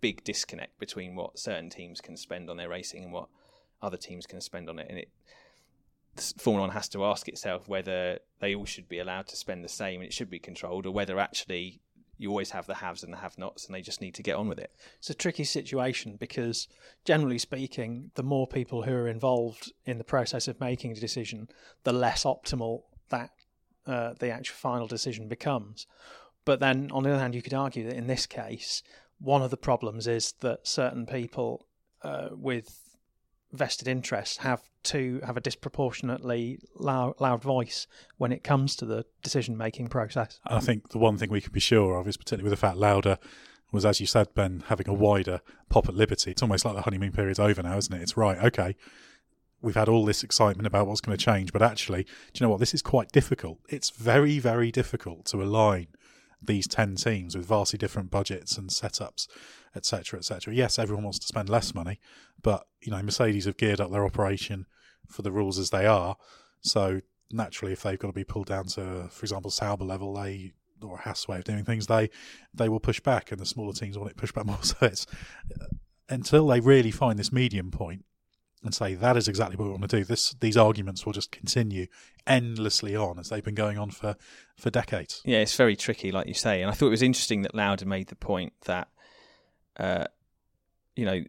big 0.00 0.22
disconnect 0.22 0.78
between 0.78 1.16
what 1.16 1.38
certain 1.38 1.70
teams 1.70 2.00
can 2.00 2.16
spend 2.16 2.50
on 2.50 2.58
their 2.58 2.68
racing 2.68 3.04
and 3.04 3.12
what 3.12 3.28
other 3.80 3.96
teams 3.96 4.26
can 4.26 4.40
spend 4.40 4.68
on 4.68 4.78
it. 4.78 4.86
And 4.90 4.98
it 4.98 5.08
Formula 6.38 6.68
One 6.68 6.74
has 6.74 6.88
to 6.90 7.04
ask 7.04 7.28
itself 7.28 7.68
whether 7.68 8.18
they 8.38 8.54
all 8.54 8.66
should 8.66 8.88
be 8.88 8.98
allowed 8.98 9.26
to 9.28 9.36
spend 9.36 9.64
the 9.64 9.68
same 9.68 10.00
and 10.00 10.06
it 10.06 10.12
should 10.12 10.30
be 10.30 10.38
controlled, 10.38 10.86
or 10.86 10.92
whether 10.92 11.18
actually 11.18 11.80
you 12.18 12.30
always 12.30 12.50
have 12.50 12.66
the 12.66 12.76
haves 12.76 13.02
and 13.02 13.12
the 13.12 13.18
have 13.18 13.38
nots, 13.38 13.66
and 13.66 13.74
they 13.74 13.82
just 13.82 14.00
need 14.00 14.14
to 14.14 14.22
get 14.22 14.36
on 14.36 14.48
with 14.48 14.58
it. 14.58 14.72
It's 14.98 15.10
a 15.10 15.14
tricky 15.14 15.44
situation 15.44 16.16
because, 16.18 16.68
generally 17.04 17.38
speaking, 17.38 18.10
the 18.14 18.22
more 18.22 18.46
people 18.46 18.82
who 18.82 18.92
are 18.92 19.08
involved 19.08 19.72
in 19.84 19.98
the 19.98 20.04
process 20.04 20.48
of 20.48 20.60
making 20.60 20.92
a 20.92 21.00
decision, 21.00 21.48
the 21.82 21.92
less 21.92 22.24
optimal 22.24 22.82
that 23.08 23.30
uh, 23.86 24.14
the 24.18 24.30
actual 24.30 24.56
final 24.56 24.86
decision 24.86 25.28
becomes. 25.28 25.86
But 26.44 26.60
then, 26.60 26.90
on 26.92 27.02
the 27.02 27.10
other 27.10 27.20
hand, 27.20 27.34
you 27.34 27.42
could 27.42 27.54
argue 27.54 27.84
that 27.86 27.96
in 27.96 28.06
this 28.06 28.26
case, 28.26 28.82
one 29.18 29.42
of 29.42 29.50
the 29.50 29.56
problems 29.56 30.06
is 30.06 30.34
that 30.40 30.66
certain 30.66 31.06
people 31.06 31.66
uh, 32.02 32.28
with 32.32 32.83
vested 33.54 33.88
interests 33.88 34.38
have 34.38 34.62
to 34.84 35.20
have 35.24 35.36
a 35.36 35.40
disproportionately 35.40 36.58
loud, 36.74 37.14
loud 37.20 37.42
voice 37.42 37.86
when 38.18 38.32
it 38.32 38.44
comes 38.44 38.76
to 38.76 38.84
the 38.84 39.04
decision 39.22 39.56
making 39.56 39.88
process. 39.88 40.40
I 40.46 40.60
think 40.60 40.90
the 40.90 40.98
one 40.98 41.16
thing 41.16 41.30
we 41.30 41.40
can 41.40 41.52
be 41.52 41.60
sure 41.60 41.98
of 41.98 42.06
is 42.06 42.16
particularly 42.16 42.50
with 42.50 42.58
the 42.58 42.66
fact 42.66 42.76
Lauda 42.76 43.18
was, 43.72 43.84
as 43.84 44.00
you 44.00 44.06
said, 44.06 44.34
Ben, 44.34 44.64
having 44.68 44.88
a 44.88 44.94
wider 44.94 45.40
pop 45.68 45.88
at 45.88 45.94
Liberty. 45.94 46.30
It's 46.30 46.42
almost 46.42 46.64
like 46.64 46.74
the 46.74 46.82
honeymoon 46.82 47.12
period's 47.12 47.40
over 47.40 47.62
now, 47.62 47.76
isn't 47.76 47.94
it? 47.94 48.02
It's 48.02 48.16
right, 48.16 48.38
okay. 48.38 48.76
We've 49.60 49.74
had 49.74 49.88
all 49.88 50.04
this 50.04 50.22
excitement 50.22 50.66
about 50.66 50.86
what's 50.86 51.00
going 51.00 51.16
to 51.16 51.24
change, 51.24 51.52
but 51.52 51.62
actually, 51.62 52.04
do 52.04 52.10
you 52.34 52.46
know 52.46 52.50
what? 52.50 52.60
This 52.60 52.74
is 52.74 52.82
quite 52.82 53.10
difficult. 53.10 53.58
It's 53.68 53.90
very, 53.90 54.38
very 54.38 54.70
difficult 54.70 55.24
to 55.26 55.42
align 55.42 55.88
these 56.46 56.66
10 56.66 56.96
teams 56.96 57.36
with 57.36 57.46
vastly 57.46 57.78
different 57.78 58.10
budgets 58.10 58.56
and 58.56 58.70
setups, 58.70 59.26
etc., 59.74 60.18
etc. 60.18 60.54
Yes, 60.54 60.78
everyone 60.78 61.04
wants 61.04 61.18
to 61.20 61.26
spend 61.26 61.48
less 61.48 61.74
money, 61.74 62.00
but 62.42 62.66
you 62.80 62.90
know, 62.90 63.02
Mercedes 63.02 63.46
have 63.46 63.56
geared 63.56 63.80
up 63.80 63.90
their 63.90 64.04
operation 64.04 64.66
for 65.08 65.22
the 65.22 65.32
rules 65.32 65.58
as 65.58 65.70
they 65.70 65.86
are. 65.86 66.16
So 66.60 67.00
naturally, 67.30 67.72
if 67.72 67.82
they've 67.82 67.98
got 67.98 68.08
to 68.08 68.14
be 68.14 68.24
pulled 68.24 68.46
down 68.46 68.66
to, 68.68 69.08
for 69.10 69.24
example, 69.24 69.50
Sauber 69.50 69.84
level, 69.84 70.14
they 70.14 70.52
or 70.82 70.98
Haas 70.98 71.26
way 71.26 71.38
of 71.38 71.44
doing 71.44 71.64
things, 71.64 71.86
they 71.86 72.10
they 72.52 72.68
will 72.68 72.80
push 72.80 73.00
back, 73.00 73.32
and 73.32 73.40
the 73.40 73.46
smaller 73.46 73.72
teams 73.72 73.98
want 73.98 74.10
it 74.10 74.16
pushed 74.16 74.34
back 74.34 74.46
more. 74.46 74.58
So 74.62 74.76
it's 74.82 75.06
until 76.08 76.46
they 76.46 76.60
really 76.60 76.90
find 76.90 77.18
this 77.18 77.32
medium 77.32 77.70
point 77.70 78.04
and 78.64 78.74
say 78.74 78.94
that 78.94 79.16
is 79.16 79.28
exactly 79.28 79.56
what 79.56 79.66
we 79.66 79.70
want 79.70 79.88
to 79.88 79.98
do, 79.98 80.04
this 80.04 80.34
these 80.40 80.56
arguments 80.56 81.04
will 81.04 81.12
just 81.12 81.30
continue 81.30 81.86
endlessly 82.26 82.96
on 82.96 83.18
as 83.18 83.28
they've 83.28 83.44
been 83.44 83.54
going 83.54 83.78
on 83.78 83.90
for, 83.90 84.16
for 84.56 84.70
decades. 84.70 85.20
Yeah, 85.24 85.38
it's 85.38 85.56
very 85.56 85.76
tricky, 85.76 86.10
like 86.10 86.26
you 86.26 86.34
say. 86.34 86.62
And 86.62 86.70
I 86.70 86.74
thought 86.74 86.86
it 86.86 86.90
was 86.90 87.02
interesting 87.02 87.42
that 87.42 87.54
Lauda 87.54 87.84
made 87.84 88.08
the 88.08 88.16
point 88.16 88.52
that, 88.64 88.88
uh, 89.76 90.06
you 90.96 91.04
know, 91.04 91.22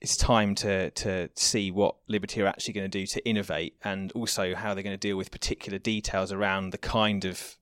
it's 0.00 0.16
time 0.16 0.54
to 0.56 0.90
to 0.90 1.30
see 1.34 1.70
what 1.70 1.96
Liberty 2.08 2.42
are 2.42 2.46
actually 2.46 2.74
going 2.74 2.90
to 2.90 2.98
do 2.98 3.06
to 3.06 3.26
innovate, 3.28 3.76
and 3.82 4.12
also 4.12 4.54
how 4.54 4.74
they're 4.74 4.82
going 4.82 4.94
to 4.94 5.08
deal 5.08 5.16
with 5.16 5.30
particular 5.30 5.78
details 5.78 6.32
around 6.32 6.70
the 6.70 6.78
kind 6.78 7.24
of 7.24 7.56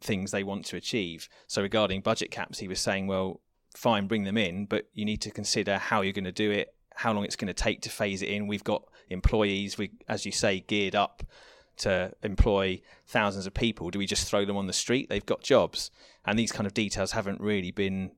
things 0.00 0.30
they 0.30 0.42
want 0.44 0.64
to 0.66 0.76
achieve. 0.76 1.28
So 1.46 1.62
regarding 1.62 2.00
budget 2.00 2.30
caps, 2.30 2.58
he 2.58 2.68
was 2.68 2.80
saying, 2.80 3.06
well, 3.06 3.40
fine, 3.76 4.06
bring 4.06 4.24
them 4.24 4.36
in, 4.36 4.66
but 4.66 4.88
you 4.94 5.04
need 5.04 5.20
to 5.22 5.30
consider 5.30 5.78
how 5.78 6.00
you're 6.00 6.12
going 6.12 6.24
to 6.24 6.32
do 6.32 6.50
it, 6.50 6.74
how 7.00 7.14
long 7.14 7.24
it's 7.24 7.36
going 7.36 7.46
to 7.46 7.54
take 7.54 7.80
to 7.80 7.88
phase 7.88 8.20
it 8.20 8.28
in. 8.28 8.46
We've 8.46 8.62
got 8.62 8.82
employees, 9.08 9.78
we, 9.78 9.90
as 10.06 10.26
you 10.26 10.32
say, 10.32 10.60
geared 10.60 10.94
up 10.94 11.22
to 11.78 12.12
employ 12.22 12.82
thousands 13.06 13.46
of 13.46 13.54
people. 13.54 13.88
Do 13.88 13.98
we 13.98 14.04
just 14.04 14.28
throw 14.28 14.44
them 14.44 14.58
on 14.58 14.66
the 14.66 14.74
street? 14.74 15.08
They've 15.08 15.24
got 15.24 15.42
jobs, 15.42 15.90
and 16.26 16.38
these 16.38 16.52
kind 16.52 16.66
of 16.66 16.74
details 16.74 17.12
haven't 17.12 17.40
really 17.40 17.70
been, 17.70 18.10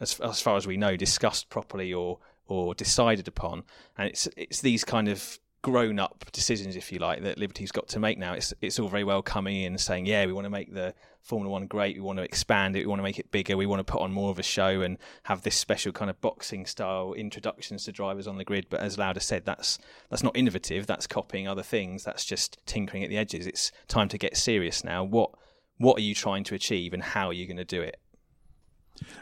as, 0.00 0.18
as 0.18 0.40
far 0.40 0.56
as 0.56 0.66
we 0.66 0.76
know, 0.76 0.96
discussed 0.96 1.48
properly 1.48 1.94
or 1.94 2.18
or 2.46 2.74
decided 2.74 3.28
upon. 3.28 3.62
And 3.96 4.08
it's 4.08 4.26
it's 4.36 4.60
these 4.60 4.82
kind 4.82 5.06
of 5.08 5.38
grown 5.64 5.98
up 5.98 6.26
decisions, 6.32 6.76
if 6.76 6.92
you 6.92 6.98
like, 6.98 7.22
that 7.22 7.38
Liberty's 7.38 7.72
got 7.72 7.88
to 7.88 7.98
make 7.98 8.18
now. 8.18 8.34
It's 8.34 8.52
it's 8.60 8.78
all 8.78 8.88
very 8.88 9.02
well 9.02 9.22
coming 9.22 9.62
in 9.62 9.72
and 9.72 9.80
saying, 9.80 10.04
yeah, 10.04 10.26
we 10.26 10.32
want 10.34 10.44
to 10.44 10.50
make 10.50 10.74
the 10.74 10.94
Formula 11.22 11.50
One 11.50 11.66
great, 11.66 11.96
we 11.96 12.02
want 12.02 12.18
to 12.18 12.22
expand 12.22 12.76
it, 12.76 12.80
we 12.80 12.86
want 12.86 12.98
to 12.98 13.02
make 13.02 13.18
it 13.18 13.30
bigger, 13.30 13.56
we 13.56 13.64
want 13.64 13.80
to 13.80 13.90
put 13.90 14.02
on 14.02 14.12
more 14.12 14.30
of 14.30 14.38
a 14.38 14.42
show 14.42 14.82
and 14.82 14.98
have 15.22 15.40
this 15.40 15.56
special 15.56 15.90
kind 15.90 16.10
of 16.10 16.20
boxing 16.20 16.66
style 16.66 17.14
introductions 17.14 17.86
to 17.86 17.92
drivers 17.92 18.26
on 18.26 18.36
the 18.36 18.44
grid. 18.44 18.66
But 18.68 18.80
as 18.80 18.98
Lauda 18.98 19.20
said, 19.20 19.46
that's 19.46 19.78
that's 20.10 20.22
not 20.22 20.36
innovative. 20.36 20.86
That's 20.86 21.06
copying 21.06 21.48
other 21.48 21.62
things. 21.62 22.04
That's 22.04 22.26
just 22.26 22.58
tinkering 22.66 23.02
at 23.02 23.08
the 23.08 23.16
edges. 23.16 23.46
It's 23.46 23.72
time 23.88 24.10
to 24.10 24.18
get 24.18 24.36
serious 24.36 24.84
now. 24.84 25.02
What 25.02 25.30
what 25.78 25.98
are 25.98 26.02
you 26.02 26.14
trying 26.14 26.44
to 26.44 26.54
achieve, 26.54 26.92
and 26.92 27.02
how 27.02 27.28
are 27.28 27.32
you 27.32 27.46
going 27.46 27.56
to 27.56 27.64
do 27.64 27.80
it? 27.80 27.96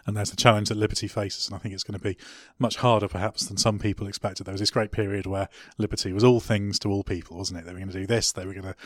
And 0.06 0.16
there's 0.16 0.32
a 0.32 0.36
challenge 0.36 0.68
that 0.68 0.76
Liberty 0.76 1.08
faces, 1.08 1.46
and 1.46 1.54
I 1.54 1.58
think 1.58 1.74
it's 1.74 1.84
going 1.84 1.98
to 1.98 2.04
be 2.04 2.16
much 2.58 2.76
harder 2.76 3.08
perhaps 3.08 3.46
than 3.46 3.56
some 3.56 3.78
people 3.78 4.06
expected. 4.06 4.44
There 4.44 4.52
was 4.52 4.60
this 4.60 4.70
great 4.70 4.92
period 4.92 5.26
where 5.26 5.48
Liberty 5.78 6.12
was 6.12 6.24
all 6.24 6.40
things 6.40 6.78
to 6.80 6.90
all 6.90 7.04
people, 7.04 7.36
wasn't 7.36 7.60
it? 7.60 7.66
They 7.66 7.72
were 7.72 7.78
going 7.78 7.90
to 7.90 8.00
do 8.00 8.06
this, 8.06 8.32
they 8.32 8.46
were 8.46 8.54
going 8.54 8.64
to 8.66 8.76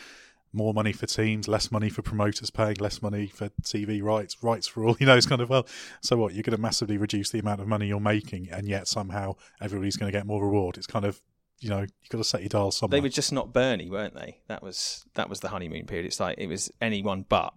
more 0.53 0.73
money 0.73 0.93
for 0.93 1.07
teams, 1.07 1.49
less 1.49 1.71
money 1.71 1.91
for 1.91 2.03
promoters 2.03 2.51
paying, 2.51 2.77
less 2.77 3.03
money 3.03 3.27
for 3.27 3.51
TV 3.63 4.03
rights, 4.03 4.43
rights 4.43 4.67
for 4.67 4.85
all. 4.85 4.97
You 4.99 5.07
know, 5.07 5.17
it's 5.17 5.27
kind 5.27 5.43
of 5.43 5.51
well, 5.51 5.67
so 6.01 6.17
what? 6.17 6.35
You're 6.35 6.43
going 6.43 6.57
to 6.57 6.63
massively 6.63 6.97
reduce 6.97 7.31
the 7.31 7.39
amount 7.39 7.61
of 7.61 7.69
money 7.69 7.87
you're 7.87 8.01
making, 8.01 8.49
and 8.51 8.67
yet 8.67 8.89
somehow 8.89 9.35
everybody's 9.61 9.97
going 9.97 10.11
to 10.11 10.17
get 10.17 10.27
more 10.27 10.43
reward. 10.43 10.79
It's 10.79 10.87
kind 10.87 11.05
of 11.05 11.21
you 11.61 11.71
know 11.71 11.81
you've 11.81 12.11
got 12.11 12.19
to 12.19 12.25
set 12.25 12.41
your 12.41 12.49
dial 12.49 12.71
somewhere. 12.71 12.99
They 12.99 13.03
were 13.03 13.09
just 13.09 13.33
not 13.33 13.53
Bernie, 13.53 13.91
weren't 13.91 14.15
they? 14.15 14.41
That 14.49 14.63
was 14.63 15.05
that 15.15 15.29
was 15.29 15.41
the 15.41 15.49
honeymoon 15.49 15.87
period. 15.87 16.07
It's 16.07 16.21
like 16.21 16.39
it 16.39 16.47
was 16.47 16.71
anyone 16.81 17.25
but, 17.29 17.53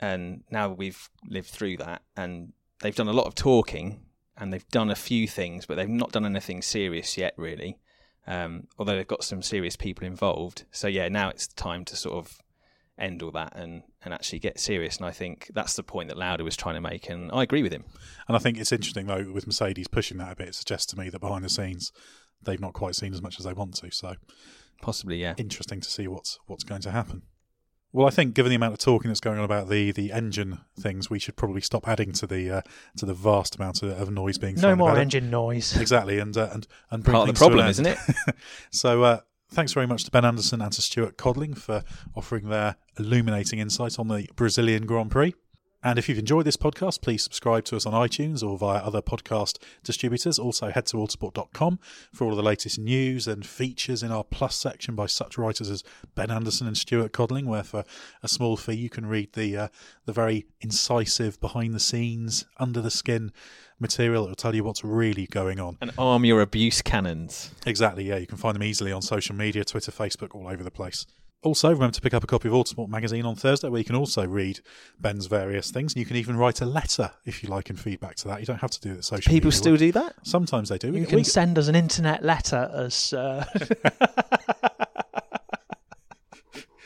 and 0.00 0.44
now 0.50 0.70
we've 0.70 1.10
lived 1.28 1.48
through 1.48 1.78
that, 1.78 2.02
and 2.16 2.52
they've 2.80 2.94
done 2.94 3.08
a 3.08 3.12
lot 3.12 3.26
of 3.26 3.34
talking 3.34 4.00
and 4.36 4.52
they've 4.52 4.68
done 4.68 4.90
a 4.90 4.96
few 4.96 5.28
things, 5.28 5.66
but 5.66 5.76
they've 5.76 5.88
not 5.88 6.12
done 6.12 6.26
anything 6.26 6.62
serious 6.62 7.16
yet, 7.16 7.34
really. 7.36 7.78
Um, 8.26 8.68
although 8.78 8.96
they've 8.96 9.06
got 9.06 9.24
some 9.24 9.42
serious 9.42 9.76
people 9.76 10.06
involved. 10.06 10.64
So 10.70 10.88
yeah, 10.88 11.08
now 11.08 11.28
it's 11.28 11.46
time 11.46 11.84
to 11.86 11.96
sort 11.96 12.16
of 12.16 12.40
end 12.98 13.22
all 13.22 13.30
that 13.32 13.54
and, 13.56 13.82
and 14.02 14.14
actually 14.14 14.38
get 14.38 14.58
serious. 14.58 14.96
And 14.96 15.06
I 15.06 15.10
think 15.10 15.50
that's 15.54 15.74
the 15.74 15.82
point 15.82 16.08
that 16.08 16.16
Lauda 16.16 16.44
was 16.44 16.56
trying 16.56 16.76
to 16.76 16.80
make, 16.80 17.08
and 17.08 17.30
I 17.32 17.42
agree 17.42 17.62
with 17.62 17.72
him. 17.72 17.84
And 18.26 18.36
I 18.36 18.40
think 18.40 18.58
it's 18.58 18.72
interesting 18.72 19.06
though 19.06 19.30
with 19.32 19.46
Mercedes 19.46 19.88
pushing 19.88 20.18
that 20.18 20.32
a 20.32 20.36
bit. 20.36 20.48
It 20.48 20.54
suggests 20.54 20.86
to 20.92 20.98
me 20.98 21.10
that 21.10 21.20
behind 21.20 21.44
the 21.44 21.48
scenes 21.48 21.92
they've 22.42 22.60
not 22.60 22.72
quite 22.72 22.94
seen 22.94 23.12
as 23.12 23.22
much 23.22 23.38
as 23.38 23.44
they 23.44 23.52
want 23.52 23.74
to. 23.76 23.90
So 23.90 24.14
possibly, 24.80 25.16
yeah, 25.16 25.34
interesting 25.36 25.80
to 25.80 25.90
see 25.90 26.08
what's 26.08 26.38
what's 26.46 26.64
going 26.64 26.82
to 26.82 26.90
happen. 26.90 27.22
Well, 27.94 28.08
I 28.08 28.10
think 28.10 28.34
given 28.34 28.50
the 28.50 28.56
amount 28.56 28.72
of 28.72 28.80
talking 28.80 29.08
that's 29.08 29.20
going 29.20 29.38
on 29.38 29.44
about 29.44 29.68
the, 29.68 29.92
the 29.92 30.10
engine 30.10 30.58
things, 30.76 31.08
we 31.08 31.20
should 31.20 31.36
probably 31.36 31.60
stop 31.60 31.86
adding 31.86 32.10
to 32.14 32.26
the 32.26 32.50
uh, 32.50 32.62
to 32.96 33.06
the 33.06 33.14
vast 33.14 33.54
amount 33.54 33.84
of, 33.84 33.90
of 33.90 34.10
noise 34.10 34.36
being. 34.36 34.56
No 34.56 34.74
more 34.74 34.90
about 34.90 35.00
engine 35.00 35.30
noise. 35.30 35.76
Exactly, 35.80 36.18
and 36.18 36.36
uh, 36.36 36.48
and 36.52 36.66
and 36.90 37.04
part 37.04 37.28
of 37.28 37.34
the 37.36 37.38
problem, 37.38 37.68
isn't 37.68 37.86
it? 37.86 37.98
so. 38.70 39.04
Uh, 39.04 39.20
thanks 39.50 39.72
very 39.72 39.86
much 39.86 40.02
to 40.02 40.10
Ben 40.10 40.24
Anderson 40.24 40.60
and 40.60 40.72
to 40.72 40.82
Stuart 40.82 41.16
Codling 41.16 41.54
for 41.54 41.84
offering 42.16 42.48
their 42.48 42.74
illuminating 42.98 43.60
insight 43.60 44.00
on 44.00 44.08
the 44.08 44.28
Brazilian 44.34 44.84
Grand 44.84 45.12
Prix. 45.12 45.32
And 45.84 45.98
if 45.98 46.08
you've 46.08 46.18
enjoyed 46.18 46.46
this 46.46 46.56
podcast, 46.56 47.02
please 47.02 47.22
subscribe 47.22 47.66
to 47.66 47.76
us 47.76 47.84
on 47.84 47.92
iTunes 47.92 48.42
or 48.42 48.56
via 48.56 48.78
other 48.78 49.02
podcast 49.02 49.58
distributors. 49.82 50.38
Also, 50.38 50.70
head 50.70 50.86
to 50.86 50.96
autosport.com 50.96 51.78
for 52.10 52.24
all 52.24 52.30
of 52.30 52.38
the 52.38 52.42
latest 52.42 52.78
news 52.78 53.28
and 53.28 53.44
features 53.44 54.02
in 54.02 54.10
our 54.10 54.24
Plus 54.24 54.56
section 54.56 54.94
by 54.94 55.04
such 55.04 55.36
writers 55.36 55.68
as 55.68 55.84
Ben 56.14 56.30
Anderson 56.30 56.66
and 56.66 56.78
Stuart 56.78 57.12
Codling, 57.12 57.44
where 57.44 57.62
for 57.62 57.84
a 58.22 58.28
small 58.28 58.56
fee 58.56 58.72
you 58.72 58.88
can 58.88 59.04
read 59.04 59.34
the 59.34 59.56
uh, 59.58 59.68
the 60.06 60.12
very 60.14 60.46
incisive, 60.62 61.38
behind 61.38 61.74
the 61.74 61.80
scenes, 61.80 62.46
under 62.58 62.80
the 62.80 62.90
skin 62.90 63.30
material 63.78 64.22
that 64.22 64.30
will 64.30 64.36
tell 64.36 64.54
you 64.54 64.64
what's 64.64 64.84
really 64.84 65.26
going 65.26 65.60
on. 65.60 65.76
And 65.82 65.90
arm 65.98 66.24
your 66.24 66.40
abuse 66.40 66.80
cannons. 66.80 67.50
Exactly, 67.66 68.08
yeah. 68.08 68.16
You 68.16 68.26
can 68.26 68.38
find 68.38 68.54
them 68.54 68.62
easily 68.62 68.90
on 68.90 69.02
social 69.02 69.36
media, 69.36 69.64
Twitter, 69.64 69.92
Facebook, 69.92 70.34
all 70.34 70.48
over 70.48 70.62
the 70.62 70.70
place. 70.70 71.04
Also, 71.44 71.68
remember 71.70 71.92
to 71.94 72.00
pick 72.00 72.14
up 72.14 72.24
a 72.24 72.26
copy 72.26 72.48
of 72.48 72.54
Autosport 72.54 72.88
magazine 72.88 73.26
on 73.26 73.36
Thursday, 73.36 73.68
where 73.68 73.78
you 73.78 73.84
can 73.84 73.94
also 73.96 74.26
read 74.26 74.60
Ben's 74.98 75.26
various 75.26 75.70
things, 75.70 75.92
and 75.92 76.00
you 76.00 76.06
can 76.06 76.16
even 76.16 76.36
write 76.36 76.60
a 76.62 76.64
letter 76.66 77.10
if 77.26 77.42
you 77.42 77.50
like 77.50 77.68
and 77.70 77.78
feedback 77.78 78.16
to 78.16 78.28
that. 78.28 78.40
You 78.40 78.46
don't 78.46 78.60
have 78.62 78.70
to 78.70 78.80
do 78.80 78.92
it 78.94 79.04
social. 79.04 79.30
People 79.30 79.48
media 79.48 79.58
still 79.58 79.76
do 79.76 79.92
that. 79.92 80.14
Sometimes 80.22 80.70
they 80.70 80.78
do. 80.78 80.86
You 80.88 81.00
We- 81.00 81.06
can 81.06 81.16
we- 81.16 81.24
send 81.24 81.58
us 81.58 81.68
an 81.68 81.74
internet 81.76 82.24
letter 82.24 82.70
as. 82.74 83.12
Uh, 83.12 83.44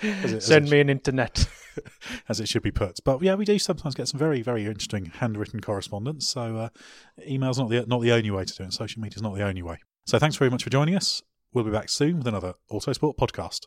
as 0.03 0.33
it- 0.33 0.43
send 0.43 0.69
me 0.69 0.81
an 0.81 0.91
internet. 0.91 1.49
as 2.29 2.41
it 2.41 2.49
should 2.49 2.63
be 2.63 2.73
put. 2.73 2.99
But 3.05 3.23
yeah, 3.23 3.37
we 3.37 3.45
do 3.45 3.59
sometimes 3.61 3.95
get 3.95 4.09
some 4.09 4.19
very, 4.19 4.43
very 4.43 4.67
interesting 4.67 5.07
handwritten 5.07 5.61
correspondence. 5.61 6.29
So 6.29 6.57
uh, 6.57 6.69
email's 7.27 7.59
not 7.61 7.69
the 7.71 7.87
not 7.87 8.01
the 8.03 8.11
only 8.13 8.33
way 8.33 8.45
to 8.45 8.55
do 8.55 8.65
it. 8.65 8.73
Social 8.73 9.01
media's 9.01 9.23
not 9.23 9.37
the 9.37 9.45
only 9.45 9.63
way. 9.63 9.79
So 10.05 10.19
thanks 10.19 10.35
very 10.37 10.51
much 10.51 10.65
for 10.65 10.71
joining 10.71 10.97
us. 10.97 11.23
We'll 11.53 11.65
be 11.65 11.71
back 11.71 11.89
soon 11.89 12.19
with 12.19 12.27
another 12.27 12.55
Autosport 12.73 13.17
podcast. 13.17 13.67